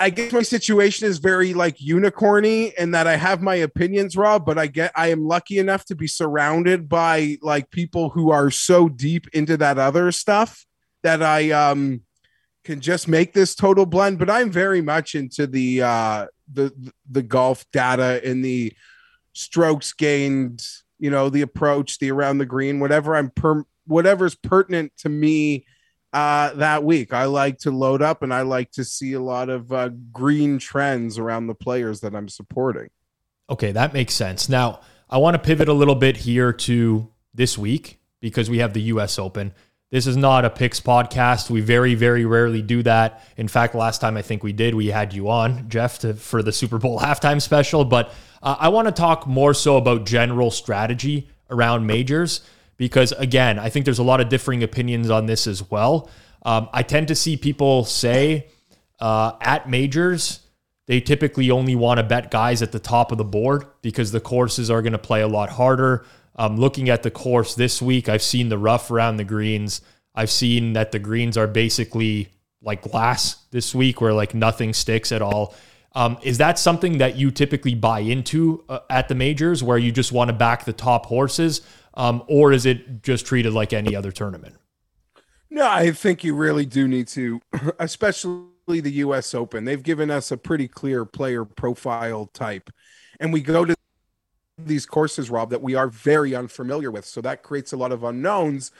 I 0.00 0.10
guess 0.10 0.32
my 0.32 0.42
situation 0.42 1.06
is 1.06 1.18
very 1.18 1.54
like 1.54 1.78
unicorny 1.78 2.74
in 2.74 2.90
that 2.90 3.06
I 3.06 3.16
have 3.16 3.40
my 3.40 3.54
opinions, 3.54 4.16
Rob, 4.16 4.44
but 4.44 4.58
I 4.58 4.66
get 4.66 4.90
I 4.96 5.08
am 5.08 5.24
lucky 5.24 5.58
enough 5.58 5.84
to 5.86 5.94
be 5.94 6.08
surrounded 6.08 6.88
by 6.88 7.38
like 7.40 7.70
people 7.70 8.10
who 8.10 8.32
are 8.32 8.50
so 8.50 8.88
deep 8.88 9.28
into 9.32 9.56
that 9.58 9.78
other 9.78 10.10
stuff 10.10 10.66
that 11.02 11.22
I 11.22 11.50
um 11.50 12.02
can 12.64 12.80
just 12.80 13.08
make 13.08 13.32
this 13.32 13.54
total 13.54 13.86
blend, 13.86 14.18
but 14.18 14.30
I'm 14.30 14.50
very 14.50 14.80
much 14.80 15.14
into 15.14 15.46
the 15.46 15.82
uh 15.82 16.26
the 16.52 16.92
the 17.10 17.22
golf 17.22 17.64
data 17.72 18.20
and 18.24 18.44
the 18.44 18.72
strokes 19.32 19.92
gained, 19.92 20.64
you 20.98 21.10
know, 21.10 21.28
the 21.28 21.42
approach, 21.42 21.98
the 21.98 22.10
around 22.10 22.38
the 22.38 22.46
green, 22.46 22.80
whatever 22.80 23.16
I'm 23.16 23.30
per 23.30 23.64
whatever's 23.86 24.34
pertinent 24.34 24.92
to 24.98 25.08
me 25.08 25.66
uh 26.12 26.52
that 26.54 26.84
week. 26.84 27.12
I 27.12 27.24
like 27.24 27.58
to 27.58 27.70
load 27.70 28.02
up 28.02 28.22
and 28.22 28.32
I 28.32 28.42
like 28.42 28.70
to 28.72 28.84
see 28.84 29.14
a 29.14 29.20
lot 29.20 29.48
of 29.48 29.72
uh, 29.72 29.90
green 30.12 30.58
trends 30.58 31.18
around 31.18 31.46
the 31.46 31.54
players 31.54 32.00
that 32.00 32.14
I'm 32.14 32.28
supporting. 32.28 32.88
Okay, 33.50 33.72
that 33.72 33.92
makes 33.92 34.14
sense. 34.14 34.48
Now, 34.48 34.80
I 35.10 35.18
want 35.18 35.34
to 35.34 35.38
pivot 35.38 35.68
a 35.68 35.74
little 35.74 35.94
bit 35.94 36.16
here 36.16 36.52
to 36.52 37.10
this 37.34 37.58
week 37.58 38.00
because 38.20 38.48
we 38.48 38.58
have 38.58 38.72
the 38.72 38.82
US 38.82 39.18
Open. 39.18 39.52
This 39.92 40.06
is 40.06 40.16
not 40.16 40.46
a 40.46 40.50
picks 40.50 40.80
podcast. 40.80 41.50
We 41.50 41.60
very, 41.60 41.94
very 41.94 42.24
rarely 42.24 42.62
do 42.62 42.82
that. 42.84 43.22
In 43.36 43.46
fact, 43.46 43.74
last 43.74 44.00
time 44.00 44.16
I 44.16 44.22
think 44.22 44.42
we 44.42 44.54
did, 44.54 44.74
we 44.74 44.86
had 44.86 45.12
you 45.12 45.28
on, 45.28 45.68
Jeff, 45.68 45.98
to, 45.98 46.14
for 46.14 46.42
the 46.42 46.50
Super 46.50 46.78
Bowl 46.78 46.98
halftime 47.00 47.42
special. 47.42 47.84
But 47.84 48.10
uh, 48.42 48.56
I 48.58 48.70
want 48.70 48.88
to 48.88 48.92
talk 48.92 49.26
more 49.26 49.52
so 49.52 49.76
about 49.76 50.06
general 50.06 50.50
strategy 50.50 51.28
around 51.50 51.86
majors 51.86 52.40
because, 52.78 53.12
again, 53.12 53.58
I 53.58 53.68
think 53.68 53.84
there's 53.84 53.98
a 53.98 54.02
lot 54.02 54.22
of 54.22 54.30
differing 54.30 54.62
opinions 54.62 55.10
on 55.10 55.26
this 55.26 55.46
as 55.46 55.70
well. 55.70 56.08
Um, 56.42 56.70
I 56.72 56.82
tend 56.84 57.08
to 57.08 57.14
see 57.14 57.36
people 57.36 57.84
say 57.84 58.46
uh, 58.98 59.32
at 59.42 59.68
majors, 59.68 60.40
they 60.86 61.02
typically 61.02 61.50
only 61.50 61.76
want 61.76 61.98
to 61.98 62.02
bet 62.02 62.30
guys 62.30 62.62
at 62.62 62.72
the 62.72 62.80
top 62.80 63.12
of 63.12 63.18
the 63.18 63.24
board 63.24 63.66
because 63.82 64.10
the 64.10 64.20
courses 64.20 64.70
are 64.70 64.80
going 64.80 64.92
to 64.92 64.98
play 64.98 65.20
a 65.20 65.28
lot 65.28 65.50
harder. 65.50 66.06
Um, 66.36 66.56
looking 66.56 66.88
at 66.88 67.02
the 67.02 67.10
course 67.10 67.54
this 67.54 67.82
week, 67.82 68.08
I've 68.08 68.22
seen 68.22 68.48
the 68.48 68.58
rough 68.58 68.90
around 68.90 69.16
the 69.16 69.24
greens. 69.24 69.82
I've 70.14 70.30
seen 70.30 70.72
that 70.74 70.92
the 70.92 70.98
greens 70.98 71.36
are 71.36 71.46
basically 71.46 72.28
like 72.62 72.82
glass 72.82 73.36
this 73.50 73.74
week, 73.74 74.00
where 74.00 74.12
like 74.12 74.34
nothing 74.34 74.72
sticks 74.72 75.12
at 75.12 75.20
all. 75.22 75.54
Um, 75.94 76.18
is 76.22 76.38
that 76.38 76.58
something 76.58 76.98
that 76.98 77.16
you 77.16 77.30
typically 77.30 77.74
buy 77.74 78.00
into 78.00 78.64
uh, 78.68 78.80
at 78.88 79.08
the 79.08 79.14
majors, 79.14 79.62
where 79.62 79.78
you 79.78 79.92
just 79.92 80.12
want 80.12 80.28
to 80.28 80.32
back 80.32 80.64
the 80.64 80.72
top 80.72 81.06
horses, 81.06 81.60
um, 81.94 82.22
or 82.28 82.52
is 82.52 82.64
it 82.64 83.02
just 83.02 83.26
treated 83.26 83.52
like 83.52 83.72
any 83.72 83.94
other 83.94 84.10
tournament? 84.10 84.56
No, 85.50 85.68
I 85.68 85.90
think 85.90 86.24
you 86.24 86.34
really 86.34 86.64
do 86.64 86.88
need 86.88 87.08
to, 87.08 87.42
especially 87.78 88.46
the 88.66 88.92
U.S. 88.92 89.34
Open. 89.34 89.66
They've 89.66 89.82
given 89.82 90.10
us 90.10 90.30
a 90.30 90.38
pretty 90.38 90.66
clear 90.66 91.04
player 91.04 91.44
profile 91.44 92.30
type, 92.32 92.70
and 93.20 93.32
we 93.32 93.42
go 93.42 93.66
to 93.66 93.74
these 94.58 94.86
courses, 94.86 95.30
Rob, 95.30 95.50
that 95.50 95.62
we 95.62 95.74
are 95.74 95.88
very 95.88 96.34
unfamiliar 96.34 96.90
with. 96.90 97.04
So 97.04 97.20
that 97.22 97.42
creates 97.42 97.72
a 97.72 97.76
lot 97.76 97.92
of 97.92 98.04
unknowns. 98.04 98.70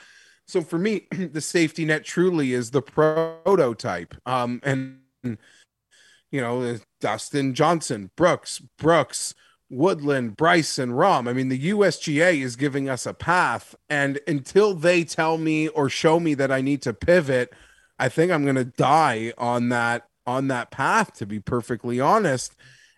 So 0.47 0.63
for 0.63 0.79
me, 0.79 1.07
the 1.11 1.41
safety 1.41 1.85
net 1.85 2.05
truly 2.05 2.53
is 2.53 2.71
the 2.71 2.83
prototype. 2.83 4.15
Um, 4.27 4.61
and 4.63 4.99
you 5.23 6.41
know, 6.41 6.79
Dustin 7.01 7.55
Johnson, 7.55 8.11
Brooks, 8.17 8.61
Brooks, 8.79 9.35
Woodland, 9.71 10.37
Bryson, 10.37 10.91
Rahm. 10.93 11.29
I 11.29 11.33
mean, 11.33 11.49
the 11.49 11.71
USGA 11.71 12.43
is 12.43 12.57
giving 12.57 12.89
us 12.89 13.07
a 13.07 13.15
path. 13.15 13.75
And 13.89 14.21
until 14.27 14.75
they 14.75 15.05
tell 15.05 15.39
me 15.39 15.69
or 15.69 15.89
show 15.89 16.21
me 16.21 16.35
that 16.35 16.53
I 16.53 16.61
need 16.61 16.83
to 16.83 16.93
pivot, 16.93 17.53
I 17.99 18.09
think 18.09 18.33
I'm 18.33 18.45
going 18.45 18.57
to 18.57 18.65
die 18.65 19.33
on 19.39 19.69
that 19.71 20.09
on 20.25 20.49
that 20.49 20.71
path 20.71 21.15
to 21.15 21.27
be 21.27 21.41
perfectly 21.41 21.99
honest 21.99 22.55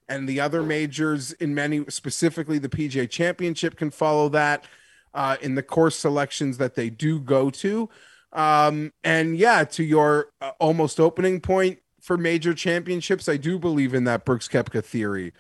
and 0.08 0.28
the 0.28 0.40
other 0.40 0.62
majors 0.62 1.32
in 1.32 1.54
many 1.54 1.84
specifically 1.88 2.58
the 2.58 2.68
PGA 2.68 3.08
championship 3.08 3.76
can 3.76 3.90
follow 3.90 4.28
that 4.30 4.64
uh, 5.12 5.36
in 5.40 5.54
the 5.54 5.62
course 5.62 5.96
selections 5.96 6.58
that 6.58 6.74
they 6.74 6.90
do 6.90 7.20
go 7.20 7.50
to 7.50 7.88
um, 8.32 8.92
and 9.02 9.36
yeah 9.36 9.64
to 9.64 9.82
your 9.82 10.28
uh, 10.40 10.52
almost 10.58 11.00
opening 11.00 11.40
point 11.40 11.78
for 12.00 12.16
major 12.16 12.54
championships 12.54 13.28
I 13.28 13.36
do 13.36 13.58
believe 13.58 13.94
in 13.94 14.04
that 14.04 14.24
Brooks 14.24 14.48
Koepka 14.48 14.84
theory 14.84 15.32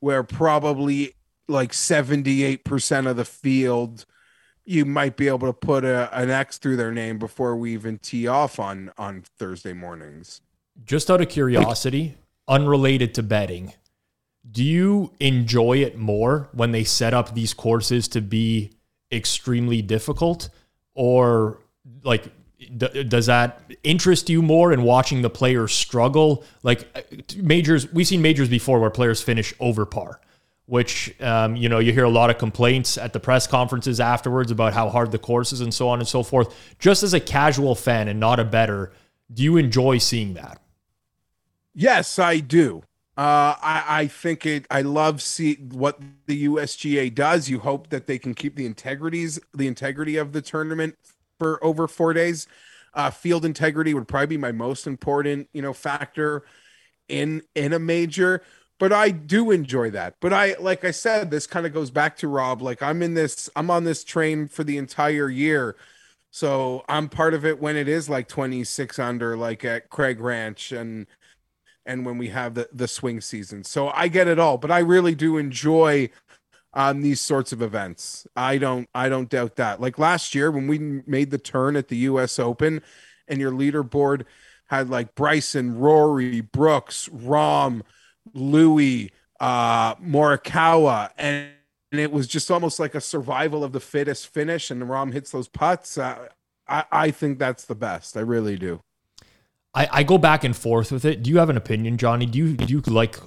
where 0.00 0.22
probably 0.22 1.14
like 1.48 1.72
78% 1.72 3.08
of 3.08 3.16
the 3.16 3.24
field 3.24 4.04
you 4.64 4.84
might 4.84 5.16
be 5.16 5.28
able 5.28 5.46
to 5.46 5.52
put 5.52 5.84
a, 5.84 6.08
an 6.16 6.30
X 6.30 6.58
through 6.58 6.76
their 6.76 6.92
name 6.92 7.18
before 7.18 7.56
we 7.56 7.72
even 7.72 7.98
tee 7.98 8.26
off 8.26 8.58
on 8.58 8.92
on 8.96 9.24
Thursday 9.38 9.72
mornings. 9.72 10.40
Just 10.84 11.10
out 11.10 11.20
of 11.20 11.28
curiosity, 11.28 12.16
unrelated 12.48 13.14
to 13.14 13.22
betting, 13.22 13.74
do 14.50 14.62
you 14.62 15.12
enjoy 15.20 15.78
it 15.78 15.96
more 15.96 16.48
when 16.52 16.72
they 16.72 16.84
set 16.84 17.14
up 17.14 17.34
these 17.34 17.54
courses 17.54 18.08
to 18.08 18.20
be 18.20 18.70
extremely 19.10 19.82
difficult? 19.82 20.48
Or 20.94 21.58
like 22.02 22.24
d- 22.76 23.04
does 23.04 23.26
that 23.26 23.62
interest 23.82 24.28
you 24.28 24.42
more 24.42 24.72
in 24.72 24.82
watching 24.82 25.22
the 25.22 25.30
players 25.30 25.72
struggle? 25.72 26.44
Like 26.62 27.36
majors 27.36 27.90
we've 27.92 28.06
seen 28.06 28.22
majors 28.22 28.48
before 28.48 28.80
where 28.80 28.90
players 28.90 29.22
finish 29.22 29.54
over 29.60 29.86
par 29.86 30.20
which 30.66 31.20
um, 31.20 31.56
you 31.56 31.68
know 31.68 31.80
you 31.80 31.92
hear 31.92 32.04
a 32.04 32.10
lot 32.10 32.30
of 32.30 32.38
complaints 32.38 32.96
at 32.96 33.12
the 33.12 33.20
press 33.20 33.46
conferences 33.46 33.98
afterwards 33.98 34.50
about 34.50 34.72
how 34.72 34.88
hard 34.88 35.10
the 35.10 35.18
course 35.18 35.52
is 35.52 35.60
and 35.60 35.74
so 35.74 35.88
on 35.88 35.98
and 35.98 36.08
so 36.08 36.22
forth. 36.22 36.54
Just 36.78 37.02
as 37.02 37.12
a 37.12 37.20
casual 37.20 37.74
fan 37.74 38.08
and 38.08 38.20
not 38.20 38.38
a 38.38 38.44
bettor 38.44 38.92
do 39.32 39.42
you 39.42 39.56
enjoy 39.56 39.98
seeing 39.98 40.34
that? 40.34 40.60
Yes, 41.74 42.18
I 42.18 42.38
do. 42.38 42.82
Uh, 43.22 43.54
I, 43.62 43.84
I 43.88 44.06
think 44.08 44.44
it. 44.46 44.66
I 44.68 44.82
love 44.82 45.22
see 45.22 45.54
what 45.54 46.00
the 46.26 46.46
USGA 46.48 47.14
does. 47.14 47.48
You 47.48 47.60
hope 47.60 47.90
that 47.90 48.08
they 48.08 48.18
can 48.18 48.34
keep 48.34 48.56
the 48.56 48.66
integrities, 48.66 49.38
the 49.54 49.68
integrity 49.68 50.16
of 50.16 50.32
the 50.32 50.42
tournament 50.42 50.96
for 51.38 51.64
over 51.64 51.86
four 51.86 52.14
days. 52.14 52.48
Uh, 52.94 53.10
field 53.10 53.44
integrity 53.44 53.94
would 53.94 54.08
probably 54.08 54.26
be 54.26 54.36
my 54.38 54.50
most 54.50 54.88
important, 54.88 55.48
you 55.52 55.62
know, 55.62 55.72
factor 55.72 56.42
in 57.08 57.42
in 57.54 57.72
a 57.72 57.78
major. 57.78 58.42
But 58.80 58.92
I 58.92 59.10
do 59.10 59.52
enjoy 59.52 59.90
that. 59.90 60.16
But 60.18 60.32
I, 60.32 60.56
like 60.58 60.84
I 60.84 60.90
said, 60.90 61.30
this 61.30 61.46
kind 61.46 61.64
of 61.64 61.72
goes 61.72 61.92
back 61.92 62.16
to 62.16 62.26
Rob. 62.28 62.60
Like 62.60 62.82
I'm 62.82 63.04
in 63.04 63.14
this, 63.14 63.48
I'm 63.54 63.70
on 63.70 63.84
this 63.84 64.02
train 64.02 64.48
for 64.48 64.64
the 64.64 64.78
entire 64.78 65.30
year. 65.30 65.76
So 66.32 66.84
I'm 66.88 67.08
part 67.08 67.34
of 67.34 67.46
it 67.46 67.60
when 67.60 67.76
it 67.76 67.86
is 67.86 68.10
like 68.10 68.26
26 68.26 68.98
under, 68.98 69.36
like 69.36 69.64
at 69.64 69.90
Craig 69.90 70.18
Ranch 70.18 70.72
and 70.72 71.06
and 71.86 72.06
when 72.06 72.18
we 72.18 72.28
have 72.28 72.54
the 72.54 72.68
the 72.72 72.88
swing 72.88 73.20
season. 73.20 73.64
So 73.64 73.88
I 73.90 74.08
get 74.08 74.28
it 74.28 74.38
all, 74.38 74.58
but 74.58 74.70
I 74.70 74.80
really 74.80 75.14
do 75.14 75.38
enjoy 75.38 76.10
um 76.74 77.02
these 77.02 77.20
sorts 77.20 77.52
of 77.52 77.62
events. 77.62 78.26
I 78.36 78.58
don't 78.58 78.88
I 78.94 79.08
don't 79.08 79.28
doubt 79.28 79.56
that. 79.56 79.80
Like 79.80 79.98
last 79.98 80.34
year 80.34 80.50
when 80.50 80.66
we 80.68 80.78
made 81.06 81.30
the 81.30 81.38
turn 81.38 81.76
at 81.76 81.88
the 81.88 81.96
US 81.98 82.38
Open 82.38 82.82
and 83.28 83.40
your 83.40 83.52
leaderboard 83.52 84.24
had 84.68 84.88
like 84.90 85.14
Bryson, 85.14 85.78
Rory, 85.78 86.40
Brooks, 86.40 87.08
Rahm, 87.12 87.82
Louis, 88.34 89.10
uh 89.40 89.94
Morikawa 89.96 91.10
and 91.18 91.50
and 91.90 92.00
it 92.00 92.10
was 92.10 92.26
just 92.26 92.50
almost 92.50 92.80
like 92.80 92.94
a 92.94 93.00
survival 93.02 93.62
of 93.62 93.72
the 93.72 93.80
fittest 93.80 94.28
finish 94.28 94.70
and 94.70 94.82
Rahm 94.84 95.12
hits 95.12 95.30
those 95.30 95.48
putts. 95.48 95.98
Uh, 95.98 96.28
I 96.66 96.84
I 96.90 97.10
think 97.10 97.38
that's 97.38 97.64
the 97.66 97.74
best. 97.74 98.16
I 98.16 98.20
really 98.20 98.56
do. 98.56 98.80
I, 99.74 99.88
I 99.90 100.02
go 100.02 100.18
back 100.18 100.44
and 100.44 100.54
forth 100.54 100.92
with 100.92 101.04
it. 101.04 101.22
Do 101.22 101.30
you 101.30 101.38
have 101.38 101.50
an 101.50 101.56
opinion, 101.56 101.96
Johnny? 101.96 102.26
Do 102.26 102.38
you 102.38 102.56
do 102.56 102.72
you 102.72 102.80
like 102.82 103.18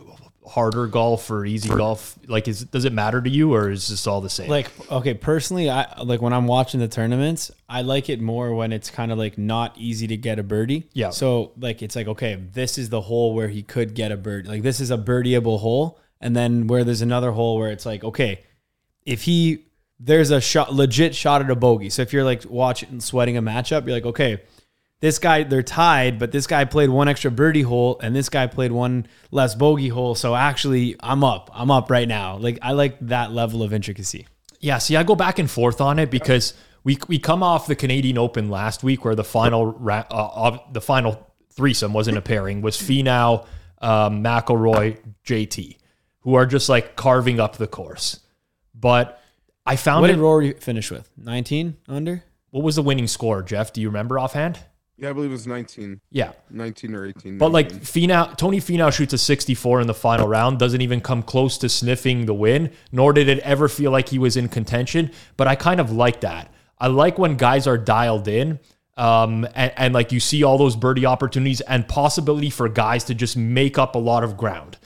harder 0.47 0.85
golf 0.85 1.31
or 1.31 1.43
easy 1.45 1.69
golf? 1.69 2.17
Like, 2.27 2.47
is 2.47 2.63
does 2.65 2.85
it 2.85 2.93
matter 2.93 3.21
to 3.21 3.29
you, 3.29 3.53
or 3.53 3.71
is 3.71 3.87
this 3.87 4.05
all 4.05 4.21
the 4.21 4.29
same? 4.29 4.49
Like, 4.49 4.69
okay, 4.91 5.15
personally, 5.15 5.69
I 5.69 6.01
like 6.03 6.21
when 6.21 6.33
I'm 6.33 6.45
watching 6.45 6.79
the 6.79 6.87
tournaments, 6.87 7.51
I 7.67 7.81
like 7.81 8.09
it 8.09 8.21
more 8.21 8.53
when 8.53 8.71
it's 8.71 8.91
kind 8.91 9.11
of 9.11 9.17
like 9.17 9.37
not 9.37 9.75
easy 9.77 10.07
to 10.07 10.17
get 10.17 10.37
a 10.37 10.43
birdie. 10.43 10.87
Yeah. 10.93 11.09
So 11.09 11.51
like, 11.59 11.81
it's 11.81 11.95
like 11.95 12.07
okay, 12.07 12.35
this 12.35 12.77
is 12.77 12.89
the 12.89 13.01
hole 13.01 13.33
where 13.33 13.47
he 13.47 13.63
could 13.63 13.95
get 13.95 14.11
a 14.11 14.17
birdie. 14.17 14.47
Like 14.47 14.61
this 14.61 14.79
is 14.79 14.91
a 14.91 14.97
birdieable 14.97 15.59
hole, 15.59 15.99
and 16.21 16.35
then 16.35 16.67
where 16.67 16.83
there's 16.83 17.01
another 17.01 17.31
hole 17.31 17.57
where 17.57 17.71
it's 17.71 17.85
like 17.85 18.03
okay, 18.03 18.43
if 19.05 19.23
he 19.23 19.65
there's 19.99 20.29
a 20.29 20.41
shot 20.41 20.73
legit 20.73 21.15
shot 21.15 21.41
at 21.41 21.49
a 21.49 21.55
bogey. 21.55 21.89
So 21.89 22.03
if 22.03 22.13
you're 22.13 22.23
like 22.23 22.43
watching 22.47 22.99
sweating 22.99 23.35
a 23.35 23.41
matchup, 23.41 23.87
you're 23.87 23.95
like 23.95 24.05
okay 24.05 24.41
this 25.01 25.19
guy 25.19 25.43
they're 25.43 25.61
tied, 25.63 26.17
but 26.19 26.31
this 26.31 26.47
guy 26.47 26.65
played 26.65 26.89
one 26.89 27.07
extra 27.07 27.29
birdie 27.31 27.61
hole 27.61 27.99
and 28.01 28.15
this 28.15 28.29
guy 28.29 28.47
played 28.47 28.71
one 28.71 29.07
less 29.31 29.53
bogey 29.55 29.89
hole. 29.89 30.15
So 30.15 30.35
actually, 30.35 30.95
I'm 31.01 31.23
up. 31.23 31.49
I'm 31.53 31.69
up 31.71 31.89
right 31.91 32.07
now. 32.07 32.37
Like 32.37 32.59
I 32.61 32.71
like 32.71 32.97
that 33.07 33.31
level 33.31 33.61
of 33.63 33.73
intricacy. 33.73 34.27
Yeah, 34.59 34.77
see, 34.79 34.95
I 34.95 35.03
go 35.03 35.15
back 35.15 35.37
and 35.37 35.49
forth 35.51 35.81
on 35.81 35.99
it 35.99 36.09
because 36.09 36.53
we 36.83 36.97
we 37.07 37.19
come 37.19 37.43
off 37.43 37.67
the 37.67 37.75
Canadian 37.75 38.17
Open 38.17 38.49
last 38.49 38.83
week 38.83 39.05
where 39.05 39.15
the 39.15 39.23
final 39.23 39.65
ra- 39.67 40.05
uh, 40.09 40.57
the 40.71 40.81
final 40.81 41.31
threesome 41.51 41.93
wasn't 41.93 42.17
a 42.17 42.21
pairing 42.21 42.61
was 42.61 42.75
Finau, 42.77 43.45
um, 43.81 44.23
McIlroy, 44.23 44.97
JT, 45.25 45.77
who 46.21 46.33
are 46.35 46.45
just 46.45 46.67
like 46.69 46.95
carving 46.95 47.39
up 47.39 47.57
the 47.57 47.67
course. 47.67 48.19
But 48.73 49.21
I 49.65 49.75
found 49.75 50.01
What 50.01 50.09
it. 50.09 50.13
did 50.13 50.19
Rory 50.21 50.53
finish 50.53 50.91
with? 50.91 51.09
19 51.17 51.77
under? 51.87 52.23
What 52.51 52.63
was 52.63 52.75
the 52.75 52.81
winning 52.83 53.07
score, 53.07 53.41
Jeff? 53.41 53.71
Do 53.73 53.81
you 53.81 53.87
remember 53.89 54.19
offhand? 54.19 54.59
Yeah, 54.97 55.09
I 55.09 55.13
believe 55.13 55.29
it 55.29 55.33
was 55.33 55.45
19, 55.45 55.99
Yeah, 56.09 56.31
19 56.49 56.95
or 56.95 57.05
18. 57.05 57.37
But 57.37 57.51
like 57.51 57.69
Finau, 57.69 58.35
Tony 58.37 58.59
Finau 58.59 58.93
shoots 58.93 59.11
a 59.13 59.17
64 59.17 59.81
in 59.81 59.87
the 59.87 59.93
final 59.93 60.27
round, 60.27 60.57
doesn't 60.57 60.81
even 60.81 61.01
come 61.01 61.21
close 61.21 61.57
to 61.59 61.69
sniffing 61.69 62.25
the 62.25 62.33
win, 62.33 62.71
nor 62.93 63.11
did 63.11 63.27
it 63.27 63.39
ever 63.39 63.67
feel 63.67 63.91
like 63.91 64.07
he 64.07 64.19
was 64.19 64.37
in 64.37 64.47
contention. 64.47 65.11
But 65.35 65.47
I 65.47 65.55
kind 65.55 65.81
of 65.81 65.91
like 65.91 66.21
that. 66.21 66.49
I 66.79 66.87
like 66.87 67.17
when 67.17 67.35
guys 67.35 67.67
are 67.67 67.77
dialed 67.77 68.27
in. 68.27 68.59
Um, 68.97 69.45
and, 69.55 69.73
and 69.75 69.93
like 69.93 70.13
you 70.13 70.21
see 70.21 70.43
all 70.43 70.57
those 70.57 70.77
birdie 70.77 71.05
opportunities 71.05 71.59
and 71.59 71.85
possibility 71.85 72.49
for 72.49 72.69
guys 72.69 73.03
to 73.05 73.13
just 73.13 73.35
make 73.35 73.77
up 73.77 73.95
a 73.95 73.99
lot 73.99 74.23
of 74.23 74.37
ground. 74.37 74.77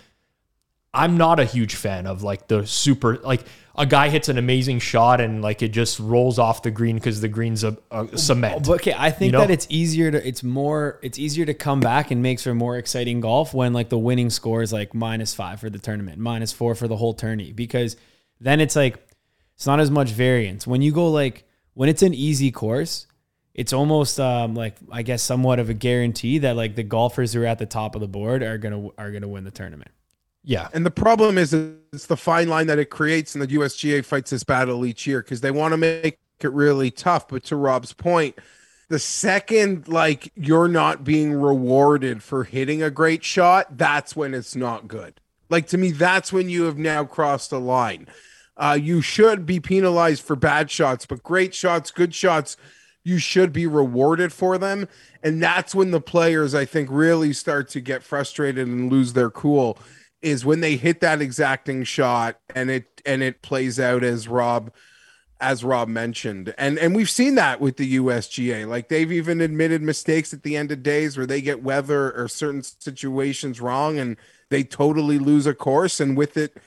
I'm 0.92 1.18
not 1.18 1.40
a 1.40 1.46
huge 1.46 1.76
fan 1.76 2.08
of 2.08 2.24
like 2.24 2.48
the 2.48 2.66
super 2.66 3.18
like 3.18 3.46
a 3.80 3.86
guy 3.86 4.10
hits 4.10 4.28
an 4.28 4.38
amazing 4.38 4.78
shot 4.80 5.22
and 5.22 5.42
like 5.42 5.62
it 5.62 5.70
just 5.70 6.00
rolls 6.00 6.38
off 6.38 6.64
the 6.64 6.70
green 6.70 6.98
because 6.98 7.22
the 7.22 7.30
green's 7.30 7.64
a, 7.64 7.78
a 7.90 8.18
cement. 8.18 8.68
But 8.68 8.82
okay, 8.82 8.94
I 8.96 9.10
think 9.10 9.28
You 9.28 9.32
know? 9.32 9.40
that 9.40 9.50
it's 9.50 9.66
easier 9.70 10.12
to 10.12 10.28
it's 10.28 10.44
more 10.44 11.00
it's 11.02 11.18
easier 11.18 11.46
to 11.46 11.54
come 11.54 11.80
back 11.80 12.12
and 12.12 12.22
makes 12.22 12.44
for 12.44 12.54
more 12.54 12.78
exciting 12.78 13.22
golf 13.22 13.54
when 13.54 13.72
like 13.72 13.88
the 13.88 13.98
winning 13.98 14.30
score 14.30 14.62
is 14.62 14.74
like 14.74 14.94
minus 14.94 15.34
five 15.34 15.62
for 15.62 15.70
the 15.70 15.80
tournament, 15.80 16.18
minus 16.18 16.52
four 16.52 16.76
for 16.76 16.90
the 16.90 16.98
whole 16.98 17.14
tourney. 17.14 17.54
Because 17.54 17.96
then 18.42 18.60
it's 18.60 18.76
like 18.76 18.98
it's 19.56 19.66
not 19.66 19.80
as 19.80 19.90
much 19.90 20.10
variance. 20.10 20.68
When 20.68 20.82
you 20.82 20.92
go 20.92 21.10
like 21.10 21.46
when 21.74 21.88
it's 21.88 22.04
an 22.04 22.14
easy 22.14 22.52
course, 22.52 23.08
it's 23.54 23.72
almost 23.72 24.20
um 24.20 24.56
like 24.56 24.76
I 24.92 25.04
guess 25.04 25.24
somewhat 25.24 25.58
of 25.60 25.70
a 25.70 25.74
guarantee 25.74 26.40
that 26.40 26.58
like 26.58 26.76
the 26.76 26.84
golfers 26.84 27.32
who 27.32 27.44
are 27.44 27.46
at 27.46 27.60
the 27.60 27.66
top 27.66 27.96
of 27.96 28.02
the 28.02 28.10
board 28.10 28.44
are 28.44 28.58
gonna 28.58 28.90
are 28.98 29.12
gonna 29.12 29.30
win 29.30 29.46
the 29.46 29.52
tournament. 29.52 29.92
Yeah, 30.50 30.68
And 30.74 30.84
the 30.84 30.90
problem 30.90 31.38
is 31.38 31.54
it's 31.54 32.08
the 32.08 32.18
fine 32.18 32.50
line 32.50 32.66
that 32.68 32.80
it 32.80 32.90
creates, 32.90 33.36
and 33.36 33.42
the 33.44 33.56
USGA 33.56 34.04
fights 34.04 34.32
this 34.32 34.44
battle 34.44 34.84
each 34.84 35.06
year 35.06 35.22
because 35.22 35.42
they 35.42 35.52
want 35.52 35.74
to 35.74 35.78
make 35.78 36.18
it 36.40 36.52
really 36.52 36.90
tough. 36.90 37.28
But 37.28 37.44
to 37.46 37.56
Rob's 37.56 37.94
point, 37.94 38.36
the 38.88 38.98
second 38.98 39.88
like 39.88 40.32
you're 40.36 40.68
not 40.68 41.04
being 41.04 41.34
rewarded 41.34 42.24
for 42.24 42.46
hitting 42.46 42.82
a 42.82 42.90
great 42.90 43.24
shot, 43.24 43.78
that's 43.78 44.16
when 44.16 44.34
it's 44.34 44.56
not 44.56 44.88
good. 44.88 45.22
Like 45.52 45.68
to 45.68 45.78
me, 45.78 45.92
that's 45.92 46.34
when 46.34 46.50
you 46.50 46.64
have 46.64 46.80
now 46.80 47.06
crossed 47.06 47.52
a 47.52 47.60
line. 47.60 48.08
Uh, 48.58 48.76
you 48.82 49.02
should 49.02 49.46
be 49.46 49.60
penalized 49.60 50.24
for 50.24 50.36
bad 50.36 50.72
shots, 50.72 51.06
but 51.06 51.22
great 51.22 51.54
shots, 51.54 51.92
good 51.92 52.16
shots, 52.16 52.58
you 53.04 53.20
should 53.20 53.54
be 53.54 53.68
rewarded 53.68 54.34
for 54.34 54.58
them. 54.58 54.88
And 55.22 55.44
that's 55.44 55.76
when 55.76 55.92
the 55.92 56.02
players, 56.02 56.56
I 56.56 56.66
think, 56.66 56.90
really 56.92 57.34
start 57.34 57.70
to 57.70 57.82
get 57.82 58.02
frustrated 58.02 58.68
and 58.68 58.92
lose 58.92 59.14
their 59.14 59.30
cool 59.30 59.78
is 60.22 60.46
when 60.46 60.60
they 60.60 60.76
hit 60.76 61.02
that 61.02 61.22
exacting 61.22 61.84
shot 61.84 62.40
and 62.54 62.70
it 62.70 63.02
and 63.06 63.24
it 63.24 63.42
plays 63.42 63.80
out 63.80 64.04
as 64.04 64.28
Rob 64.28 64.72
as 65.42 65.64
Rob 65.64 65.88
mentioned. 65.88 66.54
And 66.58 66.78
and 66.78 66.96
we've 66.96 67.10
seen 67.10 67.36
that 67.36 67.62
with 67.62 67.78
the 67.78 67.98
USGA. 67.98 68.68
Like 68.68 68.90
they've 68.90 69.12
even 69.12 69.42
admitted 69.42 69.82
mistakes 69.82 70.34
at 70.34 70.44
the 70.44 70.58
end 70.58 70.72
of 70.72 70.84
days 70.84 71.18
where 71.18 71.28
they 71.28 71.42
get 71.42 71.64
weather 71.64 72.12
or 72.12 72.28
certain 72.28 72.64
situations 72.64 73.62
wrong 73.62 73.98
and 73.98 74.18
they 74.50 74.64
totally 74.64 75.20
lose 75.20 75.46
a 75.46 75.54
course 75.54 76.00
and 76.00 76.18
with 76.18 76.36
it 76.36 76.58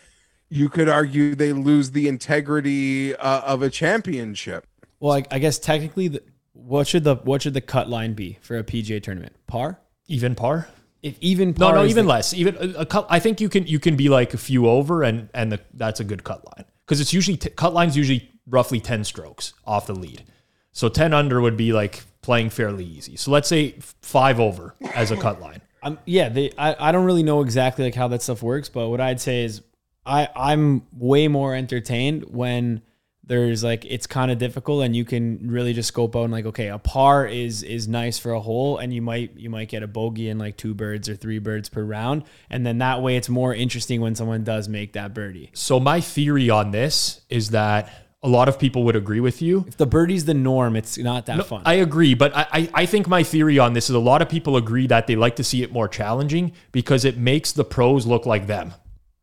you 0.52 0.68
could 0.68 0.88
argue 0.88 1.34
they 1.34 1.54
lose 1.54 1.92
the 1.92 2.06
integrity 2.06 3.16
uh, 3.16 3.40
of 3.40 3.62
a 3.62 3.70
championship. 3.70 4.66
Well, 5.00 5.14
I, 5.14 5.24
I 5.30 5.38
guess 5.38 5.58
technically, 5.58 6.08
the, 6.08 6.22
what 6.52 6.86
should 6.86 7.04
the 7.04 7.16
what 7.16 7.40
should 7.40 7.54
the 7.54 7.62
cut 7.62 7.88
line 7.88 8.12
be 8.12 8.38
for 8.42 8.58
a 8.58 8.62
PGA 8.62 9.02
tournament? 9.02 9.34
Par. 9.46 9.80
even 10.08 10.34
par. 10.34 10.68
If 11.02 11.16
even 11.20 11.48
No, 11.58 11.66
par 11.66 11.74
no, 11.76 11.84
even 11.84 12.04
the- 12.06 12.10
less. 12.10 12.32
Even 12.34 12.56
a, 12.56 12.80
a 12.80 12.86
cut. 12.86 13.06
I 13.10 13.18
think 13.18 13.40
you 13.40 13.48
can 13.48 13.66
you 13.66 13.78
can 13.78 13.96
be 13.96 14.08
like 14.08 14.34
a 14.34 14.38
few 14.38 14.66
over, 14.68 15.02
and 15.02 15.28
and 15.34 15.52
the, 15.52 15.60
that's 15.74 16.00
a 16.00 16.04
good 16.04 16.24
cut 16.24 16.44
line 16.46 16.64
because 16.86 17.00
it's 17.00 17.12
usually 17.12 17.36
t- 17.36 17.50
cut 17.50 17.74
lines 17.74 17.96
usually 17.96 18.30
roughly 18.48 18.80
ten 18.80 19.04
strokes 19.04 19.54
off 19.66 19.86
the 19.86 19.94
lead. 19.94 20.24
So 20.72 20.88
ten 20.88 21.12
under 21.12 21.40
would 21.40 21.56
be 21.56 21.72
like 21.72 22.04
playing 22.22 22.50
fairly 22.50 22.84
easy. 22.84 23.16
So 23.16 23.30
let's 23.30 23.48
say 23.48 23.76
five 24.00 24.38
over 24.40 24.74
as 24.94 25.10
a 25.10 25.16
cut 25.16 25.40
line. 25.40 25.60
Um, 25.84 25.98
yeah, 26.04 26.28
they, 26.28 26.52
I, 26.56 26.90
I 26.90 26.92
don't 26.92 27.04
really 27.04 27.24
know 27.24 27.40
exactly 27.40 27.84
like 27.84 27.96
how 27.96 28.06
that 28.06 28.22
stuff 28.22 28.40
works, 28.40 28.68
but 28.68 28.88
what 28.88 29.00
I'd 29.00 29.20
say 29.20 29.42
is 29.42 29.62
I 30.06 30.28
I'm 30.36 30.86
way 30.96 31.26
more 31.26 31.56
entertained 31.56 32.26
when 32.30 32.82
there's 33.24 33.62
like 33.62 33.84
it's 33.84 34.06
kind 34.06 34.30
of 34.30 34.38
difficult 34.38 34.82
and 34.84 34.96
you 34.96 35.04
can 35.04 35.38
really 35.48 35.72
just 35.72 35.88
scope 35.88 36.16
out 36.16 36.24
and 36.24 36.32
like 36.32 36.44
okay 36.44 36.68
a 36.68 36.78
par 36.78 37.26
is 37.26 37.62
is 37.62 37.86
nice 37.86 38.18
for 38.18 38.32
a 38.32 38.40
hole 38.40 38.78
and 38.78 38.92
you 38.92 39.00
might 39.00 39.36
you 39.36 39.48
might 39.48 39.68
get 39.68 39.82
a 39.82 39.86
bogey 39.86 40.28
in 40.28 40.38
like 40.38 40.56
two 40.56 40.74
birds 40.74 41.08
or 41.08 41.14
three 41.14 41.38
birds 41.38 41.68
per 41.68 41.82
round 41.84 42.24
and 42.50 42.66
then 42.66 42.78
that 42.78 43.00
way 43.00 43.16
it's 43.16 43.28
more 43.28 43.54
interesting 43.54 44.00
when 44.00 44.14
someone 44.14 44.42
does 44.42 44.68
make 44.68 44.94
that 44.94 45.14
birdie 45.14 45.50
So 45.54 45.78
my 45.78 46.00
theory 46.00 46.50
on 46.50 46.72
this 46.72 47.20
is 47.28 47.50
that 47.50 47.92
a 48.24 48.28
lot 48.28 48.48
of 48.48 48.56
people 48.58 48.84
would 48.84 48.94
agree 48.94 49.18
with 49.20 49.42
you. 49.42 49.64
if 49.66 49.76
the 49.76 49.86
birdie's 49.86 50.24
the 50.24 50.34
norm 50.34 50.74
it's 50.76 50.98
not 50.98 51.26
that 51.26 51.46
fun 51.46 51.62
I 51.64 51.74
agree, 51.74 52.14
but 52.14 52.32
I 52.34 52.68
I 52.74 52.86
think 52.86 53.08
my 53.08 53.22
theory 53.22 53.58
on 53.58 53.72
this 53.72 53.88
is 53.88 53.94
a 53.94 54.00
lot 54.00 54.22
of 54.22 54.28
people 54.28 54.56
agree 54.56 54.86
that 54.88 55.06
they 55.06 55.16
like 55.16 55.36
to 55.36 55.44
see 55.44 55.62
it 55.62 55.72
more 55.72 55.88
challenging 55.88 56.52
because 56.72 57.04
it 57.04 57.18
makes 57.18 57.52
the 57.52 57.64
pros 57.64 58.06
look 58.06 58.26
like 58.26 58.46
them 58.46 58.74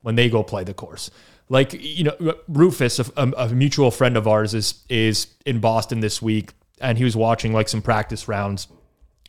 when 0.02 0.16
they 0.16 0.30
go 0.30 0.44
play 0.44 0.64
the 0.64 0.74
course. 0.74 1.12
Like 1.50 1.74
you 1.74 2.04
know, 2.04 2.36
Rufus, 2.48 3.00
a, 3.00 3.12
a, 3.18 3.50
mutual 3.50 3.90
friend 3.90 4.16
of 4.16 4.28
ours, 4.28 4.54
is 4.54 4.84
is 4.88 5.28
in 5.46 5.60
Boston 5.60 6.00
this 6.00 6.22
week, 6.22 6.54
and 6.80 6.98
he 6.98 7.04
was 7.04 7.16
watching 7.16 7.54
like 7.54 7.68
some 7.68 7.82
practice 7.82 8.28
rounds 8.28 8.68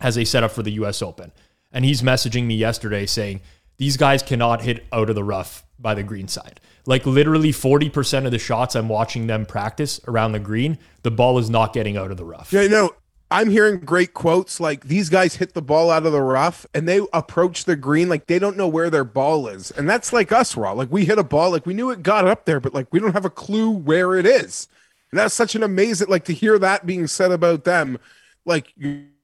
as 0.02 0.16
they 0.16 0.24
set 0.26 0.44
up 0.44 0.50
for 0.52 0.62
the 0.62 0.72
U.S. 0.72 1.00
Open, 1.00 1.32
and 1.72 1.84
he's 1.84 2.02
messaging 2.02 2.44
me 2.44 2.54
yesterday 2.56 3.06
saying 3.06 3.40
these 3.78 3.96
guys 3.96 4.22
cannot 4.22 4.60
hit 4.60 4.86
out 4.92 5.08
of 5.08 5.14
the 5.14 5.24
rough 5.24 5.64
by 5.78 5.94
the 5.94 6.02
green 6.02 6.28
side. 6.28 6.60
Like 6.84 7.06
literally 7.06 7.52
forty 7.52 7.88
percent 7.88 8.26
of 8.26 8.32
the 8.32 8.38
shots 8.38 8.76
I'm 8.76 8.90
watching 8.90 9.26
them 9.26 9.46
practice 9.46 9.98
around 10.06 10.32
the 10.32 10.40
green, 10.40 10.76
the 11.02 11.10
ball 11.10 11.38
is 11.38 11.48
not 11.48 11.72
getting 11.72 11.96
out 11.96 12.10
of 12.10 12.18
the 12.18 12.24
rough. 12.26 12.52
Yeah, 12.52 12.66
no, 12.66 12.94
I'm 13.32 13.48
hearing 13.48 13.80
great 13.80 14.12
quotes 14.12 14.58
like 14.58 14.84
these 14.84 15.08
guys 15.08 15.36
hit 15.36 15.54
the 15.54 15.62
ball 15.62 15.90
out 15.90 16.04
of 16.04 16.12
the 16.12 16.20
rough 16.20 16.66
and 16.74 16.88
they 16.88 17.00
approach 17.12 17.64
the 17.64 17.76
green 17.76 18.08
like 18.08 18.26
they 18.26 18.40
don't 18.40 18.56
know 18.56 18.66
where 18.66 18.90
their 18.90 19.04
ball 19.04 19.46
is. 19.46 19.70
And 19.70 19.88
that's 19.88 20.12
like 20.12 20.32
us, 20.32 20.56
Raw. 20.56 20.72
Like 20.72 20.90
we 20.90 21.04
hit 21.04 21.18
a 21.18 21.22
ball, 21.24 21.52
like 21.52 21.64
we 21.64 21.74
knew 21.74 21.90
it 21.90 22.02
got 22.02 22.26
up 22.26 22.44
there, 22.44 22.58
but 22.58 22.74
like 22.74 22.88
we 22.92 22.98
don't 22.98 23.12
have 23.12 23.24
a 23.24 23.30
clue 23.30 23.70
where 23.70 24.16
it 24.16 24.26
is. 24.26 24.66
And 25.12 25.18
that's 25.20 25.34
such 25.34 25.54
an 25.54 25.62
amazing 25.62 26.08
like 26.08 26.24
to 26.24 26.34
hear 26.34 26.58
that 26.58 26.86
being 26.86 27.06
said 27.06 27.30
about 27.30 27.64
them. 27.64 27.98
Like 28.44 28.74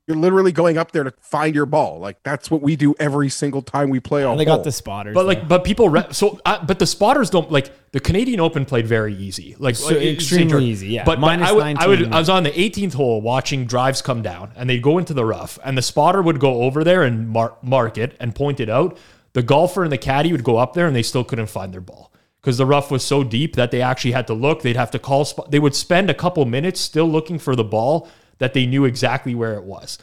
you're 0.07 0.17
literally 0.17 0.53
going 0.53 0.79
up 0.79 0.93
there 0.93 1.03
to 1.05 1.13
find 1.21 1.55
your 1.55 1.67
ball. 1.67 1.99
Like 1.99 2.23
that's 2.23 2.51
what 2.51 2.63
we 2.63 2.77
do 2.77 2.95
every 3.01 3.29
single 3.29 3.61
time 3.61 3.91
we 3.91 3.99
play 3.99 4.23
a 4.23 4.37
they 4.37 4.45
hole. 4.45 4.57
got 4.57 4.65
the 4.65 4.71
spotters 4.71 5.15
But 5.15 5.23
though. 5.23 5.27
like, 5.29 5.49
but 5.49 5.65
people, 5.65 5.89
re- 5.89 6.07
so, 6.13 6.41
uh, 6.45 6.65
but 6.65 6.79
the 6.79 6.87
spotters 6.87 7.29
don't 7.29 7.51
like 7.51 7.73
the 7.93 7.99
Canadian 7.99 8.39
Open 8.39 8.65
played 8.65 8.87
very 8.87 9.17
easy, 9.17 9.57
like 9.59 9.75
So 9.75 9.89
like, 9.89 10.03
extremely 10.03 10.65
easy, 10.67 10.89
yeah. 10.89 11.05
But, 11.05 11.17
but 11.17 11.23
Minus 11.23 11.49
I, 11.49 11.53
would, 11.53 11.63
I 11.65 11.73
19. 11.73 11.89
would, 11.89 12.13
I 12.13 12.19
was 12.21 12.29
on 12.29 12.43
the 12.45 12.51
18th 12.53 12.95
hole 12.95 13.21
watching 13.21 13.65
drives 13.67 14.01
come 14.03 14.23
down, 14.23 14.53
and 14.55 14.71
they'd 14.71 14.83
go 14.83 14.99
into 14.99 15.13
the 15.15 15.25
rough, 15.25 15.59
and 15.65 15.77
the 15.77 15.83
spotter 15.83 16.23
would 16.23 16.39
go 16.39 16.63
over 16.63 16.85
there 16.85 17.03
and 17.03 17.29
mark, 17.29 17.63
mark 17.65 17.99
it 17.99 18.17
and 18.21 18.35
point 18.35 18.61
it 18.61 18.69
out. 18.71 18.97
The 19.33 19.43
golfer 19.43 19.83
and 19.83 19.91
the 19.93 19.99
caddy 19.99 20.31
would 20.31 20.45
go 20.45 20.57
up 20.57 20.75
there, 20.75 20.87
and 20.87 20.95
they 20.95 21.03
still 21.03 21.25
couldn't 21.25 21.49
find 21.49 21.73
their 21.73 21.81
ball 21.81 22.13
because 22.41 22.59
the 22.59 22.67
rough 22.67 22.91
was 22.93 23.05
so 23.05 23.25
deep 23.25 23.57
that 23.57 23.71
they 23.73 23.83
actually 23.83 24.13
had 24.13 24.27
to 24.29 24.35
look. 24.35 24.63
They'd 24.63 24.77
have 24.77 24.91
to 24.93 24.99
call. 25.01 25.25
Sp- 25.27 25.49
they 25.51 25.59
would 25.59 25.75
spend 25.75 26.11
a 26.11 26.15
couple 26.15 26.45
minutes 26.45 26.81
still 26.81 27.07
looking 27.11 27.39
for 27.39 27.57
the 27.57 27.65
ball 27.65 28.09
that 28.39 28.55
they 28.55 28.67
knew 28.67 28.85
exactly 28.85 29.35
where 29.35 29.55
it 29.55 29.65
was. 29.65 29.99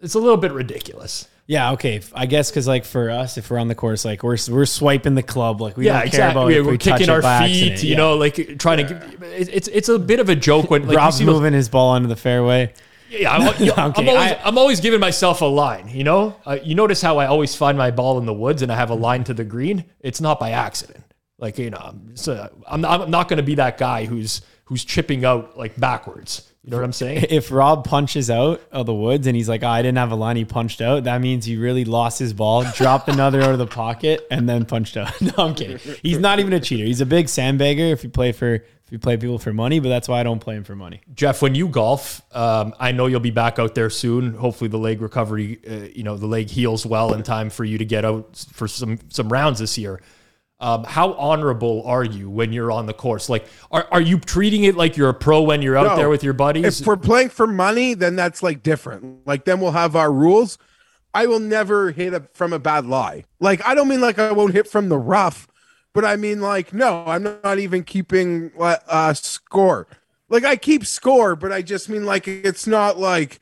It's 0.00 0.14
a 0.14 0.18
little 0.18 0.36
bit 0.36 0.52
ridiculous. 0.52 1.28
Yeah, 1.48 1.72
okay. 1.72 2.00
I 2.12 2.26
guess 2.26 2.50
because 2.50 2.66
like 2.66 2.84
for 2.84 3.08
us, 3.08 3.38
if 3.38 3.50
we're 3.50 3.58
on 3.58 3.68
the 3.68 3.74
course, 3.76 4.04
like 4.04 4.22
we're 4.24 4.36
we're 4.50 4.66
swiping 4.66 5.14
the 5.14 5.22
club, 5.22 5.60
like 5.60 5.76
we 5.76 5.86
yeah, 5.86 5.92
don't 5.92 6.00
care 6.00 6.06
exactly. 6.08 6.42
about 6.42 6.48
Yeah, 6.52 6.58
if 6.60 6.66
we're 6.66 6.72
we 6.72 6.78
kicking 6.78 7.08
our 7.08 7.22
feet, 7.22 7.26
accident. 7.28 7.82
you 7.84 7.90
Yeah. 7.90 7.96
know, 7.96 8.16
like 8.16 8.58
trying 8.58 8.78
to. 8.86 8.94
Give, 8.94 9.22
it's 9.22 9.68
it's 9.68 9.88
a 9.88 9.98
bit 9.98 10.18
of 10.18 10.28
a 10.28 10.34
joke 10.34 10.70
when 10.70 10.86
like 10.88 10.96
Rob's 10.96 11.16
see 11.18 11.24
those- 11.24 11.34
moving 11.36 11.52
his 11.52 11.68
ball 11.68 11.90
onto 11.90 12.08
the 12.08 12.16
fairway. 12.16 12.72
Yeah, 13.08 13.32
I'm, 13.32 13.42
know, 13.64 13.72
I'm 13.76 13.90
Okay, 13.92 14.08
always 14.08 14.32
I- 14.32 14.40
I'm 14.44 14.58
always 14.58 14.80
giving 14.80 14.98
myself 14.98 15.40
a 15.40 15.44
line. 15.44 15.88
You 15.88 16.02
know, 16.02 16.34
uh, 16.44 16.58
you 16.64 16.74
notice 16.74 17.00
how 17.00 17.18
I 17.18 17.26
always 17.26 17.54
find 17.54 17.78
my 17.78 17.92
ball 17.92 18.18
in 18.18 18.26
the 18.26 18.34
woods 18.34 18.62
and 18.62 18.72
I 18.72 18.74
have 18.74 18.90
a 18.90 18.94
line 18.96 19.22
to 19.24 19.34
the 19.34 19.44
green. 19.44 19.84
It's 20.00 20.20
not 20.20 20.40
by 20.40 20.50
accident. 20.50 21.04
Like 21.38 21.58
you 21.58 21.70
know, 21.70 21.78
I'm, 21.80 22.16
so 22.16 22.50
I'm 22.66 22.84
I'm 22.84 23.08
not 23.08 23.28
going 23.28 23.36
to 23.36 23.44
be 23.44 23.54
that 23.54 23.78
guy 23.78 24.04
who's 24.04 24.42
who's 24.64 24.84
chipping 24.84 25.24
out 25.24 25.56
like 25.56 25.78
backwards. 25.78 26.50
You 26.66 26.72
know 26.72 26.78
what 26.78 26.84
I'm 26.84 26.92
saying? 26.92 27.26
If 27.30 27.52
Rob 27.52 27.84
punches 27.84 28.28
out 28.28 28.60
of 28.72 28.86
the 28.86 28.94
woods 28.94 29.28
and 29.28 29.36
he's 29.36 29.48
like, 29.48 29.62
oh, 29.62 29.68
I 29.68 29.82
didn't 29.82 29.98
have 29.98 30.10
a 30.10 30.16
line, 30.16 30.34
he 30.34 30.44
punched 30.44 30.80
out. 30.80 31.04
That 31.04 31.20
means 31.20 31.44
he 31.44 31.56
really 31.56 31.84
lost 31.84 32.18
his 32.18 32.32
ball, 32.32 32.64
dropped 32.74 33.08
another 33.08 33.40
out 33.40 33.52
of 33.52 33.58
the 33.58 33.68
pocket, 33.68 34.26
and 34.32 34.48
then 34.48 34.64
punched 34.64 34.96
out. 34.96 35.12
No, 35.20 35.32
I'm 35.38 35.54
kidding. 35.54 35.78
He's 36.02 36.18
not 36.18 36.40
even 36.40 36.52
a 36.52 36.60
cheater. 36.60 36.84
He's 36.84 37.00
a 37.00 37.06
big 37.06 37.26
sandbagger 37.26 37.92
if 37.92 38.02
you 38.04 38.10
play 38.10 38.32
for 38.32 38.54
if 38.54 38.92
you 38.92 38.98
play 39.00 39.16
people 39.16 39.38
for 39.38 39.52
money, 39.52 39.80
but 39.80 39.88
that's 39.88 40.08
why 40.08 40.20
I 40.20 40.22
don't 40.22 40.38
play 40.38 40.54
him 40.54 40.62
for 40.62 40.76
money. 40.76 41.00
Jeff, 41.14 41.42
when 41.42 41.56
you 41.56 41.66
golf, 41.66 42.22
um, 42.36 42.72
I 42.78 42.92
know 42.92 43.06
you'll 43.06 43.18
be 43.18 43.32
back 43.32 43.58
out 43.58 43.74
there 43.74 43.90
soon. 43.90 44.34
Hopefully, 44.34 44.68
the 44.68 44.78
leg 44.78 45.00
recovery, 45.02 45.58
uh, 45.68 45.88
you 45.92 46.04
know, 46.04 46.16
the 46.16 46.26
leg 46.28 46.48
heals 46.48 46.86
well 46.86 47.12
in 47.12 47.24
time 47.24 47.50
for 47.50 47.64
you 47.64 47.78
to 47.78 47.84
get 47.84 48.04
out 48.04 48.36
for 48.52 48.68
some 48.68 48.98
some 49.08 49.28
rounds 49.28 49.58
this 49.58 49.76
year. 49.76 50.00
Um, 50.58 50.84
how 50.84 51.12
honorable 51.14 51.82
are 51.84 52.04
you 52.04 52.30
when 52.30 52.50
you're 52.52 52.72
on 52.72 52.86
the 52.86 52.94
course? 52.94 53.28
Like, 53.28 53.46
are, 53.70 53.86
are 53.92 54.00
you 54.00 54.18
treating 54.18 54.64
it 54.64 54.74
like 54.74 54.96
you're 54.96 55.10
a 55.10 55.14
pro 55.14 55.42
when 55.42 55.60
you're 55.60 55.76
out 55.76 55.86
No. 55.88 55.96
there 55.96 56.08
with 56.08 56.24
your 56.24 56.32
buddies? 56.32 56.80
if 56.80 56.86
we're 56.86 56.96
playing 56.96 57.28
for 57.28 57.46
money, 57.46 57.92
then 57.92 58.16
that's 58.16 58.42
like 58.42 58.62
different. 58.62 59.26
Like 59.26 59.44
then 59.44 59.60
we'll 59.60 59.72
have 59.72 59.94
our 59.94 60.10
rules. 60.10 60.56
I 61.12 61.26
will 61.26 61.40
never 61.40 61.90
hit 61.90 62.14
a, 62.14 62.20
from 62.32 62.52
a 62.54 62.58
bad 62.58 62.86
lie. 62.86 63.24
Like 63.38 63.64
I 63.66 63.74
don't 63.74 63.88
mean 63.88 64.00
like 64.00 64.18
I 64.18 64.32
won't 64.32 64.54
hit 64.54 64.66
from 64.66 64.88
the 64.88 64.98
rough, 64.98 65.46
but 65.92 66.04
I 66.06 66.16
mean 66.16 66.40
like 66.40 66.72
no, 66.72 67.04
I'm 67.06 67.22
not 67.22 67.58
even 67.58 67.84
keeping 67.84 68.50
uh, 68.58 69.12
score. 69.14 69.86
Like 70.30 70.44
I 70.44 70.56
keep 70.56 70.86
score, 70.86 71.36
but 71.36 71.52
I 71.52 71.60
just 71.60 71.88
mean 71.90 72.04
like 72.06 72.26
it's 72.26 72.66
not 72.66 72.98
like 72.98 73.40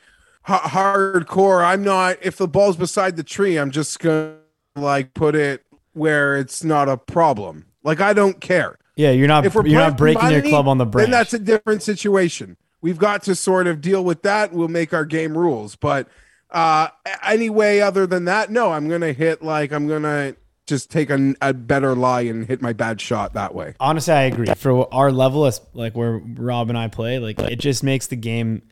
h- 0.49 0.61
hardcore. 0.61 1.65
I'm 1.65 1.83
not. 1.85 2.19
If 2.23 2.37
the 2.37 2.49
ball's 2.49 2.77
beside 2.77 3.17
the 3.17 3.23
tree, 3.23 3.57
I'm 3.57 3.71
just 3.71 3.99
gonna 4.01 4.37
like 4.77 5.15
put 5.15 5.35
it 5.35 5.64
where 5.95 6.37
it's 6.37 6.63
not 6.63 6.89
a 6.89 6.97
problem. 6.97 7.67
Like 7.83 8.01
I 8.01 8.13
don't 8.13 8.41
care 8.41 8.77
Yeah, 8.97 9.11
you're 9.11 9.29
not 9.29 9.45
if 9.47 9.55
we're 9.55 9.67
you're 9.67 9.81
not 9.81 9.97
breaking 9.97 10.21
for 10.23 10.31
your 10.31 10.43
club 10.43 10.69
on 10.69 10.79
the 10.79 10.87
branch. 10.87 11.07
then 11.07 11.11
that's 11.11 11.33
a 11.35 11.39
different 11.39 11.83
situation. 11.83 12.57
We've 12.81 12.99
got 12.99 13.23
to 13.25 13.35
sort 13.35 13.67
of 13.67 13.81
deal 13.81 14.05
with 14.05 14.23
that. 14.23 14.53
We'll 14.53 14.69
make 14.69 14.93
our 14.93 15.05
game 15.07 15.37
rules, 15.39 15.75
but 15.77 16.07
uh, 16.51 16.89
a- 17.07 17.29
any 17.31 17.49
way 17.51 17.81
other 17.81 18.07
than 18.07 18.27
that, 18.27 18.51
no. 18.51 18.73
I'm 18.73 18.89
gonna 18.89 19.13
hit 19.15 19.43
like 19.43 19.73
I'm 19.73 19.89
gonna 19.89 20.37
just 20.67 20.91
take 20.91 21.11
a, 21.11 21.35
a 21.43 21.53
better 21.53 21.95
lie 21.95 22.23
and 22.23 22.47
hit 22.47 22.61
my 22.63 22.73
bad 22.73 23.01
shot 23.01 23.35
that 23.35 23.55
way. 23.55 23.75
Honestly, 23.81 24.13
I 24.15 24.23
agree. 24.23 24.47
For 24.57 24.93
our 24.95 25.11
level, 25.13 25.47
as 25.47 25.61
like 25.73 25.95
where 25.97 26.19
Rob 26.25 26.69
and 26.69 26.77
I 26.79 26.89
play, 26.89 27.19
like 27.19 27.39
it 27.39 27.59
just 27.59 27.83
makes 27.83 28.07
the 28.09 28.17
game 28.17 28.63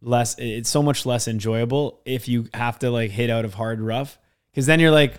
less. 0.00 0.34
It's 0.38 0.68
so 0.70 0.82
much 0.82 1.04
less 1.06 1.28
enjoyable 1.28 2.00
if 2.04 2.26
you 2.28 2.48
have 2.54 2.78
to 2.80 2.90
like 2.90 3.10
hit 3.10 3.30
out 3.30 3.44
of 3.44 3.54
hard 3.54 3.80
rough, 3.80 4.18
because 4.50 4.66
then 4.66 4.80
you're 4.80 4.90
like 4.90 5.14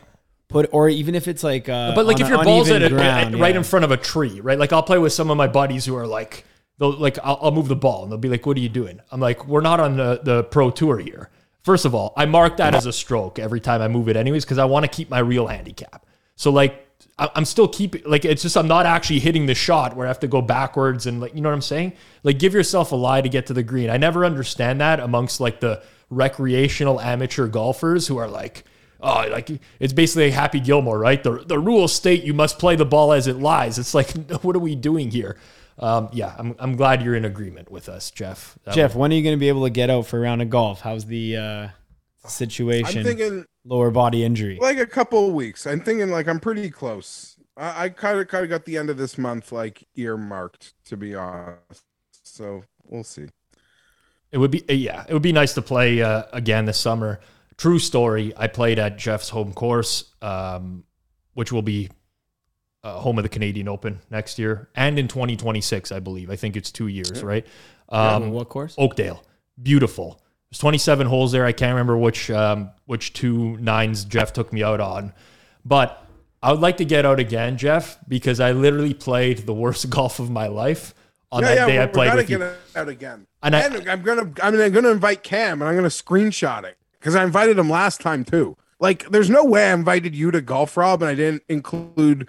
put, 0.50 0.68
or 0.74 0.90
even 0.90 1.16
if 1.16 1.28
it's 1.28 1.44
like, 1.44 1.70
uh, 1.70 1.96
But 1.96 2.06
like 2.06 2.20
if 2.20 2.28
your 2.28 2.44
ball's 2.44 2.70
at, 2.70 2.84
a, 2.84 2.90
ground, 2.90 3.40
right 3.40 3.54
yeah. 3.54 3.58
in 3.58 3.64
front 3.64 3.86
of 3.86 3.92
a 3.92 3.98
tree, 3.98 4.42
right? 4.42 4.60
Like 4.60 4.74
I'll 4.74 4.84
play 4.84 4.98
with 4.98 5.14
some 5.14 5.32
of 5.32 5.38
my 5.38 5.48
buddies 5.48 5.86
who 5.86 5.96
are 5.96 6.08
like, 6.08 6.44
they'll 6.80 6.92
like 6.92 7.18
I'll, 7.24 7.40
I'll 7.42 7.52
move 7.52 7.70
the 7.70 7.76
ball 7.76 8.04
and 8.04 8.12
they'll 8.12 8.20
be 8.20 8.30
like, 8.30 8.46
"What 8.46 8.58
are 8.58 8.60
you 8.60 8.70
doing?" 8.70 9.00
I'm 9.12 9.22
like, 9.22 9.48
"We're 9.48 9.62
not 9.62 9.80
on 9.80 9.96
the 9.96 10.20
the 10.22 10.44
pro 10.44 10.72
tour 10.72 10.98
here." 10.98 11.30
First 11.62 11.86
of 11.86 11.94
all, 11.96 12.14
I 12.18 12.26
mark 12.26 12.58
that 12.58 12.74
as 12.74 12.86
a 12.86 12.94
stroke 12.94 13.38
every 13.38 13.60
time 13.60 13.82
I 13.82 13.88
move 13.88 14.10
it, 14.10 14.18
anyways, 14.18 14.44
because 14.44 14.58
I 14.58 14.66
want 14.66 14.86
to 14.86 14.92
keep 14.92 15.10
my 15.10 15.20
real 15.20 15.48
handicap. 15.48 16.06
So 16.36 16.52
like. 16.52 16.86
I'm 17.18 17.44
still 17.44 17.68
keeping 17.68 18.02
like 18.06 18.24
it's 18.24 18.42
just 18.42 18.56
I'm 18.56 18.70
not 18.70 18.86
actually 18.86 19.20
hitting 19.20 19.46
the 19.46 19.54
shot 19.54 19.94
where 19.94 20.08
I 20.08 20.10
have 20.10 20.22
to 20.22 20.28
go 20.28 20.42
backwards 20.42 21.06
and 21.06 21.20
like 21.20 21.36
you 21.36 21.42
know 21.42 21.50
what 21.50 21.56
I'm 21.56 21.62
saying? 21.62 21.92
Like 22.24 22.40
give 22.40 22.54
yourself 22.54 22.94
a 22.94 22.96
lie 22.96 23.20
to 23.20 23.28
get 23.28 23.48
to 23.48 23.54
the 23.54 23.64
green. 23.64 23.90
I 23.90 23.98
never 23.98 24.24
understand 24.24 24.80
that 24.80 25.02
amongst 25.02 25.42
like 25.42 25.60
the 25.60 25.84
recreational 26.10 27.00
amateur 27.02 27.48
golfers 27.48 28.08
who 28.08 28.18
are 28.18 28.28
like, 28.30 28.64
oh, 29.02 29.28
like 29.30 29.50
it's 29.80 29.94
basically 29.94 30.32
Happy 30.32 30.60
Gilmore, 30.60 31.00
right? 31.00 31.22
The 31.22 31.44
the 31.46 31.60
rules 31.60 31.94
state 31.94 32.24
you 32.24 32.34
must 32.34 32.60
play 32.60 32.76
the 32.76 32.86
ball 32.86 33.14
as 33.14 33.28
it 33.28 33.38
lies. 33.38 33.80
It's 33.80 33.94
like, 33.94 34.12
what 34.42 34.56
are 34.56 34.60
we 34.60 34.76
doing 34.76 35.12
here? 35.12 35.38
Um, 35.80 36.10
yeah, 36.12 36.36
I'm 36.38 36.56
I'm 36.60 36.76
glad 36.76 37.02
you're 37.02 37.16
in 37.16 37.26
agreement 37.26 37.72
with 37.72 37.88
us, 37.88 38.12
Jeff. 38.12 38.58
That 38.66 38.76
Jeff, 38.76 38.96
when 38.96 39.12
are 39.12 39.16
you 39.16 39.24
going 39.24 39.36
to 39.36 39.40
be 39.40 39.48
able 39.48 39.64
to 39.64 39.70
get 39.70 39.90
out 39.90 40.08
for 40.08 40.18
a 40.18 40.22
round 40.22 40.42
of 40.42 40.50
golf? 40.50 40.82
How's 40.82 41.06
the 41.06 41.38
uh, 41.38 41.68
I'm 42.24 42.30
situation? 42.30 43.04
thinking 43.04 43.46
Lower 43.66 43.92
body 43.92 44.24
injury. 44.24 44.58
like 44.60 44.78
a 44.78 44.86
couple 44.86 45.28
of 45.28 45.34
weeks. 45.34 45.66
I'm 45.66 45.82
thinking 45.82 46.10
like 46.10 46.28
I'm 46.28 46.40
pretty 46.40 46.70
close. 46.70 47.38
I, 47.56 47.86
I 47.86 47.90
kind 47.90 48.20
of 48.20 48.28
kind 48.28 48.44
of 48.44 48.50
got 48.50 48.66
the 48.66 48.78
end 48.78 48.90
of 48.90 48.98
this 48.98 49.18
month 49.18 49.52
like 49.52 49.88
earmarked 49.96 50.74
to 50.86 50.98
be 50.98 51.16
honest. 51.16 51.84
So 52.24 52.64
we'll 52.86 53.04
see. 53.04 53.28
It 54.32 54.38
would 54.38 54.52
be 54.52 54.64
uh, 54.70 54.74
yeah, 54.74 55.06
it 55.08 55.14
would 55.14 55.22
be 55.22 55.32
nice 55.32 55.54
to 55.54 55.62
play 55.62 56.02
uh, 56.02 56.24
again 56.34 56.66
this 56.66 56.78
summer. 56.78 57.20
True 57.60 57.78
story. 57.78 58.32
I 58.38 58.48
played 58.48 58.80
at 58.80 58.98
Jeff's 58.98 59.28
home 59.28 59.52
course, 59.52 60.06
um, 60.22 60.86
which 61.34 61.52
will 61.52 61.62
be 61.62 61.90
uh, 62.86 63.00
home 63.00 63.18
of 63.20 63.24
the 63.24 63.30
Canadian 63.30 63.68
Open 63.68 64.00
next 64.10 64.40
year 64.40 64.70
and 64.76 64.98
in 64.98 65.10
2026, 65.10 65.92
I 65.92 66.00
believe. 66.00 66.30
I 66.30 66.38
think 66.38 66.56
it's 66.56 66.72
two 66.72 66.88
years, 66.88 67.22
right? 67.22 67.46
Um, 67.90 68.32
what 68.32 68.48
course? 68.48 68.76
Oakdale, 68.78 69.22
beautiful. 69.62 70.22
There's 70.50 70.60
27 70.60 71.06
holes 71.08 71.34
there. 71.34 71.46
I 71.46 71.52
can't 71.52 71.72
remember 71.72 71.98
which 71.98 72.32
um, 72.32 72.70
which 72.86 73.12
two 73.12 73.58
nines 73.58 74.06
Jeff 74.06 74.32
took 74.32 74.54
me 74.54 74.64
out 74.64 74.80
on, 74.80 75.12
but 75.66 76.02
I 76.42 76.52
would 76.54 76.62
like 76.62 76.78
to 76.78 76.86
get 76.86 77.06
out 77.06 77.20
again, 77.20 77.58
Jeff, 77.58 77.98
because 78.08 78.40
I 78.40 78.54
literally 78.54 78.94
played 78.94 79.40
the 79.40 79.54
worst 79.54 79.90
golf 79.92 80.20
of 80.20 80.30
my 80.30 80.48
life 80.48 80.96
on 81.30 81.44
Yeah, 81.44 81.50
that 81.50 81.58
yeah, 81.58 81.66
day 81.68 81.78
I 81.80 81.86
we're, 81.88 81.92
played 81.92 82.12
we're 82.12 82.16
with 82.16 82.30
gonna 82.30 82.46
you. 82.46 82.52
get 82.52 82.58
it 82.76 82.78
out 82.78 82.88
again. 82.88 83.28
And 83.44 83.54
I- 83.56 83.60
And 83.60 83.90
I'm 83.90 84.02
gonna 84.02 84.32
I'm 84.42 84.72
gonna 84.72 84.92
invite 84.92 85.24
Cam 85.24 85.62
and 85.62 85.68
I'm 85.70 85.76
gonna 85.76 85.90
screenshot 85.90 86.64
it 86.64 86.78
because 87.00 87.16
I 87.16 87.24
invited 87.24 87.58
him 87.58 87.70
last 87.70 88.02
time 88.02 88.24
too. 88.24 88.58
Like, 88.80 89.10
there's 89.10 89.30
no 89.30 89.44
way 89.44 89.70
I 89.70 89.74
invited 89.74 90.16
you 90.16 90.32
to 90.32 90.42
golf, 90.42 90.78
Rob, 90.78 91.02
and 91.02 91.10
I 91.10 91.16
didn't 91.16 91.44
include 91.50 92.28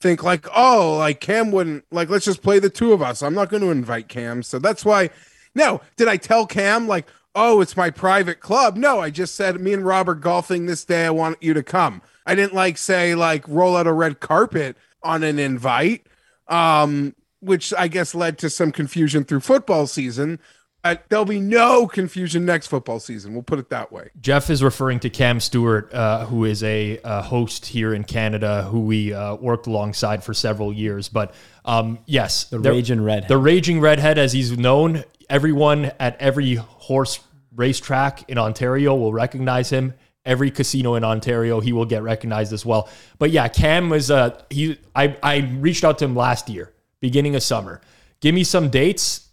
think 0.00 0.22
like, 0.22 0.46
oh, 0.54 0.96
like 0.98 1.20
Cam 1.20 1.50
wouldn't 1.50 1.84
like 1.90 2.08
let's 2.08 2.24
just 2.24 2.42
play 2.42 2.58
the 2.58 2.70
two 2.70 2.92
of 2.92 3.02
us. 3.02 3.22
I'm 3.22 3.34
not 3.34 3.48
going 3.48 3.62
to 3.62 3.70
invite 3.70 4.08
Cam. 4.08 4.42
So 4.42 4.58
that's 4.58 4.84
why 4.84 5.10
no, 5.54 5.80
did 5.96 6.08
I 6.08 6.16
tell 6.16 6.46
Cam 6.46 6.86
like, 6.86 7.08
oh, 7.34 7.60
it's 7.60 7.76
my 7.76 7.90
private 7.90 8.40
club? 8.40 8.76
No, 8.76 9.00
I 9.00 9.10
just 9.10 9.34
said 9.34 9.60
me 9.60 9.72
and 9.72 9.84
Rob 9.84 10.08
are 10.08 10.14
golfing 10.14 10.66
this 10.66 10.84
day. 10.84 11.06
I 11.06 11.10
want 11.10 11.42
you 11.42 11.52
to 11.54 11.62
come. 11.62 12.00
I 12.26 12.34
didn't 12.34 12.54
like 12.54 12.78
say 12.78 13.14
like 13.14 13.44
roll 13.48 13.76
out 13.76 13.86
a 13.86 13.92
red 13.92 14.20
carpet 14.20 14.76
on 15.02 15.22
an 15.22 15.38
invite. 15.38 16.06
Um, 16.46 17.14
which 17.40 17.72
I 17.76 17.88
guess 17.88 18.14
led 18.14 18.38
to 18.38 18.50
some 18.50 18.72
confusion 18.72 19.24
through 19.24 19.40
football 19.40 19.86
season. 19.86 20.40
Uh, 20.84 20.94
there'll 21.08 21.24
be 21.24 21.40
no 21.40 21.86
confusion 21.88 22.46
next 22.46 22.68
football 22.68 23.00
season. 23.00 23.34
We'll 23.34 23.42
put 23.42 23.58
it 23.58 23.68
that 23.70 23.90
way. 23.90 24.10
Jeff 24.20 24.48
is 24.48 24.62
referring 24.62 25.00
to 25.00 25.10
Cam 25.10 25.40
Stewart, 25.40 25.92
uh, 25.92 26.24
who 26.26 26.44
is 26.44 26.62
a, 26.62 26.98
uh 27.00 27.20
host 27.22 27.66
here 27.66 27.92
in 27.94 28.04
Canada, 28.04 28.62
who 28.70 28.80
we 28.80 29.12
uh, 29.12 29.34
worked 29.36 29.66
alongside 29.66 30.22
for 30.22 30.32
several 30.32 30.72
years. 30.72 31.08
But 31.08 31.34
um, 31.64 31.98
yes, 32.06 32.44
The 32.44 32.58
there- 32.58 32.72
raging 32.72 33.02
redhead. 33.02 33.28
the 33.28 33.38
raging 33.38 33.80
redhead, 33.80 34.18
as 34.18 34.32
he's 34.32 34.56
known, 34.56 35.02
everyone 35.28 35.90
at 35.98 36.16
every 36.20 36.54
horse 36.54 37.20
racetrack 37.56 38.28
in 38.30 38.38
Ontario 38.38 38.94
will 38.94 39.12
recognize 39.12 39.68
him. 39.70 39.94
Every 40.24 40.50
casino 40.50 40.94
in 40.94 41.04
Ontario, 41.04 41.58
he 41.60 41.72
will 41.72 41.86
get 41.86 42.02
recognized 42.02 42.52
as 42.52 42.64
well. 42.64 42.88
But 43.18 43.30
yeah, 43.30 43.48
Cam 43.48 43.88
was 43.90 44.10
uh 44.10 44.40
he. 44.50 44.78
I 44.94 45.16
I 45.22 45.38
reached 45.58 45.84
out 45.84 45.98
to 45.98 46.04
him 46.04 46.14
last 46.14 46.48
year, 46.48 46.72
beginning 47.00 47.34
of 47.34 47.42
summer. 47.42 47.80
Give 48.20 48.34
me 48.34 48.44
some 48.44 48.68
dates 48.68 49.27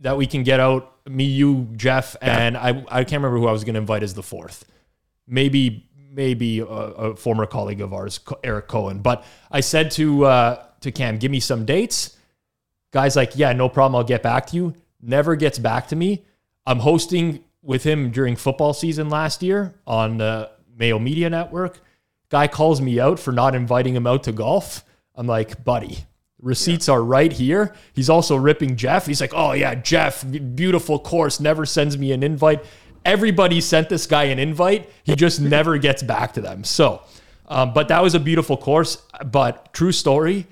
that 0.00 0.16
we 0.16 0.26
can 0.26 0.42
get 0.42 0.60
out. 0.60 0.96
Me, 1.08 1.24
you, 1.24 1.68
Jeff, 1.76 2.16
and 2.20 2.56
I. 2.56 2.84
I 2.88 3.04
can't 3.04 3.22
remember 3.22 3.38
who 3.38 3.46
I 3.46 3.52
was 3.52 3.64
going 3.64 3.74
to 3.74 3.80
invite 3.80 4.02
as 4.02 4.14
the 4.14 4.22
fourth. 4.22 4.64
Maybe 5.26 5.88
maybe 6.12 6.60
a, 6.60 6.64
a 6.64 7.16
former 7.16 7.46
colleague 7.46 7.80
of 7.80 7.92
ours, 7.92 8.20
Eric 8.42 8.68
Cohen. 8.68 9.00
But 9.00 9.24
I 9.50 9.60
said 9.60 9.90
to 9.92 10.24
uh, 10.24 10.64
to 10.80 10.92
Cam, 10.92 11.18
give 11.18 11.30
me 11.30 11.40
some 11.40 11.64
dates. 11.64 12.16
Guy's 12.92 13.16
like, 13.16 13.36
yeah, 13.36 13.52
no 13.52 13.68
problem. 13.68 13.96
I'll 13.96 14.04
get 14.04 14.22
back 14.22 14.46
to 14.48 14.56
you. 14.56 14.74
Never 15.00 15.36
gets 15.36 15.58
back 15.58 15.88
to 15.88 15.96
me. 15.96 16.24
I'm 16.66 16.80
hosting 16.80 17.44
with 17.62 17.84
him 17.84 18.10
during 18.10 18.36
football 18.36 18.72
season 18.72 19.08
last 19.08 19.42
year 19.42 19.74
on 19.86 20.18
the 20.18 20.50
Mayo 20.76 20.98
Media 20.98 21.30
Network. 21.30 21.80
Guy 22.28 22.48
calls 22.48 22.80
me 22.80 23.00
out 23.00 23.18
for 23.18 23.32
not 23.32 23.54
inviting 23.54 23.94
him 23.94 24.06
out 24.06 24.24
to 24.24 24.32
golf. 24.32 24.84
I'm 25.14 25.26
like, 25.26 25.64
buddy, 25.64 26.06
receipts 26.42 26.88
are 26.88 27.02
right 27.02 27.32
here. 27.32 27.74
He's 27.92 28.08
also 28.10 28.36
ripping 28.36 28.76
Jeff. 28.76 29.06
He's 29.06 29.20
like, 29.20 29.32
oh 29.34 29.52
yeah, 29.52 29.74
Jeff, 29.74 30.24
beautiful 30.54 30.98
course, 30.98 31.40
never 31.40 31.66
sends 31.66 31.98
me 31.98 32.12
an 32.12 32.22
invite. 32.22 32.64
Everybody 33.04 33.60
sent 33.60 33.88
this 33.88 34.06
guy 34.06 34.24
an 34.24 34.38
invite. 34.38 34.90
He 35.04 35.16
just 35.16 35.40
never 35.40 35.78
gets 35.78 36.02
back 36.02 36.34
to 36.34 36.40
them. 36.40 36.64
So, 36.64 37.02
um, 37.48 37.72
but 37.72 37.88
that 37.88 38.02
was 38.02 38.14
a 38.14 38.20
beautiful 38.20 38.56
course. 38.56 39.02
But 39.24 39.72
true 39.72 39.92
story, 39.92 40.46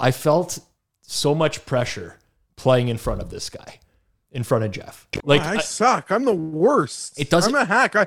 I 0.00 0.10
felt 0.10 0.58
so 1.02 1.34
much 1.34 1.64
pressure 1.66 2.18
playing 2.56 2.88
in 2.88 2.96
front 2.96 3.20
of 3.20 3.28
this 3.30 3.50
guy, 3.50 3.80
in 4.32 4.42
front 4.44 4.64
of 4.64 4.70
Jeff. 4.70 5.06
Like, 5.24 5.42
I, 5.42 5.56
I- 5.56 5.58
suck. 5.58 6.10
I'm 6.10 6.24
the 6.24 6.32
worst. 6.34 7.18
It 7.20 7.28
doesn't- 7.30 7.54
I'm 7.54 7.62
a 7.62 7.64
hack. 7.66 7.96
I, 7.96 8.06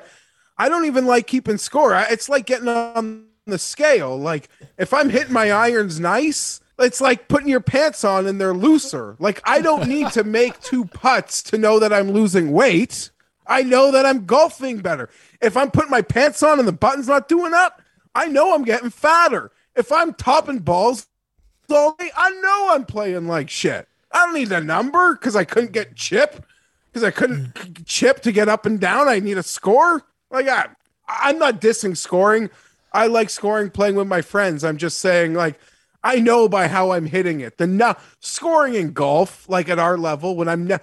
I 0.58 0.70
don't 0.70 0.86
even 0.86 1.06
like 1.06 1.28
keeping 1.28 1.58
score. 1.58 1.94
I, 1.94 2.06
it's 2.10 2.30
like 2.30 2.48
getting 2.48 2.68
on 2.68 3.28
the 3.46 3.60
scale. 3.60 4.18
Like 4.18 4.50
if 4.78 4.92
I'm 4.94 5.10
hitting 5.10 5.34
my 5.34 5.52
irons 5.52 6.00
nice, 6.00 6.62
it's 6.80 7.02
like 7.02 7.28
putting 7.28 7.50
your 7.50 7.60
pants 7.60 8.04
on 8.04 8.28
and 8.28 8.40
they're 8.40 8.54
looser. 8.54 9.16
Like 9.20 9.42
I 9.44 9.62
don't 9.62 9.88
need 9.88 10.12
to 10.12 10.24
make 10.24 10.60
two 10.62 10.86
putts 10.86 11.42
to 11.44 11.58
know 11.58 11.80
that 11.80 11.94
I'm 11.94 12.12
losing 12.12 12.52
weight. 12.52 13.10
I 13.48 13.64
know 13.64 13.92
that 13.92 14.06
I'm 14.06 14.26
golfing 14.26 14.80
better. 14.80 15.10
If 15.42 15.56
I'm 15.56 15.72
putting 15.72 15.92
my 15.92 16.02
pants 16.02 16.44
on 16.44 16.60
and 16.60 16.68
the 16.68 16.74
button's 16.74 17.08
not 17.08 17.28
doing 17.28 17.54
up, 17.54 17.82
I 18.14 18.28
know 18.28 18.54
I'm 18.54 18.64
getting 18.64 18.90
fatter. 18.90 19.52
If 19.76 19.92
I'm 19.92 20.14
topping 20.14 20.60
balls 20.60 21.08
all 21.70 21.96
day, 21.96 22.12
I 22.16 22.30
know 22.30 22.70
I'm 22.72 22.86
playing 22.86 23.28
like 23.28 23.50
shit. 23.50 23.88
I 24.12 24.26
don't 24.26 24.36
need 24.36 24.52
a 24.52 24.62
number 24.62 25.14
because 25.14 25.36
I 25.36 25.44
couldn't 25.44 25.72
get 25.72 25.96
chip 25.96 26.46
because 26.88 27.04
I 27.04 27.12
couldn't 27.12 27.54
mm. 27.54 27.86
chip 27.86 28.22
to 28.22 28.32
get 28.32 28.50
up 28.50 28.66
and 28.66 28.80
down. 28.80 29.08
I 29.08 29.20
need 29.20 29.38
a 29.38 29.44
score. 29.44 30.04
Like 30.32 30.48
I, 30.48 30.68
I'm 31.08 31.40
not 31.40 31.62
dissing 31.62 31.96
scoring. 31.96 32.50
I 32.92 33.08
like 33.08 33.30
scoring 33.30 33.70
playing 33.70 33.96
with 33.96 34.08
my 34.08 34.22
friends. 34.22 34.64
I'm 34.64 34.78
just 34.78 35.00
saying 35.00 35.34
like 35.34 35.60
I 36.04 36.20
know 36.20 36.48
by 36.48 36.68
how 36.68 36.92
I'm 36.92 37.06
hitting 37.06 37.42
it. 37.42 37.58
The 37.58 37.68
no, 37.68 37.96
scoring 38.20 38.76
in 38.76 38.94
golf, 38.94 39.48
like 39.50 39.70
at 39.70 39.80
our 39.80 39.98
level, 39.98 40.36
when 40.36 40.48
I'm 40.48 40.68
ne- 40.68 40.80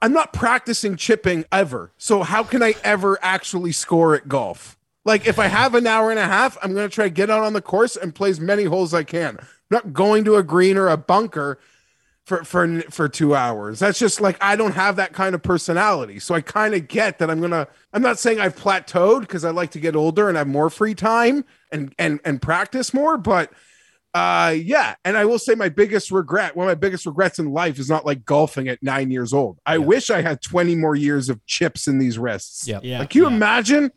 I'm 0.00 0.12
not 0.12 0.32
practicing 0.32 0.96
chipping 0.96 1.44
ever. 1.50 1.92
So 1.96 2.22
how 2.22 2.42
can 2.42 2.62
I 2.62 2.74
ever 2.84 3.18
actually 3.22 3.72
score 3.72 4.14
at 4.14 4.28
golf? 4.28 4.76
Like 5.04 5.26
if 5.26 5.38
I 5.38 5.46
have 5.46 5.74
an 5.74 5.86
hour 5.86 6.10
and 6.10 6.18
a 6.18 6.26
half, 6.26 6.58
I'm 6.62 6.74
gonna 6.74 6.88
try 6.88 7.04
to 7.04 7.10
get 7.10 7.30
out 7.30 7.42
on 7.42 7.52
the 7.52 7.62
course 7.62 7.96
and 7.96 8.14
play 8.14 8.30
as 8.30 8.40
many 8.40 8.64
holes 8.64 8.92
as 8.92 8.98
I 8.98 9.04
can. 9.04 9.38
I'm 9.38 9.46
not 9.70 9.92
going 9.92 10.24
to 10.24 10.36
a 10.36 10.42
green 10.42 10.76
or 10.76 10.88
a 10.88 10.96
bunker 10.96 11.58
for 12.28 12.44
for 12.44 12.82
for 12.90 13.08
two 13.08 13.34
hours. 13.34 13.78
That's 13.78 13.98
just 13.98 14.20
like 14.20 14.36
I 14.42 14.54
don't 14.54 14.74
have 14.74 14.96
that 14.96 15.14
kind 15.14 15.34
of 15.34 15.42
personality. 15.42 16.18
So 16.18 16.34
I 16.34 16.42
kind 16.42 16.74
of 16.74 16.86
get 16.86 17.18
that 17.18 17.30
I'm 17.30 17.40
gonna. 17.40 17.66
I'm 17.92 18.02
not 18.02 18.18
saying 18.18 18.38
I've 18.38 18.54
plateaued 18.54 19.22
because 19.22 19.46
I 19.46 19.50
like 19.50 19.70
to 19.70 19.80
get 19.80 19.96
older 19.96 20.28
and 20.28 20.36
have 20.36 20.46
more 20.46 20.68
free 20.68 20.94
time 20.94 21.44
and 21.72 21.94
and 21.98 22.20
and 22.24 22.42
practice 22.42 22.92
more, 22.92 23.16
but 23.16 23.50
uh 24.18 24.50
yeah 24.50 24.94
and 25.04 25.16
i 25.16 25.24
will 25.24 25.38
say 25.38 25.54
my 25.54 25.68
biggest 25.68 26.10
regret 26.10 26.56
one 26.56 26.66
of 26.66 26.70
my 26.70 26.74
biggest 26.74 27.06
regrets 27.06 27.38
in 27.38 27.52
life 27.52 27.78
is 27.78 27.88
not 27.88 28.04
like 28.04 28.24
golfing 28.24 28.68
at 28.68 28.82
nine 28.82 29.10
years 29.10 29.32
old 29.32 29.58
i 29.66 29.78
wish 29.78 30.10
i 30.10 30.20
had 30.20 30.40
20 30.42 30.74
more 30.74 30.94
years 30.96 31.28
of 31.28 31.44
chips 31.46 31.86
in 31.86 31.98
these 31.98 32.18
wrists 32.18 32.66
Yeah. 32.66 32.80
Yeah. 32.82 33.00
like, 33.00 33.10
can 33.10 33.22
you 33.22 33.28
yeah. 33.28 33.36
imagine 33.36 33.92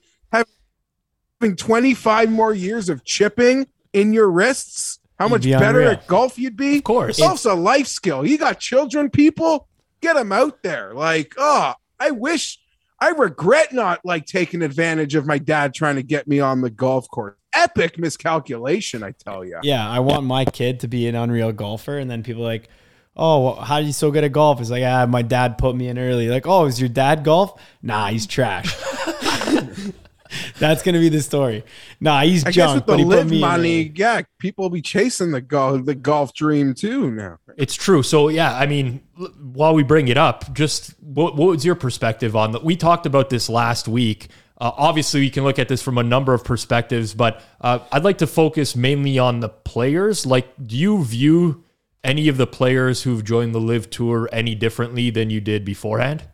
having 1.42 1.56
25 1.56 2.32
more 2.32 2.54
years 2.54 2.90
of 2.90 3.04
chipping 3.04 3.68
in 3.94 4.14
your 4.14 4.30
wrists? 4.30 5.00
How 5.20 5.28
much 5.28 5.44
be 5.44 5.52
better 5.52 5.82
unreal. 5.82 5.92
at 5.92 6.08
golf 6.08 6.40
you'd 6.40 6.58
be? 6.58 6.78
Of 6.78 6.84
course. 6.84 7.20
Golf's 7.20 7.46
a 7.46 7.54
life 7.54 7.88
skill. 7.88 8.26
You 8.26 8.38
got 8.38 8.60
children, 8.60 9.10
people, 9.10 9.68
get 10.02 10.16
them 10.16 10.32
out 10.32 10.64
there. 10.64 10.94
Like, 10.94 11.34
oh, 11.38 11.74
I 12.00 12.12
wish, 12.12 12.60
I 13.00 13.10
regret 13.10 13.72
not 13.72 14.00
like 14.04 14.26
taking 14.26 14.62
advantage 14.64 15.14
of 15.16 15.28
my 15.28 15.38
dad 15.38 15.74
trying 15.74 15.96
to 15.98 16.04
get 16.04 16.28
me 16.28 16.40
on 16.40 16.62
the 16.62 16.72
golf 16.72 17.08
course. 17.10 17.36
Epic 17.54 17.98
miscalculation, 17.98 19.04
I 19.04 19.12
tell 19.12 19.44
you. 19.44 19.60
Yeah, 19.64 19.88
I 19.90 20.00
want 20.00 20.26
my 20.26 20.46
kid 20.46 20.80
to 20.82 20.88
be 20.88 21.08
an 21.08 21.16
unreal 21.16 21.52
golfer, 21.52 21.98
and 21.98 22.10
then 22.10 22.24
people 22.24 22.44
are 22.44 22.48
like, 22.48 22.70
"Oh, 23.16 23.44
well, 23.44 23.56
how 23.56 23.76
are 23.76 23.82
you 23.82 23.92
so 23.94 24.10
good 24.12 24.24
at 24.24 24.32
golf?" 24.32 24.62
It's 24.62 24.70
like, 24.70 24.84
ah, 24.86 25.06
my 25.06 25.22
dad 25.22 25.58
put 25.58 25.76
me 25.76 25.88
in 25.88 25.98
early. 26.00 26.30
Like, 26.30 26.48
oh, 26.48 26.66
is 26.66 26.80
your 26.80 26.90
dad 26.90 27.24
golf? 27.24 27.60
Nah, 27.82 28.08
he's 28.08 28.26
trash. 28.26 28.76
That's 30.60 30.82
gonna 30.82 31.00
be 31.00 31.10
the 31.10 31.22
story. 31.22 31.64
Nah, 32.00 32.22
he's 32.22 32.46
I 32.46 32.52
guess 32.52 32.56
junk, 32.56 32.76
with 32.76 32.86
but 32.86 32.98
the 32.98 33.04
he 33.04 33.04
put 33.04 33.16
LIV 33.18 33.30
me 33.30 33.38
in 33.40 33.44
early. 33.44 33.58
money, 33.58 33.92
yeah, 33.96 34.22
people 34.40 34.64
will 34.64 34.70
be 34.70 34.82
chasing 34.82 35.32
the 35.32 35.42
golf, 35.42 35.86
the 35.86 35.96
golf 35.96 36.34
dream 36.34 36.74
too 36.74 37.12
now. 37.12 37.38
It's 37.58 37.76
true. 37.76 38.02
So 38.02 38.30
yeah, 38.30 38.56
I 38.56 38.66
mean, 38.66 39.02
while 39.42 39.74
we 39.74 39.84
bring 39.84 40.08
it 40.08 40.18
up, 40.18 40.54
just 40.54 40.94
what, 41.02 41.36
what 41.36 41.48
was 41.50 41.66
your 41.66 41.76
perspective 41.76 42.36
on 42.36 42.54
that? 42.54 42.64
We 42.64 42.78
talked 42.78 43.06
about 43.06 43.30
this 43.30 43.50
last 43.50 43.88
week. 43.90 44.30
Uh, 44.62 44.72
obviously, 44.78 45.22
we 45.22 45.30
can 45.32 45.44
look 45.44 45.58
at 45.58 45.68
this 45.68 45.82
from 45.82 45.98
a 45.98 46.04
number 46.04 46.36
of 46.36 46.44
perspectives, 46.44 47.16
but 47.16 47.42
uh, 47.62 47.80
I'd 47.92 48.04
like 48.04 48.20
to 48.20 48.28
focus 48.28 48.76
mainly 48.76 49.18
on 49.18 49.40
the 49.40 49.50
players. 49.50 50.24
Like, 50.24 50.54
do 50.64 50.78
you 50.78 51.04
view 51.04 51.64
any 52.04 52.28
of 52.28 52.38
the 52.38 52.46
players 52.46 53.02
who've 53.02 53.24
joined 53.24 53.56
the 53.56 53.60
LIV 53.60 53.90
Tour 53.90 54.30
any 54.32 54.54
differently 54.54 55.10
than 55.10 55.32
you 55.32 55.42
did 55.42 55.66
beforehand? 55.66 56.26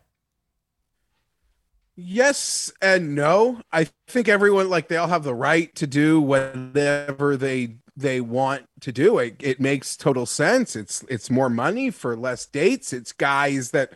Yes 1.96 2.70
and 2.82 3.14
no. 3.14 3.62
I 3.72 3.88
think 4.06 4.28
everyone 4.28 4.68
like 4.68 4.88
they 4.88 4.98
all 4.98 5.08
have 5.08 5.24
the 5.24 5.34
right 5.34 5.74
to 5.76 5.86
do 5.86 6.20
whatever 6.20 7.36
they 7.38 7.76
they 7.96 8.20
want 8.20 8.66
to 8.82 8.92
do. 8.92 9.18
It, 9.18 9.36
it 9.40 9.58
makes 9.58 9.96
total 9.96 10.26
sense. 10.26 10.76
It's 10.76 11.02
it's 11.08 11.30
more 11.30 11.48
money 11.48 11.90
for 11.90 12.14
less 12.14 12.44
dates. 12.44 12.92
It's 12.92 13.12
guys 13.12 13.70
that 13.70 13.94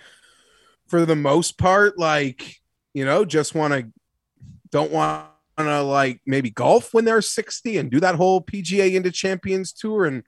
for 0.87 1.05
the 1.05 1.14
most 1.14 1.59
part 1.59 1.99
like, 1.99 2.62
you 2.95 3.05
know, 3.05 3.26
just 3.26 3.55
want 3.55 3.74
to 3.74 3.93
don't 4.73 4.91
want 4.91 5.27
to 5.59 5.83
like 5.83 6.20
maybe 6.27 6.51
golf 6.51 6.93
when 6.93 7.05
they're 7.05 7.23
60 7.23 7.77
and 7.77 7.91
do 7.91 8.01
that 8.01 8.16
whole 8.16 8.41
PGA 8.41 8.95
into 8.95 9.12
Champions 9.12 9.73
tour 9.73 10.07
and 10.07 10.25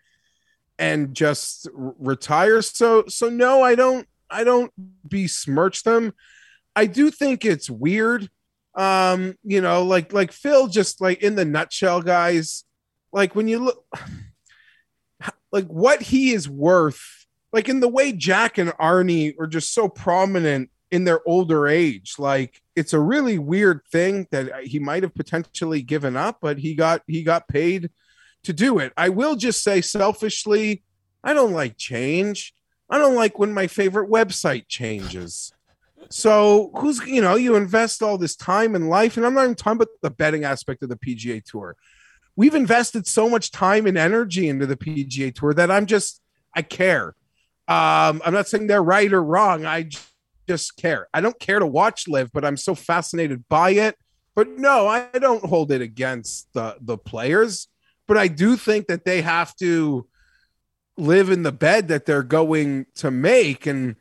and 0.78 1.14
just 1.14 1.68
retire. 1.74 2.62
So 2.62 3.05
so 3.09 3.28
no, 3.28 3.62
I 3.62 3.74
don't 3.74 4.07
I 4.30 4.45
don't 4.45 4.72
besmirch 5.05 5.82
them. 5.82 6.12
I 6.76 6.86
do 6.86 7.11
think 7.11 7.45
it's 7.45 7.70
weird. 7.70 8.28
Um, 8.74 9.36
you 9.45 9.61
know, 9.61 9.84
like 9.84 10.12
like 10.12 10.32
Phil 10.32 10.66
just 10.68 11.01
like 11.01 11.22
in 11.22 11.36
the 11.36 11.45
nutshell, 11.45 12.03
guys, 12.03 12.64
like 13.12 13.34
when 13.34 13.49
you 13.49 13.61
look 13.61 13.84
like 15.53 15.66
what 15.66 16.03
he 16.03 16.32
is 16.32 16.49
worth, 16.49 17.26
like 17.53 17.68
in 17.68 17.80
the 17.80 17.88
way 17.88 18.12
Jack 18.12 18.59
and 18.59 18.70
Arnie 18.70 19.34
are 19.38 19.47
just 19.47 19.72
so 19.72 19.88
prominent 19.88 20.70
in 20.91 21.05
their 21.05 21.20
older 21.26 21.66
age. 21.66 22.14
Like 22.18 22.62
it's 22.76 22.93
a 22.93 23.01
really 23.01 23.39
weird 23.39 23.82
thing 23.91 24.26
that 24.30 24.64
he 24.64 24.78
might 24.78 25.03
have 25.03 25.14
potentially 25.14 25.82
given 25.82 26.16
up, 26.16 26.39
but 26.41 26.59
he 26.59 26.74
got 26.74 27.03
he 27.07 27.22
got 27.22 27.49
paid 27.49 27.91
to 28.45 28.53
do 28.53 28.78
it. 28.78 28.93
I 28.97 29.09
will 29.09 29.37
just 29.37 29.62
say 29.62 29.80
selfishly, 29.80 30.82
I 31.22 31.35
don't 31.35 31.53
like 31.53 31.76
change. 31.76 32.55
I 32.91 32.99
don't 32.99 33.14
like 33.14 33.39
when 33.39 33.53
my 33.53 33.66
favorite 33.66 34.11
website 34.11 34.68
changes. 34.68 35.53
So 36.11 36.70
who's 36.76 37.05
you 37.07 37.22
know 37.22 37.35
you 37.35 37.57
invest 37.57 38.03
all 38.03 38.18
this 38.18 38.37
time 38.37 38.74
and 38.74 38.89
life, 38.89 39.16
and 39.16 39.24
I'm 39.24 39.35
not 39.35 39.45
even 39.45 39.55
talking 39.55 39.78
about 39.78 39.89
the 40.03 40.11
betting 40.11 40.45
aspect 40.45 40.82
of 40.82 40.91
the 40.91 40.97
PGA 40.97 41.43
Tour. 41.43 41.76
We've 42.37 42.55
invested 42.55 43.07
so 43.07 43.28
much 43.28 43.53
time 43.53 43.87
and 43.87 43.97
energy 43.97 44.49
into 44.49 44.66
the 44.66 44.76
PGA 44.76 45.35
Tour 45.35 45.55
that 45.55 45.70
I'm 45.70 45.87
just 45.87 46.20
I 46.55 46.62
care. 46.62 47.14
Um, 47.66 48.20
I'm 48.24 48.35
not 48.35 48.49
saying 48.49 48.66
they're 48.66 48.82
right 48.82 49.11
or 49.12 49.22
wrong. 49.22 49.64
I 49.64 49.89
just 50.49 50.76
care. 50.76 51.09
I 51.14 51.20
don't 51.20 51.38
care 51.38 51.59
to 51.59 51.66
watch 51.66 52.09
LIV, 52.09 52.30
but 52.32 52.45
I'm 52.45 52.57
so 52.57 52.74
fascinated 52.74 53.45
by 53.49 53.70
it. 53.70 53.97
But 54.34 54.49
no, 54.49 54.86
I 54.86 55.09
don't 55.12 55.45
hold 55.45 55.70
it 55.70 55.80
against 55.80 56.53
the 56.55 56.76
the 56.80 56.99
players. 56.99 57.68
But 58.07 58.18
I 58.18 58.28
do 58.28 58.57
think 58.57 58.88
that 58.88 59.05
they 59.05 59.22
have 59.22 59.55
to 59.57 60.07
live 60.97 61.30
in 61.30 61.42
the 61.42 61.53
bed 61.53 61.88
that 61.88 62.07
they're 62.07 62.22
going 62.22 62.86
to 62.97 63.11
make. 63.11 63.66
And 63.66 63.97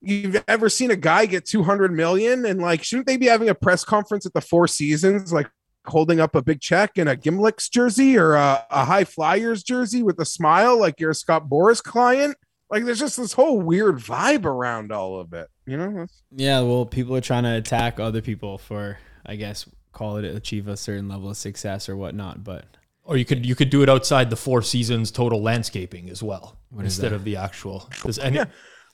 you've 0.00 0.42
ever 0.48 0.68
seen 0.68 0.90
a 0.90 0.96
guy 0.96 1.26
get 1.26 1.44
200 1.44 1.92
million 1.92 2.44
and 2.46 2.60
like, 2.60 2.82
shouldn't 2.82 3.06
they 3.06 3.16
be 3.16 3.26
having 3.26 3.48
a 3.48 3.54
press 3.54 3.84
conference 3.84 4.26
at 4.26 4.32
the 4.32 4.40
Four 4.40 4.66
Seasons, 4.66 5.32
like 5.32 5.50
holding 5.86 6.20
up 6.20 6.34
a 6.34 6.42
big 6.42 6.60
check 6.60 6.96
in 6.96 7.08
a 7.08 7.16
Niblicks 7.16 7.68
jersey 7.68 8.16
or 8.16 8.34
a, 8.34 8.64
a 8.70 8.84
High 8.84 9.04
Flyers 9.04 9.62
jersey 9.62 10.02
with 10.02 10.18
a 10.20 10.24
smile, 10.24 10.78
like 10.78 11.00
you're 11.00 11.10
a 11.10 11.14
Scott 11.14 11.48
Boras 11.48 11.82
client? 11.82 12.36
Like, 12.70 12.84
there's 12.84 13.00
just 13.00 13.16
this 13.16 13.32
whole 13.32 13.60
weird 13.60 13.96
vibe 13.96 14.44
around 14.44 14.92
all 14.92 15.18
of 15.18 15.32
it, 15.32 15.48
you 15.66 15.76
know? 15.76 16.06
Yeah, 16.30 16.60
well, 16.60 16.86
people 16.86 17.16
are 17.16 17.20
trying 17.20 17.42
to 17.42 17.56
attack 17.56 17.98
other 17.98 18.22
people 18.22 18.58
for, 18.58 18.98
I 19.26 19.34
guess, 19.36 19.68
call 19.92 20.18
it 20.18 20.24
achieve 20.24 20.68
a 20.68 20.76
certain 20.76 21.08
level 21.08 21.30
of 21.30 21.36
success 21.36 21.88
or 21.88 21.96
whatnot. 21.96 22.44
But 22.44 22.64
Or 23.02 23.16
you 23.16 23.24
could 23.24 23.44
you 23.44 23.56
could 23.56 23.70
do 23.70 23.82
it 23.82 23.88
outside 23.88 24.30
the 24.30 24.36
Four 24.36 24.62
Seasons 24.62 25.10
total 25.10 25.42
landscaping 25.42 26.08
as 26.10 26.22
well 26.22 26.58
is 26.78 26.84
instead 26.84 27.10
that? 27.10 27.16
of 27.16 27.24
the 27.24 27.36
actual. 27.36 27.90
Any, 28.22 28.36
Yeah. 28.36 28.44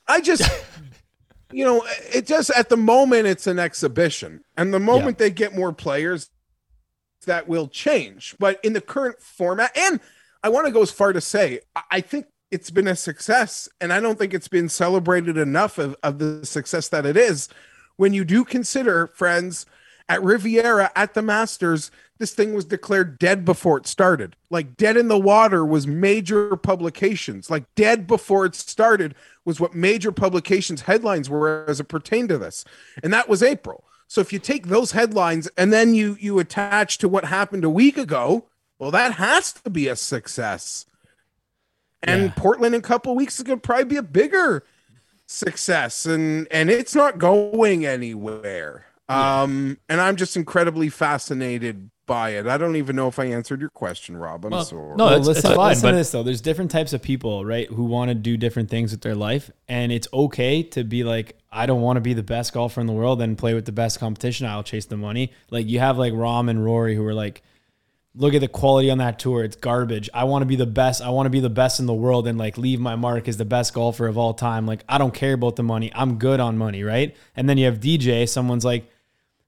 I 0.07 0.21
just, 0.21 0.49
you 1.51 1.63
know, 1.63 1.85
it 2.11 2.25
just 2.25 2.49
at 2.49 2.69
the 2.69 2.77
moment 2.77 3.27
it's 3.27 3.45
an 3.45 3.59
exhibition, 3.59 4.41
and 4.57 4.73
the 4.73 4.79
moment 4.79 5.19
they 5.19 5.29
get 5.29 5.53
more 5.55 5.71
players, 5.71 6.31
that 7.27 7.47
will 7.47 7.67
change. 7.67 8.35
But 8.39 8.59
in 8.63 8.73
the 8.73 8.81
current 8.81 9.21
format, 9.21 9.77
and 9.77 9.99
I 10.43 10.49
want 10.49 10.65
to 10.65 10.71
go 10.71 10.81
as 10.81 10.89
far 10.91 11.13
to 11.13 11.21
say, 11.21 11.59
I- 11.75 11.83
I 11.91 12.01
think 12.01 12.25
it's 12.51 12.69
been 12.69 12.87
a 12.87 12.95
success, 12.95 13.67
and 13.81 13.91
I 13.91 13.99
don't 13.99 14.17
think 14.17 14.33
it's 14.33 14.47
been 14.47 14.69
celebrated 14.69 15.37
enough 15.37 15.77
of, 15.77 15.95
of 16.03 16.19
the 16.19 16.45
success 16.45 16.89
that 16.89 17.05
it 17.05 17.17
is. 17.17 17.49
When 17.97 18.13
you 18.13 18.23
do 18.23 18.45
consider, 18.45 19.07
friends, 19.07 19.65
at 20.09 20.23
Riviera 20.23 20.91
at 20.95 21.13
the 21.13 21.21
Masters, 21.21 21.91
this 22.17 22.33
thing 22.33 22.53
was 22.53 22.65
declared 22.65 23.19
dead 23.19 23.45
before 23.45 23.77
it 23.77 23.87
started. 23.87 24.35
Like 24.49 24.77
Dead 24.77 24.97
in 24.97 25.07
the 25.07 25.19
Water 25.19 25.65
was 25.65 25.85
major 25.85 26.55
publications. 26.55 27.49
Like 27.49 27.65
Dead 27.75 28.07
before 28.07 28.45
it 28.45 28.55
started 28.55 29.15
was 29.45 29.59
what 29.59 29.75
major 29.75 30.11
publications 30.11 30.81
headlines 30.81 31.29
were 31.29 31.65
as 31.67 31.79
it 31.79 31.85
pertained 31.85 32.29
to 32.29 32.37
this. 32.37 32.63
And 33.03 33.13
that 33.13 33.29
was 33.29 33.43
April. 33.43 33.83
So 34.07 34.21
if 34.21 34.31
you 34.31 34.39
take 34.39 34.67
those 34.67 34.93
headlines 34.93 35.49
and 35.57 35.71
then 35.73 35.93
you 35.93 36.17
you 36.19 36.39
attach 36.39 36.97
to 36.99 37.09
what 37.09 37.25
happened 37.25 37.65
a 37.65 37.69
week 37.69 37.97
ago, 37.97 38.45
well 38.79 38.91
that 38.91 39.13
has 39.13 39.53
to 39.53 39.69
be 39.69 39.87
a 39.87 39.95
success. 39.95 40.85
And 42.07 42.23
Yeah. 42.23 42.33
Portland 42.35 42.73
in 42.73 42.79
a 42.79 42.81
couple 42.81 43.13
weeks 43.15 43.37
is 43.37 43.43
going 43.43 43.59
to 43.59 43.61
probably 43.61 43.85
be 43.85 43.97
a 43.97 44.03
bigger 44.03 44.63
success 45.29 46.05
and 46.05 46.47
and 46.51 46.69
it's 46.69 46.95
not 46.95 47.17
going 47.17 47.85
anywhere 47.85 48.85
um 49.09 49.77
and 49.89 49.99
i'm 49.99 50.15
just 50.15 50.37
incredibly 50.37 50.87
fascinated 50.87 51.89
by 52.05 52.29
it 52.29 52.47
i 52.47 52.57
don't 52.57 52.77
even 52.77 52.95
know 52.95 53.09
if 53.09 53.19
i 53.19 53.25
answered 53.25 53.59
your 53.59 53.69
question 53.69 54.15
rob 54.15 54.45
i'm 54.45 54.51
Well, 54.51 54.63
sorry 54.63 54.95
no, 54.95 55.03
Well, 55.05 55.17
it's, 55.19 55.27
it's 55.27 55.43
listen, 55.43 55.55
fine. 55.57 55.67
listen 55.67 55.81
But 55.81 55.91
to 55.91 55.97
this 55.97 56.11
though. 56.11 56.23
There's 56.23 56.39
different 56.39 56.71
types 56.71 56.93
of 56.93 57.01
people, 57.01 57.43
right, 57.43 57.67
who 57.67 57.83
want 57.83 58.07
to 58.07 58.15
do 58.15 58.37
different 58.37 58.69
things 58.69 58.91
with 58.91 59.01
their 59.01 59.15
life, 59.15 59.51
and 59.67 59.91
it's 59.91 60.07
okay 60.13 60.63
to 60.63 60.85
be 60.85 61.03
like, 61.03 61.37
I 61.51 61.65
don't 61.65 61.81
want 61.81 61.97
to 61.97 62.01
be 62.01 62.13
the 62.13 62.23
best 62.23 62.53
golfer 62.53 62.79
in 62.79 62.87
the 62.87 62.93
world 62.93 63.21
and 63.21 63.37
play 63.37 63.53
with 63.53 63.65
the 63.65 63.73
best 63.73 63.99
competition. 63.99 64.47
I'll 64.47 64.63
chase 64.63 64.85
the 64.85 64.95
money. 64.95 65.33
Like 65.51 65.67
you 65.67 65.79
have 65.79 65.97
like 65.97 66.13
Rahm 66.13 66.49
and 66.49 66.63
Rory 66.63 66.95
who 66.95 67.05
are 67.05 67.13
like, 67.13 67.43
look 68.17 68.33
at 68.33 68.41
the 68.41 68.47
quality 68.47 68.89
on 68.89 68.97
that 68.97 69.19
tour. 69.19 69.43
It's 69.43 69.55
garbage. 69.55 70.09
I 70.13 70.25
want 70.25 70.41
to 70.41 70.45
be 70.45 70.55
the 70.55 70.65
best. 70.65 71.01
I 71.01 71.09
want 71.09 71.27
to 71.27 71.29
be 71.29 71.39
the 71.39 71.49
best 71.49 71.79
in 71.79 71.85
the 71.85 71.93
world 71.93 72.27
and 72.27 72.37
like 72.37 72.57
leave 72.57 72.79
my 72.79 72.95
mark 72.95 73.27
as 73.27 73.37
the 73.37 73.45
best 73.45 73.73
golfer 73.73 74.07
of 74.07 74.17
all 74.17 74.33
time. 74.33 74.65
Like 74.65 74.83
I 74.89 74.97
don't 74.97 75.13
care 75.13 75.33
about 75.33 75.55
the 75.55 75.63
money. 75.63 75.91
I'm 75.93 76.17
good 76.17 76.39
on 76.39 76.57
money, 76.57 76.83
right? 76.83 77.15
And 77.35 77.47
then 77.47 77.57
you 77.57 77.65
have 77.65 77.79
DJ. 77.79 78.27
Someone's 78.27 78.65
like, 78.65 78.91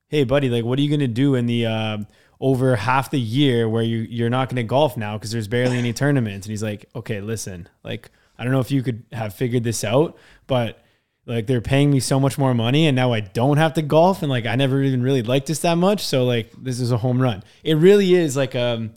hey 0.09 0.24
buddy 0.24 0.49
like 0.49 0.65
what 0.65 0.78
are 0.78 0.82
you 0.82 0.89
going 0.89 0.99
to 0.99 1.07
do 1.07 1.36
in 1.36 1.45
the 1.45 1.65
uh, 1.65 1.97
over 2.39 2.76
half 2.76 3.11
the 3.11 3.20
year 3.20 3.70
where 3.70 3.84
you 3.84 3.99
you're 4.09 4.30
not 4.30 4.49
going 4.49 4.57
to 4.57 4.63
golf 4.63 4.97
now 4.97 5.17
because 5.17 5.32
there's 5.32 5.47
barely 5.47 5.78
any 5.78 5.93
tournaments 6.03 6.45
and 6.45 6.51
he's 6.51 6.63
like 6.63 6.86
okay 6.95 7.22
listen 7.22 7.70
like 7.84 8.09
i 8.38 8.43
don't 8.43 8.51
know 8.51 8.59
if 8.59 8.72
you 8.72 8.84
could 8.84 9.03
have 9.11 9.34
figured 9.34 9.63
this 9.63 9.84
out 9.84 10.17
but 10.47 10.84
like 11.30 11.47
they're 11.47 11.61
paying 11.61 11.91
me 11.91 11.99
so 11.99 12.19
much 12.19 12.38
more 12.38 12.53
money 12.53 12.88
and 12.88 12.95
now 12.95 13.13
i 13.13 13.19
don't 13.19 13.57
have 13.57 13.73
to 13.73 13.82
golf 13.82 14.21
and 14.21 14.30
like 14.30 14.45
i 14.45 14.55
never 14.55 14.82
even 14.84 15.01
really 15.01 15.21
liked 15.21 15.47
this 15.47 15.59
that 15.59 15.75
much 15.75 16.05
so 16.05 16.25
like 16.25 16.51
this 16.61 16.80
is 16.80 16.91
a 16.91 16.97
home 16.97 17.21
run 17.21 17.43
it 17.63 17.75
really 17.75 18.13
is 18.13 18.36
like 18.36 18.55
um 18.55 18.91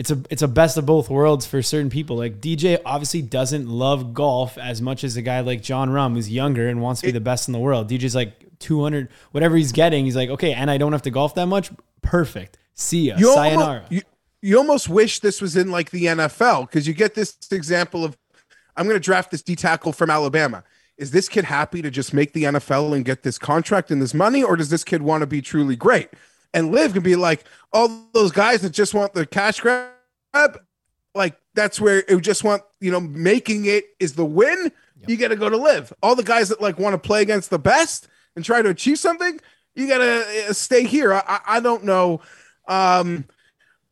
it's 0.00 0.10
a 0.10 0.18
it's 0.30 0.40
a 0.40 0.48
best 0.48 0.78
of 0.78 0.86
both 0.86 1.10
worlds 1.10 1.44
for 1.44 1.60
certain 1.60 1.90
people. 1.90 2.16
Like 2.16 2.40
DJ 2.40 2.80
obviously 2.86 3.20
doesn't 3.20 3.68
love 3.68 4.14
golf 4.14 4.56
as 4.56 4.80
much 4.80 5.04
as 5.04 5.18
a 5.18 5.20
guy 5.20 5.40
like 5.40 5.60
Jon 5.60 5.90
Rahm 5.90 6.14
who's 6.14 6.30
younger 6.30 6.70
and 6.70 6.80
wants 6.80 7.02
to 7.02 7.08
be 7.08 7.12
the 7.12 7.20
best 7.20 7.48
in 7.48 7.52
the 7.52 7.58
world. 7.58 7.90
DJ's 7.90 8.14
like 8.14 8.32
200 8.60 9.10
whatever 9.32 9.58
he's 9.58 9.72
getting, 9.72 10.06
he's 10.06 10.16
like, 10.16 10.30
"Okay, 10.30 10.54
and 10.54 10.70
I 10.70 10.78
don't 10.78 10.92
have 10.92 11.02
to 11.02 11.10
golf 11.10 11.34
that 11.34 11.48
much. 11.48 11.70
Perfect. 12.00 12.56
See 12.72 13.08
ya. 13.08 13.16
you 13.18 13.34
Sayonara." 13.34 13.74
almost, 13.74 13.92
you, 13.92 14.00
you 14.40 14.56
almost 14.56 14.88
wish 14.88 15.20
this 15.20 15.42
was 15.42 15.54
in 15.54 15.70
like 15.70 15.90
the 15.90 16.04
nfl 16.06 16.66
because 16.66 16.88
you 16.88 16.94
get 16.94 17.14
this 17.14 17.36
example 17.50 18.02
of 18.02 18.16
i'm 18.76 18.86
going 18.86 18.96
to 18.96 19.00
draft 19.00 19.30
this 19.30 19.42
d 19.42 19.54
tackle 19.54 19.92
from 19.92 20.08
alabama 20.08 20.64
is 21.00 21.10
this 21.10 21.28
kid 21.28 21.44
happy 21.44 21.80
to 21.80 21.90
just 21.90 22.12
make 22.12 22.34
the 22.34 22.44
nfl 22.44 22.94
and 22.94 23.04
get 23.04 23.22
this 23.22 23.38
contract 23.38 23.90
and 23.90 24.00
this 24.00 24.12
money 24.12 24.44
or 24.44 24.54
does 24.54 24.68
this 24.68 24.84
kid 24.84 25.02
want 25.02 25.22
to 25.22 25.26
be 25.26 25.40
truly 25.40 25.74
great? 25.74 26.10
And 26.52 26.72
LIV 26.72 26.94
can 26.94 27.02
be 27.02 27.16
like 27.16 27.44
all 27.72 27.88
those 28.12 28.32
guys 28.32 28.60
that 28.62 28.70
just 28.70 28.92
want 28.92 29.14
the 29.14 29.24
cash 29.24 29.60
grab 29.60 29.88
like 31.14 31.36
that's 31.54 31.80
where 31.80 32.04
it 32.06 32.20
just 32.20 32.44
want 32.44 32.62
you 32.80 32.90
know 32.90 33.00
making 33.00 33.64
it 33.64 33.84
is 33.98 34.14
the 34.14 34.24
win 34.24 34.70
you 35.06 35.16
got 35.16 35.28
to 35.28 35.36
go 35.36 35.48
to 35.48 35.56
LIV 35.56 35.92
all 36.02 36.14
the 36.14 36.22
guys 36.22 36.48
that 36.50 36.60
like 36.60 36.78
want 36.78 36.92
to 36.94 36.98
play 36.98 37.22
against 37.22 37.50
the 37.50 37.58
best 37.58 38.08
and 38.36 38.44
try 38.44 38.60
to 38.62 38.68
achieve 38.68 38.98
something 38.98 39.40
you 39.74 39.88
got 39.88 39.98
to 39.98 40.48
uh, 40.48 40.52
stay 40.52 40.84
here. 40.84 41.12
I, 41.12 41.22
I 41.26 41.40
i 41.46 41.60
don't 41.60 41.84
know. 41.84 42.20
Um 42.68 43.24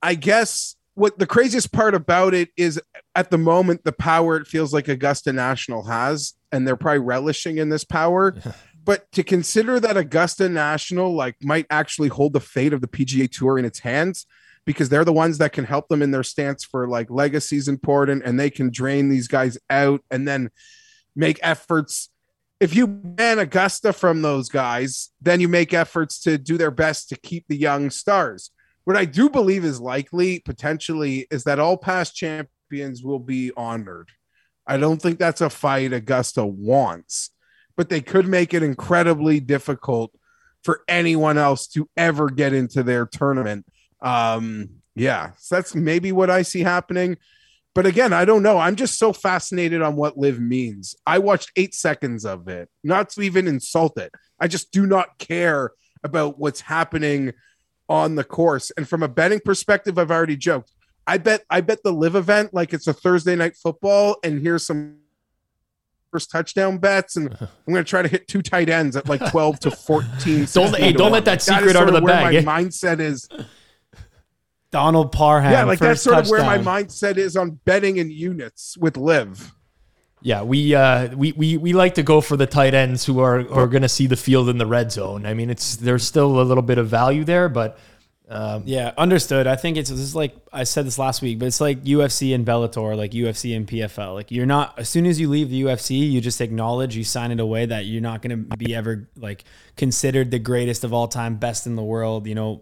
i 0.03 0.15
guess 0.15 0.77
what 0.99 1.17
the 1.17 1.27
craziest 1.27 1.71
part 1.71 1.95
about 1.95 2.35
it 2.35 2.51
is 2.57 2.81
at 3.15 3.31
the 3.31 3.39
moment 3.39 3.85
the 3.85 3.93
power 3.93 4.37
it 4.37 4.49
feels 4.49 4.75
like 4.75 4.89
augusta 4.89 5.33
national 5.33 5.85
has 5.85 6.35
and 6.51 6.67
they're 6.67 6.77
probably 6.77 6.99
relishing 6.99 7.59
in 7.59 7.69
this 7.69 7.85
power. 7.85 8.35
But 8.85 9.13
to 9.13 9.23
consider 9.23 9.79
that 9.81 9.99
augusta 9.99 10.49
national 10.49 11.15
like 11.15 11.37
might 11.43 11.67
actually 11.69 12.09
hold 12.09 12.33
the 12.33 12.41
fate 12.41 12.73
of 12.73 12.81
the 12.81 12.89
pga 12.89 13.31
tour 13.31 13.59
in 13.59 13.67
its 13.67 13.81
hands 13.81 14.25
because 14.65 14.89
they're 14.89 15.05
the 15.05 15.13
ones 15.13 15.37
that 15.39 15.53
can 15.53 15.67
help 15.67 15.89
them 15.89 16.01
in 16.01 16.11
their 16.11 16.23
stance 16.23 16.65
for 16.65 16.89
like 16.89 17.11
legacy's 17.11 17.69
important 17.69 18.23
and 18.25 18.41
they 18.41 18.49
can 18.49 18.71
drain 18.71 19.11
these 19.11 19.29
guys 19.29 19.59
out 19.69 20.01
and 20.11 20.27
then 20.27 20.51
make 21.15 21.39
efforts. 21.43 22.09
If 22.61 22.75
you 22.75 22.87
ban 22.87 23.39
augusta 23.39 23.93
from 23.93 24.23
those 24.23 24.49
guys 24.49 25.11
then 25.21 25.39
you 25.41 25.49
make 25.49 25.75
efforts 25.75 26.19
to 26.21 26.39
do 26.39 26.57
their 26.57 26.71
best 26.71 27.11
to 27.11 27.17
keep 27.17 27.45
the 27.47 27.59
young 27.59 27.91
stars 27.91 28.51
what 28.89 28.97
i 28.97 29.05
do 29.05 29.29
believe 29.29 29.67
is 29.67 29.83
likely 29.83 30.41
potentially 30.41 31.27
is 31.31 31.45
that 31.45 31.59
all 31.59 31.77
past 31.77 32.17
champions 32.17 33.03
will 33.03 33.19
be 33.19 33.53
honored. 33.55 34.09
I 34.67 34.79
don't 34.79 35.01
think 35.01 35.19
that's 35.19 35.43
a 35.43 35.51
fight 35.51 35.93
augusta 35.93 36.47
wants 36.47 37.29
but 37.77 37.91
they 37.91 38.01
could 38.01 38.27
make 38.27 38.55
it 38.55 38.63
incredibly 38.63 39.41
difficult 39.41 40.11
for 40.65 40.81
anyone 40.89 41.37
else 41.37 41.67
to 41.69 41.87
ever 41.99 42.31
get 42.31 42.55
into 42.55 42.83
their 42.83 43.05
tournament. 43.05 43.67
Um 44.01 44.71
yeah 44.95 45.33
so 45.37 45.57
that's 45.57 45.75
maybe 45.75 46.11
what 46.11 46.31
i 46.31 46.41
see 46.41 46.61
happening. 46.61 47.19
But 47.75 47.85
again 47.85 48.15
i 48.15 48.25
don't 48.25 48.43
know. 48.43 48.57
I'm 48.57 48.77
just 48.77 48.99
so 48.99 49.13
fascinated 49.13 49.83
on 49.83 49.97
what 49.97 50.17
LIV 50.17 50.41
means. 50.41 50.95
I 51.07 51.19
watched 51.19 51.53
eight 51.57 51.75
seconds 51.75 52.25
of 52.25 52.49
it 52.49 52.71
not 52.83 53.11
to 53.11 53.21
even 53.21 53.47
insult 53.47 53.99
it. 53.99 54.13
I 54.41 54.49
just 54.49 54.73
do 54.73 54.87
not 54.87 55.19
care 55.19 55.73
about 56.03 56.39
what's 56.39 56.63
happening 56.63 57.35
on 57.89 58.15
the 58.17 58.25
course 58.25 58.71
and 58.77 58.89
from 58.89 59.03
a 59.03 59.09
betting 59.09 59.41
perspective 59.45 59.99
i've 59.99 60.11
already 60.11 60.37
joked 60.37 60.73
i 61.07 61.17
bet 61.17 61.43
i 61.51 61.61
bet 61.61 61.83
the 61.83 61.93
LIV 61.93 62.15
event 62.17 62.53
like 62.55 62.73
it's 62.73 62.87
a 62.87 62.93
thursday 62.93 63.35
night 63.37 63.57
football 63.57 64.17
and 64.23 64.41
here's 64.43 64.67
some 64.67 64.97
first 66.11 66.31
touchdown 66.31 66.79
bets 66.79 67.17
and 67.17 67.29
i'm 67.41 67.73
going 67.73 67.85
to 67.85 67.89
try 67.89 68.03
to 68.03 68.09
hit 68.09 68.27
two 68.29 68.43
tight 68.43 68.69
ends 68.69 68.95
at 68.97 69.09
like 69.09 69.25
12 69.31 69.61
to 69.61 69.71
14 69.71 70.45
Don't- 70.53 70.77
hey, 70.77 70.93
don't 70.93 71.13
let 71.13 71.25
that 71.25 71.31
Like, 71.33 71.39
is 71.41 71.45
secret 71.45 71.77
out 71.77 71.89
of 71.89 71.95
the 71.95 72.01
where 72.01 72.13
bag, 72.15 72.45
my 72.45 72.61
eh? 72.61 72.63
mindset 72.63 73.01
is 73.01 73.29
Donald 74.71 75.13
Parham. 75.13 75.51
yeah, 75.51 75.65
like 75.65 75.79
that's 75.79 76.05
first 76.05 76.05
sort 76.05 76.19
of 76.19 76.29
where 76.31 76.45
my 76.45 76.59
mindset 76.59 77.17
is 77.17 77.37
on 77.37 77.53
betting 77.65 77.97
in 77.97 78.11
units 78.11 78.77
with 78.77 78.99
LIV. 78.99 79.55
Yeah, 80.21 80.43
we 80.43 80.75
uh, 80.75 81.15
we 81.17 81.33
we 81.33 81.57
we 81.57 81.73
like 81.73 81.95
to 81.95 82.03
go 82.03 82.21
for 82.21 82.37
the 82.37 82.47
tight 82.47 82.75
ends 82.75 83.05
who 83.05 83.21
are 83.21 83.43
who 83.43 83.55
are 83.55 83.69
going 83.69 83.83
to 83.83 83.89
see 83.89 84.07
the 84.07 84.17
field 84.17 84.49
in 84.49 84.59
the 84.59 84.67
red 84.67 84.91
zone. 84.91 85.27
I 85.27 85.35
mean, 85.35 85.51
it's 85.51 85.77
there's 85.77 86.05
still 86.05 86.41
a 86.41 86.43
little 86.43 86.63
bit 86.63 86.79
of 86.79 86.89
value 86.89 87.25
there, 87.25 87.49
but 87.49 87.79
um, 88.31 88.65
Yeah, 88.67 88.93
understood. 88.99 89.47
I 89.47 89.57
think 89.57 89.79
it's 89.79 89.89
this 89.89 90.01
is 90.01 90.15
like 90.15 90.37
I 90.53 90.65
said 90.65 90.87
this 90.87 90.99
last 90.99 91.23
week, 91.23 91.39
but 91.39 91.47
it's 91.47 91.61
like 91.61 91.83
UFC 91.85 92.35
and 92.35 92.45
Bellator, 92.45 92.97
like 92.97 93.13
UFC 93.13 93.57
and 93.57 93.67
PFL. 93.67 94.15
Like 94.15 94.31
you're 94.31 94.47
not 94.47 94.79
as 94.79 94.89
soon 94.89 95.07
as 95.07 95.19
you 95.19 95.31
leave 95.31 95.49
the 95.49 95.63
UFC, 95.63 96.11
you 96.11 96.21
just 96.21 96.41
acknowledge 96.41 96.95
you 96.95 97.05
sign 97.05 97.33
it 97.33 97.41
away 97.41 97.65
that 97.67 97.87
you're 97.87 98.03
not 98.03 98.21
going 98.21 98.49
to 98.51 98.57
be 98.57 98.75
ever 98.75 99.09
like 99.17 99.45
considered 99.77 100.31
the 100.31 100.39
greatest 100.39 100.85
of 100.85 100.93
all 100.93 101.09
time, 101.09 101.37
best 101.37 101.67
in 101.67 101.75
the 101.75 101.83
world, 101.83 102.27
you 102.27 102.35
know, 102.35 102.61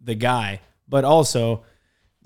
the 0.00 0.14
guy. 0.14 0.60
But 0.88 1.04
also, 1.04 1.64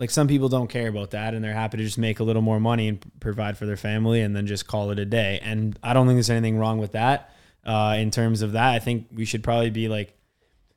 like 0.02 0.10
some 0.10 0.26
people 0.26 0.48
don't 0.48 0.66
care 0.66 0.88
about 0.88 1.12
that 1.12 1.32
and 1.32 1.44
they're 1.44 1.54
happy 1.54 1.76
to 1.76 1.84
just 1.84 1.96
make 1.96 2.18
a 2.18 2.24
little 2.24 2.42
more 2.42 2.58
money 2.58 2.88
and 2.88 3.00
provide 3.20 3.56
for 3.56 3.66
their 3.66 3.76
family 3.76 4.20
and 4.20 4.34
then 4.34 4.48
just 4.48 4.66
call 4.66 4.90
it 4.90 4.98
a 4.98 5.04
day. 5.04 5.38
And 5.44 5.78
I 5.80 5.92
don't 5.92 6.08
think 6.08 6.16
there's 6.16 6.28
anything 6.28 6.58
wrong 6.58 6.78
with 6.78 6.90
that. 6.90 7.32
Uh, 7.64 7.94
in 8.00 8.10
terms 8.10 8.42
of 8.42 8.50
that, 8.50 8.70
I 8.70 8.80
think 8.80 9.06
we 9.14 9.24
should 9.24 9.44
probably 9.44 9.70
be 9.70 9.86
like 9.86 10.18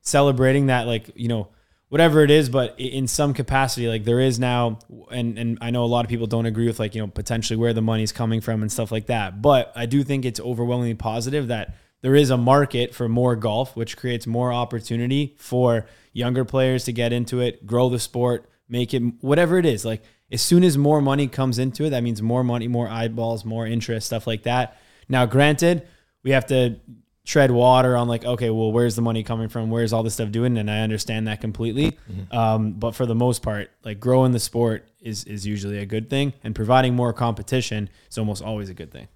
celebrating 0.01 0.67
that, 0.67 0.85
like 0.85 1.09
you 1.15 1.27
know 1.27 1.47
whatever 1.89 2.21
it 2.21 2.29
is 2.29 2.49
but 2.49 2.79
in 2.79 3.07
some 3.07 3.33
capacity 3.33 3.87
like 3.87 4.03
there 4.05 4.19
is 4.19 4.39
now 4.39 4.79
and 5.11 5.37
and 5.37 5.57
I 5.61 5.69
know 5.69 5.83
a 5.83 5.85
lot 5.85 6.03
of 6.03 6.09
people 6.09 6.25
don't 6.25 6.47
agree 6.47 6.65
with 6.65 6.79
like 6.79 6.95
you 6.95 7.01
know 7.01 7.07
potentially 7.07 7.57
where 7.57 7.73
the 7.73 7.81
money's 7.81 8.11
coming 8.11 8.41
from 8.41 8.63
and 8.63 8.71
stuff 8.71 8.91
like 8.91 9.05
that 9.05 9.39
but 9.39 9.71
I 9.75 9.85
do 9.85 10.03
think 10.03 10.25
it's 10.25 10.39
overwhelmingly 10.39 10.95
positive 10.95 11.47
that 11.49 11.75
there 12.01 12.15
is 12.15 12.31
a 12.31 12.37
market 12.37 12.95
for 12.95 13.07
more 13.07 13.35
golf 13.35 13.75
which 13.75 13.97
creates 13.97 14.25
more 14.25 14.51
opportunity 14.51 15.35
for 15.37 15.85
younger 16.11 16.43
players 16.43 16.85
to 16.85 16.91
get 16.91 17.13
into 17.13 17.39
it 17.39 17.67
grow 17.67 17.87
the 17.87 17.99
sport 17.99 18.49
make 18.67 18.93
it 18.93 19.01
whatever 19.21 19.57
it 19.57 19.65
is. 19.65 19.85
Like 19.85 20.03
as 20.31 20.41
soon 20.41 20.63
as 20.63 20.77
more 20.77 21.01
money 21.01 21.27
comes 21.27 21.59
into 21.59 21.85
it 21.85 21.91
that 21.91 22.03
means 22.03 22.21
more 22.21 22.43
money 22.43 22.67
more 22.67 22.87
eyeballs 22.87 23.45
more 23.45 23.65
interest 23.65 24.07
stuff 24.07 24.27
like 24.27 24.43
that. 24.43 24.77
Now 25.07 25.25
granted 25.25 25.87
we 26.23 26.31
have 26.31 26.45
to 26.47 26.79
tread 27.25 27.49
water 27.49 27.97
on 27.97 28.07
like 28.07 28.23
okay 28.23 28.51
well 28.51 28.71
where's 28.71 28.95
the 28.95 29.01
money 29.01 29.23
coming 29.23 29.49
from? 29.49 29.69
Where's 29.69 29.93
all 29.93 30.03
this 30.03 30.15
stuff 30.15 30.31
doing? 30.31 30.57
And 30.57 30.69
i 30.69 30.81
understand 30.81 31.27
that 31.27 31.41
completely. 31.41 31.97
Um, 32.31 32.73
but 32.73 32.95
for 32.95 33.05
the 33.05 33.15
most 33.15 33.41
part 33.41 33.71
like 33.83 33.99
growing 33.99 34.31
the 34.31 34.39
sport 34.39 34.87
is 35.01 35.23
is 35.25 35.45
usually 35.45 35.79
a 35.79 35.85
good 35.85 36.09
thing 36.09 36.33
and 36.43 36.55
providing 36.55 36.95
more 36.95 37.13
competition 37.13 37.89
is 38.09 38.17
almost 38.17 38.43
always 38.43 38.69
a 38.69 38.73
good 38.73 38.91
thing. 38.91 39.07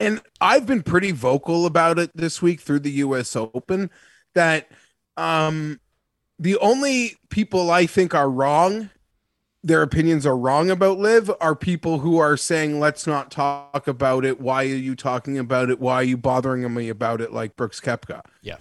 And 0.00 0.20
I've 0.40 0.66
been 0.66 0.82
pretty 0.82 1.12
vocal 1.12 1.64
about 1.64 2.00
it 2.00 2.10
this 2.16 2.42
week 2.42 2.60
through 2.60 2.80
the 2.80 2.90
US 2.90 3.36
Open 3.36 3.90
that 4.34 4.68
um 5.16 5.78
the 6.42 6.58
only 6.58 7.16
people 7.30 7.70
I 7.70 7.86
think 7.86 8.14
are 8.14 8.28
wrong 8.28 8.90
their 9.64 9.82
opinions 9.82 10.26
are 10.26 10.36
wrong 10.36 10.70
about 10.70 10.98
LIV 10.98 11.30
are 11.40 11.54
people 11.54 12.00
who 12.00 12.18
are 12.18 12.36
saying 12.36 12.80
let's 12.80 13.06
not 13.06 13.30
talk 13.30 13.86
about 13.86 14.24
it. 14.24 14.40
Why 14.40 14.64
are 14.64 14.66
you 14.66 14.96
talking 14.96 15.38
about 15.38 15.70
it? 15.70 15.78
Why 15.78 15.94
are 15.96 16.02
you 16.02 16.16
bothering 16.16 16.72
me 16.74 16.88
about 16.88 17.20
it? 17.20 17.32
Like 17.32 17.54
Brooks 17.54 17.80
Koepka 17.80 18.22
yeah, 18.42 18.56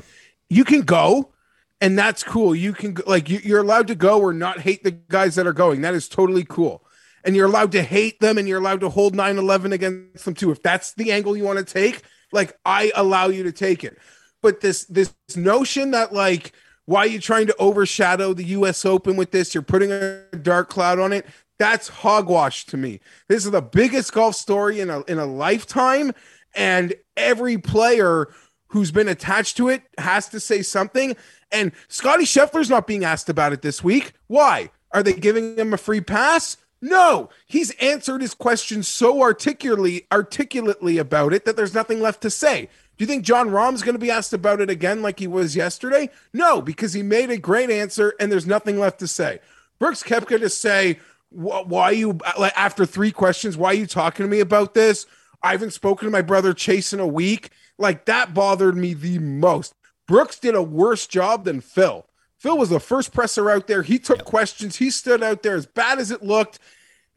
you 0.48 0.64
can 0.64 0.82
go 0.82 1.34
and 1.80 1.98
that's 1.98 2.24
cool. 2.24 2.54
You 2.54 2.74
can 2.74 2.98
like 3.08 3.30
you, 3.30 3.40
you're 3.44 3.62
allowed 3.62 3.88
to 3.88 3.96
go 3.96 4.22
or 4.22 4.32
not 4.32 4.60
hate 4.60 4.84
the 4.84 4.92
guys 4.92 5.36
that 5.36 5.48
are 5.48 5.54
going. 5.54 5.82
That 5.82 5.96
is 5.96 6.08
totally 6.08 6.44
cool. 6.44 6.86
And 7.24 7.36
you're 7.36 7.48
allowed 7.48 7.72
to 7.72 7.82
hate 7.82 8.20
them 8.20 8.38
and 8.38 8.48
you're 8.48 8.60
allowed 8.60 8.82
to 8.82 8.90
hold 8.90 9.16
9-11 9.16 9.74
against 9.74 10.26
them 10.26 10.36
too. 10.36 10.52
If 10.52 10.62
that's 10.62 10.94
the 10.94 11.12
angle 11.12 11.36
you 11.36 11.44
want 11.44 11.60
to 11.60 11.66
take 11.66 12.04
like 12.32 12.58
i 12.64 12.92
allow 12.96 13.28
you 13.28 13.44
to 13.44 13.52
take 13.52 13.84
it. 13.84 13.98
But 14.42 14.62
this 14.62 14.86
this 14.86 15.14
notion 15.36 15.92
that 15.92 16.14
like 16.14 16.54
why 16.86 17.02
are 17.02 17.08
you 17.08 17.20
trying 17.20 17.48
to 17.48 17.56
overshadow 17.58 18.34
the 18.34 18.46
us 18.46 18.86
open 18.86 19.16
with 19.16 19.32
this? 19.32 19.54
You're 19.54 19.64
putting 19.64 19.92
a 19.92 20.24
dark 20.42 20.70
cloud 20.70 21.00
on 21.00 21.14
it? 21.14 21.26
That's 21.60 21.88
hogwash 21.88 22.66
to 22.68 22.78
me. 22.78 23.00
This 23.28 23.46
is 23.46 23.52
the 23.52 23.62
biggest 23.62 24.14
golf 24.14 24.36
story 24.36 24.80
in 24.80 24.90
a 24.90 25.02
in 25.04 25.20
a 25.20 25.26
lifetime 25.26 26.12
and 26.56 26.94
every 27.16 27.58
player 27.58 28.28
who's 28.68 28.92
been 28.92 29.08
attached 29.08 29.58
to 29.58 29.70
it 29.70 29.84
has 29.98 30.30
to 30.30 30.40
say 30.40 30.62
something. 30.62 31.16
And 31.52 31.72
Scotty 31.88 32.24
Scheffler's 32.24 32.70
not 32.70 32.88
being 32.88 33.04
asked 33.04 33.30
about 33.30 33.54
it 33.54 33.62
this 33.62 33.84
week. 33.84 34.14
Why? 34.28 34.72
Are 34.92 35.04
they 35.04 35.14
giving 35.14 35.58
him 35.58 35.74
a 35.74 35.78
free 35.78 36.02
pass? 36.02 36.58
No, 36.82 37.30
he's 37.46 37.72
answered 37.72 38.22
his 38.22 38.34
question 38.34 38.82
so 38.82 39.22
articulately, 39.22 40.08
articulately 40.12 40.98
about 40.98 41.34
it 41.34 41.46
that 41.46 41.56
there's 41.56 41.76
nothing 41.76 42.02
left 42.02 42.22
to 42.22 42.30
say. 42.30 42.70
Do 43.02 43.06
you 43.06 43.08
think 43.08 43.26
Jon 43.26 43.50
Rahm's 43.50 43.82
going 43.82 43.96
to 43.96 44.00
be 44.00 44.12
asked 44.12 44.32
about 44.32 44.62
it 44.62 44.70
again 44.70 45.02
like 45.02 45.18
he 45.18 45.26
was 45.26 45.56
yesterday? 45.56 46.12
No, 46.34 46.62
because 46.62 46.94
he 46.94 47.02
made 47.02 47.32
a 47.32 47.38
great 47.40 47.72
answer 47.72 48.14
and 48.20 48.32
there's 48.32 48.46
nothing 48.46 48.80
left 48.80 49.00
to 49.00 49.08
say. 49.08 49.40
Brooks 49.80 50.04
Koepka 50.04 50.40
to 50.40 50.52
say, 50.52 51.00
why 51.32 51.86
are 51.86 51.94
you, 51.94 52.20
like, 52.38 52.54
after 52.56 52.86
three 52.86 53.12
questions, 53.12 53.58
why 53.58 53.70
are 53.70 53.74
you 53.74 53.88
talking 53.88 54.24
to 54.24 54.30
me 54.30 54.40
about 54.40 54.76
this? 54.76 55.08
I 55.42 55.54
haven't 55.54 55.74
spoken 55.74 56.06
to 56.06 56.12
my 56.12 56.22
brother 56.22 56.54
Chase 56.54 56.94
in 56.94 57.00
a 57.00 57.08
week. 57.08 57.50
Like, 57.80 58.06
that 58.06 58.36
bothered 58.36 58.78
me 58.78 58.94
the 58.94 59.18
most. 59.18 59.74
Brooks 60.08 60.38
did 60.38 60.54
a 60.54 60.62
worse 60.62 61.08
job 61.08 61.46
than 61.46 61.60
Phil. 61.60 62.06
Phil 62.38 62.56
was 62.56 62.70
the 62.70 62.80
first 62.80 63.14
presser 63.14 63.50
out 63.50 63.66
there. 63.66 63.82
He 63.82 63.98
took 63.98 64.26
questions. 64.26 64.76
He 64.76 64.92
stood 64.92 65.24
out 65.24 65.42
there 65.42 65.56
as 65.56 65.66
bad 65.66 65.98
as 65.98 66.12
it 66.12 66.22
looked. 66.22 66.60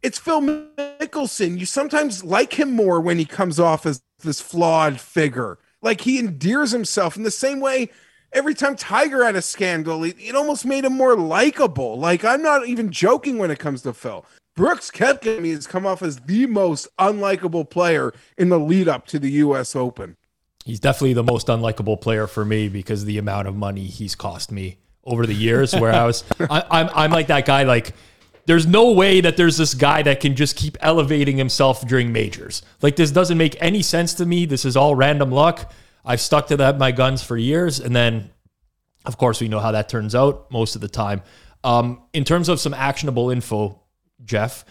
It's 0.02 0.18
Phil 0.18 0.40
Mickelson. 0.40 1.58
You 1.58 1.66
sometimes 1.66 2.24
like 2.24 2.58
him 2.58 2.70
more 2.70 3.02
when 3.02 3.18
he 3.18 3.26
comes 3.26 3.60
off 3.60 3.84
as 3.84 4.00
this 4.20 4.40
flawed 4.40 4.98
figure. 4.98 5.58
Like 5.84 6.00
he 6.00 6.18
endears 6.18 6.72
himself 6.72 7.16
in 7.16 7.22
the 7.22 7.30
same 7.30 7.60
way 7.60 7.90
every 8.34 8.54
time 8.54 8.76
Tiger 8.76 9.24
had 9.24 9.36
a 9.36 9.42
scandal, 9.42 10.04
it, 10.04 10.16
it 10.18 10.34
almost 10.34 10.66
made 10.66 10.84
him 10.84 10.94
more 10.94 11.16
likable. 11.16 11.98
Like 11.98 12.24
I'm 12.24 12.42
not 12.42 12.66
even 12.66 12.90
joking 12.90 13.38
when 13.38 13.50
it 13.50 13.58
comes 13.58 13.82
to 13.82 13.94
Phil. 13.94 14.26
Brooks 14.56 14.90
me 15.00 15.50
has 15.50 15.66
come 15.66 15.86
off 15.86 16.02
as 16.02 16.20
the 16.20 16.46
most 16.46 16.88
unlikable 16.98 17.68
player 17.68 18.12
in 18.36 18.50
the 18.50 18.58
lead 18.58 18.88
up 18.88 19.06
to 19.08 19.18
the 19.18 19.30
US 19.32 19.74
Open. 19.74 20.16
he's 20.64 20.80
definitely 20.80 21.14
the 21.14 21.24
most 21.24 21.46
unlikable 21.48 22.00
player 22.00 22.26
for 22.26 22.44
me 22.44 22.68
because 22.68 23.04
the 23.04 23.18
amount 23.18 23.48
of 23.48 23.56
money 23.56 23.84
he's 23.84 24.14
cost 24.14 24.52
me 24.52 24.78
over 25.04 25.26
the 25.26 25.34
years. 25.34 25.74
Where 25.74 25.92
I 25.92 26.04
was, 26.04 26.24
I, 26.40 26.64
I'm 26.70 26.90
I'm 26.94 27.10
like 27.10 27.28
that 27.28 27.46
guy. 27.46 27.64
Like, 27.64 27.94
there's 28.46 28.66
no 28.66 28.92
way 28.92 29.20
that 29.20 29.36
there's 29.36 29.56
this 29.56 29.74
guy 29.74 30.02
that 30.02 30.20
can 30.20 30.36
just 30.36 30.56
keep 30.56 30.76
elevating 30.80 31.36
himself 31.36 31.86
during 31.86 32.12
majors. 32.12 32.62
Like, 32.82 32.96
this 32.96 33.10
doesn't 33.10 33.38
make 33.38 33.56
any 33.60 33.82
sense 33.82 34.14
to 34.14 34.26
me. 34.26 34.44
This 34.46 34.64
is 34.64 34.76
all 34.76 34.94
random 34.94 35.30
luck. 35.30 35.72
I've 36.04 36.20
stuck 36.20 36.48
to 36.48 36.56
that 36.58 36.78
my 36.78 36.92
guns 36.92 37.22
for 37.22 37.36
years, 37.36 37.80
and 37.80 37.96
then, 37.96 38.30
of 39.06 39.16
course, 39.16 39.40
we 39.40 39.48
know 39.48 39.60
how 39.60 39.72
that 39.72 39.88
turns 39.88 40.14
out 40.14 40.50
most 40.50 40.74
of 40.74 40.82
the 40.82 40.88
time. 40.88 41.22
Um, 41.62 42.02
in 42.12 42.24
terms 42.24 42.50
of 42.50 42.60
some 42.60 42.74
actionable 42.74 43.30
info, 43.30 43.80
Jeff, 44.24 44.66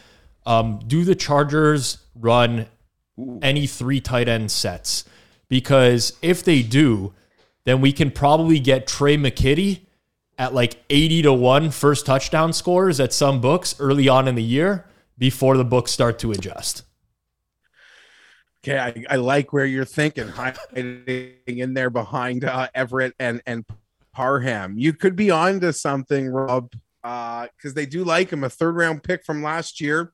um, 0.45 0.80
do 0.86 1.03
the 1.03 1.15
Chargers 1.15 1.97
run 2.13 2.67
any 3.41 3.65
three 3.65 3.99
tight 3.99 4.28
end 4.28 4.51
sets? 4.51 5.05
Because 5.49 6.17
if 6.21 6.43
they 6.43 6.61
do, 6.61 7.13
then 7.65 7.82
we 7.82 7.91
can 7.91 8.11
probably 8.11 8.59
get 8.59 8.86
Tre' 8.86 9.17
McKitty 9.17 9.82
at 10.43 10.53
like 10.53 10.83
80 10.89 11.21
to 11.21 11.33
1 11.33 11.71
first 11.71 12.05
touchdown 12.05 12.51
scores 12.51 12.99
at 12.99 13.13
some 13.13 13.39
books 13.39 13.75
early 13.79 14.09
on 14.09 14.27
in 14.27 14.35
the 14.35 14.43
year 14.43 14.85
before 15.17 15.55
the 15.55 15.63
books 15.63 15.91
start 15.91 16.19
to 16.19 16.33
adjust. 16.33 16.83
Okay, 18.61 18.77
I, 18.77 19.05
I 19.13 19.15
like 19.15 19.53
where 19.53 19.65
you're 19.65 19.85
thinking, 19.85 20.27
hiding 20.27 21.37
in 21.47 21.73
there 21.73 21.89
behind 21.89 22.43
uh, 22.43 22.67
Everett 22.75 23.13
and 23.19 23.41
and 23.45 23.65
Parham. 24.13 24.77
You 24.77 24.91
could 24.91 25.15
be 25.15 25.31
on 25.31 25.61
to 25.61 25.71
something, 25.71 26.27
Rob, 26.27 26.71
because 27.01 27.73
they 27.73 27.85
do 27.85 28.03
like 28.03 28.31
him, 28.31 28.43
a 28.43 28.49
third 28.49 28.75
round 28.75 29.01
pick 29.01 29.25
from 29.25 29.43
last 29.43 29.79
year. 29.79 30.13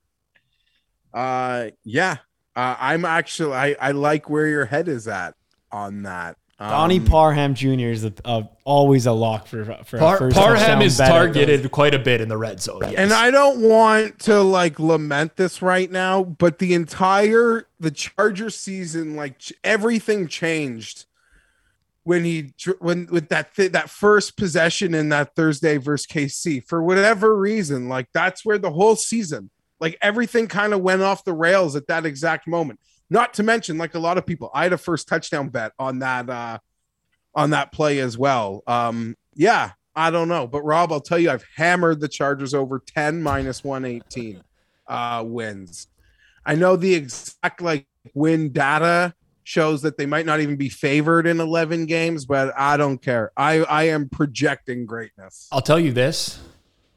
Uh, 1.12 1.70
yeah, 1.84 2.18
uh, 2.56 2.76
I'm 2.80 3.04
actually 3.04 3.54
I 3.54 3.76
I 3.80 3.92
like 3.92 4.30
where 4.30 4.48
your 4.48 4.66
head 4.66 4.88
is 4.88 5.08
at 5.08 5.34
on 5.72 6.04
that. 6.04 6.38
Um, 6.62 6.70
Donnie 6.72 7.00
Parham 7.00 7.54
Jr. 7.56 7.68
is 7.88 8.04
a, 8.04 8.12
a, 8.26 8.50
always 8.66 9.06
a 9.06 9.14
lock 9.14 9.48
for 9.48 9.64
for 9.86 9.96
a 9.96 10.00
Par- 10.00 10.18
first 10.18 10.36
Parham 10.36 10.82
is 10.82 10.98
bet 10.98 11.10
at 11.10 11.14
those- 11.14 11.34
targeted 11.36 11.72
quite 11.72 11.94
a 11.94 12.00
bit 12.00 12.20
in 12.20 12.28
the 12.28 12.38
red 12.38 12.62
zone. 12.62 12.82
yes. 12.84 12.96
And 12.98 13.14
I 13.14 13.32
don't 13.32 13.62
want 13.62 14.20
to 14.24 14.42
like 14.42 14.78
lament 14.78 15.38
this 15.38 15.62
right 15.62 15.90
now, 15.90 16.24
but 16.24 16.60
the 16.60 16.74
entire 16.74 17.66
the 17.80 17.92
Charger 17.92 18.50
season, 18.50 19.16
like 19.16 19.42
everything 19.64 20.28
changed 20.28 21.06
when 22.04 22.26
he 22.26 22.54
when 22.80 23.08
with 23.12 23.30
that 23.30 23.56
th- 23.56 23.72
that 23.72 23.90
first 23.90 24.36
possession 24.36 24.94
in 24.94 25.10
that 25.10 25.36
Thursday 25.36 25.78
versus 25.78 26.08
KC 26.08 26.66
for 26.68 26.84
whatever 26.84 27.38
reason. 27.38 27.88
Like 27.88 28.08
that's 28.14 28.44
where 28.44 28.58
the 28.58 28.72
whole 28.72 28.98
season, 28.98 29.50
like 29.80 29.98
everything 30.02 30.48
kind 30.48 30.74
of 30.74 30.82
went 30.82 31.04
off 31.04 31.24
the 31.24 31.34
rails 31.34 31.76
at 31.78 31.88
that 31.88 32.06
exact 32.06 32.48
moment. 32.48 32.80
Not 33.10 33.34
to 33.36 33.44
mention, 33.44 33.78
like 33.78 33.96
a 33.96 34.00
lot 34.00 34.18
of 34.18 34.26
people, 34.26 34.52
I 34.54 34.64
had 34.64 34.74
a 34.74 34.78
first 34.78 35.08
touchdown 35.08 35.50
bet 35.50 35.74
on 35.80 36.00
that 36.00 36.30
uh 36.30 36.60
on 37.36 37.52
that 37.52 37.72
play 37.72 38.00
as 38.00 38.18
well. 38.18 38.64
Um, 38.68 39.16
yeah, 39.36 39.72
I 39.96 40.12
don't 40.12 40.28
know, 40.28 40.48
but 40.48 40.64
Rob, 40.64 40.92
I'll 40.92 41.02
tell 41.02 41.20
you, 41.20 41.30
I've 41.30 41.46
hammered 41.56 42.00
the 42.00 42.08
Chargers 42.08 42.54
over 42.54 42.82
10 42.86 43.22
minus 43.22 43.64
118 43.64 44.44
uh 44.88 45.24
wins. 45.26 45.88
I 46.46 46.56
know 46.56 46.76
the 46.76 46.96
exact 46.96 47.62
like 47.62 47.88
win 48.14 48.52
data 48.52 49.14
shows 49.44 49.82
that 49.82 49.98
they 49.98 50.06
might 50.06 50.28
not 50.28 50.40
even 50.40 50.56
be 50.56 50.70
favored 50.70 51.26
in 51.26 51.40
11 51.40 51.88
games, 51.88 52.26
but 52.26 52.54
I 52.56 52.78
don't 52.78 53.00
care. 53.00 53.32
I 53.36 53.60
I 53.64 53.84
am 53.86 54.08
projecting 54.10 54.86
greatness. 54.86 55.48
I'll 55.52 55.62
tell 55.62 55.80
you 55.80 55.92
this 55.92 56.40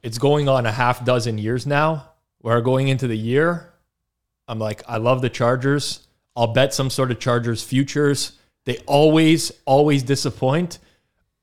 it's 0.02 0.18
going 0.18 0.48
on 0.48 0.66
a 0.66 0.72
half 0.72 1.04
dozen 1.04 1.38
years 1.38 1.66
now 1.66 2.10
We're 2.42 2.60
going 2.60 2.88
into 2.88 3.06
the 3.06 3.16
year, 3.16 3.71
I'm 4.48 4.58
like, 4.58 4.82
I 4.88 4.96
love 4.98 5.22
the 5.22 5.30
Chargers. 5.30 6.06
I'll 6.36 6.52
bet 6.52 6.74
some 6.74 6.90
sort 6.90 7.10
of 7.10 7.18
Chargers 7.18 7.62
futures. 7.62 8.32
They 8.64 8.78
always, 8.86 9.52
always 9.64 10.02
disappoint. 10.02 10.78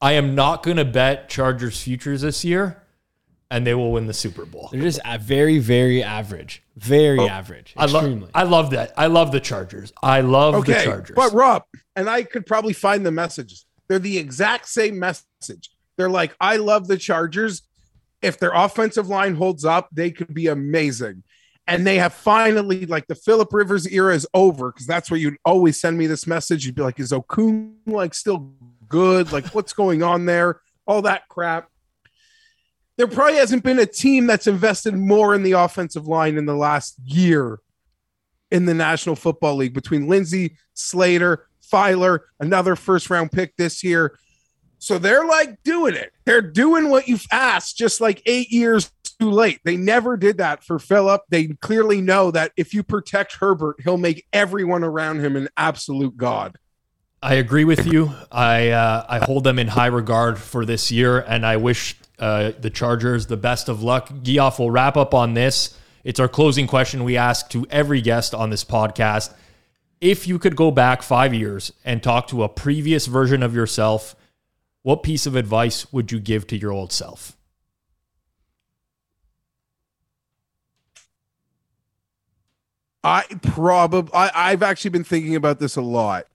I 0.01 0.13
am 0.13 0.35
not 0.35 0.63
going 0.63 0.77
to 0.77 0.85
bet 0.85 1.29
Chargers 1.29 1.81
futures 1.81 2.21
this 2.21 2.45
year, 2.45 2.81
and 3.51 3.67
they 3.67 3.73
will 3.73 3.91
win 3.91 4.07
the 4.07 4.13
Super 4.13 4.45
Bowl. 4.45 4.69
They're 4.71 4.81
just 4.81 5.01
a 5.03 5.17
very, 5.17 5.59
very 5.59 6.01
average. 6.01 6.63
Very 6.77 7.19
oh, 7.19 7.27
average. 7.27 7.73
I 7.75 7.85
love, 7.85 8.29
I 8.33 8.43
love 8.43 8.71
that. 8.71 8.93
I 8.97 9.07
love 9.07 9.31
the 9.31 9.41
Chargers. 9.41 9.91
I 10.01 10.21
love 10.21 10.65
the 10.65 10.73
Chargers. 10.73 11.15
but 11.15 11.33
Rob 11.33 11.63
and 11.95 12.09
I 12.09 12.23
could 12.23 12.45
probably 12.45 12.73
find 12.73 13.05
the 13.05 13.11
messages. 13.11 13.65
They're 13.87 13.99
the 13.99 14.17
exact 14.17 14.69
same 14.69 14.97
message. 14.97 15.71
They're 15.97 16.09
like, 16.09 16.35
I 16.39 16.55
love 16.55 16.87
the 16.87 16.97
Chargers. 16.97 17.63
If 18.21 18.39
their 18.39 18.53
offensive 18.53 19.09
line 19.09 19.35
holds 19.35 19.65
up, 19.65 19.89
they 19.91 20.11
could 20.11 20.33
be 20.33 20.47
amazing. 20.47 21.23
And 21.69 21.85
they 21.85 21.97
have 21.97 22.13
finally, 22.13 22.85
like, 22.87 23.07
the 23.07 23.15
Philip 23.15 23.53
Rivers 23.53 23.87
era 23.87 24.13
is 24.13 24.27
over 24.33 24.71
because 24.71 24.87
that's 24.87 25.11
where 25.11 25.19
you'd 25.19 25.37
always 25.45 25.79
send 25.79 25.97
me 25.97 26.07
this 26.07 26.25
message. 26.25 26.65
You'd 26.65 26.75
be 26.75 26.81
like, 26.81 26.99
Is 26.99 27.11
Okung 27.11 27.75
like 27.85 28.13
still 28.13 28.53
good? 28.87 29.31
Like, 29.31 29.47
what's 29.53 29.73
going 29.73 30.01
on 30.03 30.25
there? 30.25 30.61
All 30.87 31.03
that 31.03 31.27
crap. 31.29 31.69
There 32.97 33.07
probably 33.07 33.35
hasn't 33.35 33.63
been 33.63 33.79
a 33.79 33.85
team 33.85 34.27
that's 34.27 34.47
invested 34.47 34.93
more 34.93 35.33
in 35.33 35.43
the 35.43 35.53
offensive 35.53 36.07
line 36.07 36.37
in 36.37 36.45
the 36.45 36.55
last 36.55 36.95
year 37.05 37.59
in 38.51 38.65
the 38.65 38.73
National 38.73 39.15
Football 39.15 39.55
League 39.57 39.73
between 39.73 40.07
Linsley, 40.07 40.55
Slater, 40.73 41.47
Feiler, 41.71 42.21
another 42.39 42.75
first 42.75 43.09
round 43.09 43.31
pick 43.31 43.55
this 43.55 43.83
year. 43.83 44.17
So 44.79 44.97
they're 44.97 45.25
like 45.25 45.61
doing 45.63 45.95
it. 45.95 46.11
They're 46.25 46.41
doing 46.41 46.89
what 46.89 47.07
you've 47.07 47.25
asked, 47.31 47.77
just 47.77 48.01
like 48.01 48.21
eight 48.25 48.49
years 48.49 48.91
too 49.19 49.29
late. 49.29 49.59
They 49.63 49.77
never 49.77 50.17
did 50.17 50.37
that 50.37 50.63
for 50.63 50.79
Philip. 50.79 51.21
They 51.29 51.47
clearly 51.47 52.01
know 52.01 52.31
that 52.31 52.53
if 52.55 52.73
you 52.73 52.83
protect 52.83 53.33
Herbert, 53.33 53.77
he'll 53.83 53.97
make 53.97 54.25
everyone 54.31 54.83
around 54.83 55.19
him 55.19 55.35
an 55.35 55.49
absolute 55.57 56.15
god. 56.17 56.57
I 57.21 57.35
agree 57.35 57.65
with 57.65 57.85
you. 57.85 58.11
I 58.31 58.69
uh, 58.69 59.05
I 59.09 59.19
hold 59.19 59.43
them 59.43 59.59
in 59.59 59.67
high 59.67 59.87
regard 59.87 60.39
for 60.39 60.65
this 60.65 60.89
year, 60.89 61.19
and 61.19 61.45
I 61.45 61.57
wish 61.57 61.97
uh, 62.17 62.53
the 62.57 62.69
Chargers 62.69 63.27
the 63.27 63.35
best 63.35 63.67
of 63.67 63.83
luck. 63.83 64.09
Geoff 64.23 64.57
will 64.57 64.71
wrap 64.71 64.95
up 64.95 65.13
on 65.13 65.33
this. 65.33 65.77
It's 66.05 66.21
our 66.21 66.29
closing 66.29 66.65
question 66.65 67.03
we 67.03 67.17
ask 67.17 67.49
to 67.49 67.67
every 67.69 67.99
guest 67.99 68.33
on 68.33 68.49
this 68.49 68.63
podcast. 68.63 69.33
If 69.99 70.27
you 70.27 70.39
could 70.39 70.55
go 70.55 70.71
back 70.71 71.01
five 71.01 71.33
years 71.33 71.73
and 71.83 72.01
talk 72.01 72.29
to 72.29 72.43
a 72.43 72.47
previous 72.47 73.05
version 73.05 73.43
of 73.43 73.53
yourself, 73.53 74.15
what 74.89 75.03
piece 75.03 75.27
of 75.27 75.35
advice 75.35 75.93
would 75.93 76.11
you 76.11 76.19
give 76.19 76.47
to 76.47 76.57
your 76.57 76.71
old 76.71 76.91
self? 76.91 77.37
I 83.03 83.23
probably 83.43 84.11
I, 84.15 84.31
I've 84.33 84.63
actually 84.63 84.89
been 84.89 85.03
thinking 85.03 85.35
about 85.35 85.59
this 85.59 85.75
a 85.75 85.81
lot. 85.83 86.25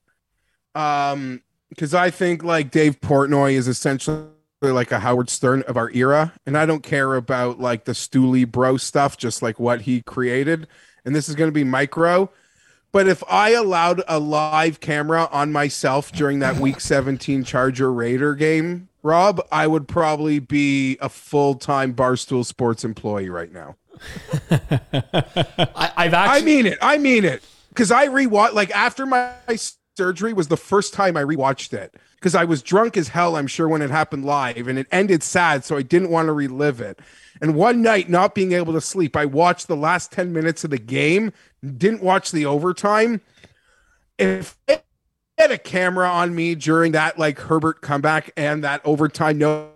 Um, 0.77 1.43
because 1.69 1.95
I 1.95 2.11
think 2.11 2.45
like 2.45 2.71
Dave 2.71 3.01
Portnoy 3.01 3.55
is 3.55 3.67
essentially 3.67 4.29
like 4.63 4.93
a 4.93 5.01
Howard 5.01 5.31
Stern 5.31 5.63
of 5.63 5.77
our 5.77 5.91
era, 5.91 6.33
and 6.47 6.57
I 6.57 6.65
don't 6.65 6.85
care 6.85 7.17
about 7.17 7.59
like 7.59 7.87
the 7.87 7.93
Stoolie 7.93 8.49
bro 8.49 8.77
stuff, 8.77 9.17
just 9.17 9.43
like 9.43 9.59
what 9.59 9.81
he 9.81 10.01
created. 10.03 10.69
And 11.05 11.13
this 11.13 11.29
is 11.29 11.35
going 11.35 11.49
to 11.49 11.53
be 11.53 11.65
micro. 11.65 12.31
But 12.95 13.09
if 13.09 13.25
I 13.29 13.51
allowed 13.51 14.03
a 14.07 14.21
live 14.21 14.79
camera 14.79 15.29
on 15.33 15.51
myself 15.51 16.13
during 16.13 16.39
that 16.39 16.59
Week 16.59 16.81
17 16.81 17.43
Charger 17.43 17.93
Raider 17.93 18.37
game, 18.37 18.89
Rob, 19.03 19.45
I 19.51 19.67
would 19.67 19.89
probably 19.89 20.39
be 20.39 20.97
a 21.01 21.09
full 21.09 21.57
time 21.57 21.93
Barstool 21.93 22.47
Sports 22.47 22.85
employee 22.85 23.31
right 23.31 23.53
now. 23.53 23.75
I, 24.53 25.93
I've 25.97 26.15
I 26.15 26.41
mean 26.43 26.67
it. 26.67 26.79
I 26.81 26.99
mean 26.99 27.25
it. 27.25 27.43
Because 27.71 27.91
I 27.91 28.07
rewatched, 28.07 28.53
like, 28.53 28.71
after 28.71 29.07
my 29.07 29.33
surgery 29.97 30.33
was 30.33 30.47
the 30.47 30.57
first 30.57 30.95
time 30.95 31.17
I 31.17 31.25
rewatched 31.25 31.73
it. 31.73 31.97
Because 32.15 32.37
I 32.37 32.45
was 32.45 32.63
drunk 32.63 32.97
as 32.97 33.09
hell, 33.09 33.35
I'm 33.35 33.49
sure, 33.49 33.69
when 33.69 33.83
it 33.83 33.91
happened 33.91 34.25
live, 34.25 34.69
and 34.69 34.79
it 34.79 34.87
ended 34.93 35.25
sad, 35.25 35.65
so 35.65 35.77
I 35.77 35.83
didn't 35.83 36.11
want 36.11 36.27
to 36.27 36.33
relive 36.33 36.81
it. 36.81 37.01
And 37.43 37.57
one 37.57 37.83
night, 37.83 38.09
not 38.09 38.35
being 38.35 38.53
able 38.53 38.73
to 38.73 38.81
sleep, 38.81 39.17
I 39.17 39.27
watched 39.27 39.67
the 39.67 39.77
last 39.77 40.13
10 40.13 40.33
minutes 40.33 40.63
of 40.63 40.71
the 40.71 40.79
game, 40.79 41.33
didn't 41.65 42.03
watch 42.03 42.31
the 42.31 42.47
overtime. 42.47 43.21
If 44.19 44.57
I 44.69 44.83
had 45.39 45.51
a 45.51 45.59
camera 45.59 46.09
on 46.09 46.35
me 46.35 46.55
during 46.55 46.93
that, 46.93 47.19
like, 47.19 47.39
Herbert 47.39 47.81
comeback 47.81 48.31
and 48.37 48.63
that 48.63 48.81
overtime, 48.85 49.39
no, 49.39 49.71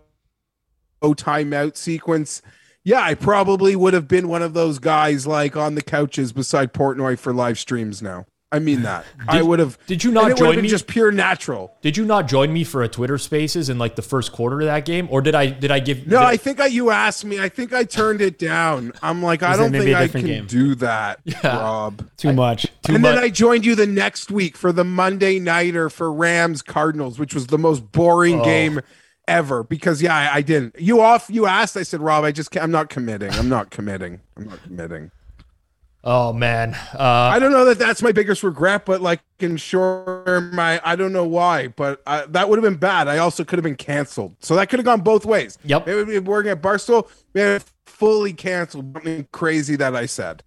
no 1.03 1.15
timeout 1.15 1.77
sequence, 1.77 2.43
yeah, 2.85 3.01
I 3.01 3.15
probably 3.15 3.75
would 3.77 3.95
have 3.95 4.09
been 4.09 4.29
one 4.29 4.43
of 4.43 4.55
those 4.55 4.79
guys 4.79 5.27
like 5.27 5.57
on 5.57 5.75
the 5.75 5.83
couches 5.83 6.33
beside 6.33 6.73
Portnoy 6.73 7.19
for 7.19 7.35
live 7.35 7.59
streams 7.59 8.01
now. 8.01 8.27
I 8.51 8.61
mean 8.61 8.81
that. 8.83 9.05
I 9.29 9.43
would 9.43 9.59
have. 9.59 9.79
did 9.87 10.03
you 10.03 10.11
not 10.11 10.37
join 10.39 10.63
me? 10.63 10.69
Just 10.69 10.87
pure 10.87 11.11
natural. 11.13 11.77
Did 11.83 11.99
you 11.99 12.07
not 12.07 12.29
join 12.29 12.51
me 12.51 12.65
for 12.65 12.83
a 12.83 12.89
Twitter 12.89 13.19
Spaces 13.19 13.69
in 13.69 13.79
like 13.79 13.95
the 13.95 14.01
first 14.03 14.33
quarter 14.33 14.59
of 14.61 14.67
that 14.67 14.87
game, 14.87 15.07
or 15.11 15.21
did 15.21 15.35
I? 15.35 15.51
Did 15.51 15.71
I 15.71 15.81
give? 15.81 16.07
No, 16.07 16.21
did- 16.21 16.27
I 16.27 16.37
think 16.39 16.59
I, 16.59 16.67
you 16.67 16.91
asked 16.91 17.27
me. 17.27 17.39
I 17.41 17.51
think 17.51 17.75
I 17.75 17.85
turned 17.85 18.23
it 18.23 18.39
down. 18.39 18.93
I'm 19.03 19.23
like, 19.23 19.43
I 19.43 19.55
don't 19.57 19.71
think 19.71 19.95
I 19.95 20.09
can 20.09 20.25
game? 20.25 20.47
do 20.47 20.75
that, 20.77 21.21
Rob. 21.45 22.09
Too 22.17 22.33
much. 22.33 22.63
too 22.63 22.93
much. 22.93 22.95
and 22.95 23.03
much. 23.03 23.15
then 23.17 23.23
I 23.23 23.29
joined 23.29 23.67
you 23.67 23.75
the 23.75 23.87
next 23.87 24.31
week 24.31 24.57
for 24.57 24.73
the 24.73 24.85
Monday 24.85 25.39
nighter 25.39 25.91
for 25.91 26.11
Rams 26.11 26.63
Cardinals, 26.63 27.19
which 27.19 27.35
was 27.35 27.49
the 27.49 27.59
most 27.59 27.83
Oh. 27.83 27.89
boring 27.93 28.43
game 28.43 28.81
ever. 29.27 29.63
Because 29.63 30.01
yeah, 30.01 30.17
I, 30.17 30.37
I 30.37 30.41
didn't. 30.41 30.75
You 30.81 31.03
off? 31.03 31.27
You 31.29 31.45
asked. 31.45 31.77
I 31.77 31.83
said, 31.83 32.01
Rob, 32.01 32.25
I 32.25 32.33
just 32.33 32.57
I'm 32.57 32.71
not 32.71 32.89
committing. 32.89 33.31
I'm 33.33 33.51
not 33.51 33.69
committing. 33.71 34.21
I'm 34.39 34.45
not 34.49 34.63
committing. 34.63 35.11
Oh 36.05 36.33
man, 36.33 36.75
uh, 36.95 36.99
I 36.99 37.39
don't 37.39 37.53
know 37.53 37.65
that 37.67 37.79
that's 37.79 38.03
my 38.03 38.13
biggest 38.13 38.43
regret, 38.43 38.85
but 38.85 39.01
like 39.01 39.21
ensure 39.41 40.51
my 40.53 40.81
I 40.85 40.97
don't 40.97 41.13
know 41.13 41.27
why, 41.27 41.69
but 41.69 42.03
I, 42.07 42.27
that 42.27 42.49
would 42.49 42.59
have 42.59 42.65
been 42.65 42.79
bad. 42.79 43.09
I 43.09 43.19
also 43.19 43.45
could 43.45 43.59
have 43.59 43.65
been 43.65 43.77
canceled, 43.77 44.37
so 44.41 44.55
that 44.57 44.69
could 44.69 44.79
have 44.79 44.87
gone 44.87 45.01
both 45.01 45.25
ways. 45.25 45.59
Yep. 45.65 45.89
it 45.89 45.95
would 45.95 46.09
be 46.09 46.19
working 46.19 46.51
at 46.51 46.63
Barstool. 46.63 47.09
Man, 47.35 47.61
fully 47.87 48.33
canceled 48.33 48.93
something 48.95 49.27
crazy 49.33 49.77
that 49.77 49.95
I 49.97 50.07
said. 50.07 50.43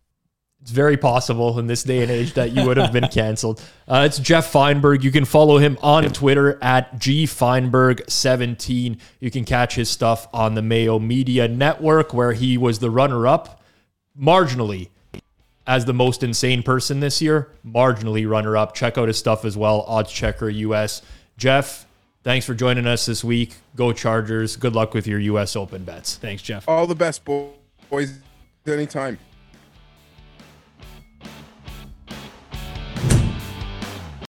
it's 0.62 0.72
very 0.72 0.98
possible 0.98 1.58
in 1.60 1.68
this 1.68 1.84
day 1.84 2.02
and 2.02 2.12
age 2.12 2.34
that 2.34 2.52
you 2.52 2.66
would 2.66 2.78
have 2.78 2.94
been 2.94 3.08
canceled. 3.12 3.62
Uh, 3.88 4.04
it's 4.06 4.20
Jeff 4.20 4.52
Feinberg. 4.52 5.04
You 5.04 5.12
can 5.12 5.26
follow 5.26 5.58
him 5.58 5.78
on 5.82 6.04
Twitter 6.06 6.58
at 6.62 7.00
gfeinberg17. 7.00 9.00
You 9.20 9.32
can 9.32 9.44
catch 9.44 9.76
his 9.76 9.90
stuff 9.90 10.28
on 10.34 10.56
the 10.56 10.62
Mayo 10.62 11.00
Media 11.00 11.48
Network, 11.48 12.14
where 12.14 12.34
he 12.34 12.58
was 12.58 12.80
the 12.80 12.90
runner-up, 12.90 13.62
marginally 14.20 14.90
as 15.72 15.86
the 15.86 15.94
most 15.94 16.22
insane 16.22 16.62
person 16.62 17.00
this 17.00 17.22
year, 17.22 17.48
marginally 17.66 18.30
runner-up. 18.30 18.76
Check 18.76 18.98
out 18.98 19.08
his 19.08 19.18
stuff 19.18 19.46
as 19.46 19.56
well. 19.56 19.86
Odds 19.88 20.12
Checker 20.12 20.50
US. 20.50 21.02
Jeff, 21.38 21.86
thanks 22.24 22.46
for 22.46 22.54
joining 22.54 22.86
us 22.86 23.06
this 23.06 23.24
week. 23.24 23.54
Go 23.78 23.94
Chargers. 23.94 24.58
Good 24.58 24.76
luck 24.76 24.94
with 24.94 25.08
your 25.08 25.20
US 25.20 25.56
Open 25.56 25.86
bets. 25.86 26.18
Thanks, 26.18 26.44
Jeff. 26.44 26.68
All 26.68 26.86
the 26.88 26.96
best, 26.96 27.24
boys. 27.24 28.20
Anytime. 28.68 29.18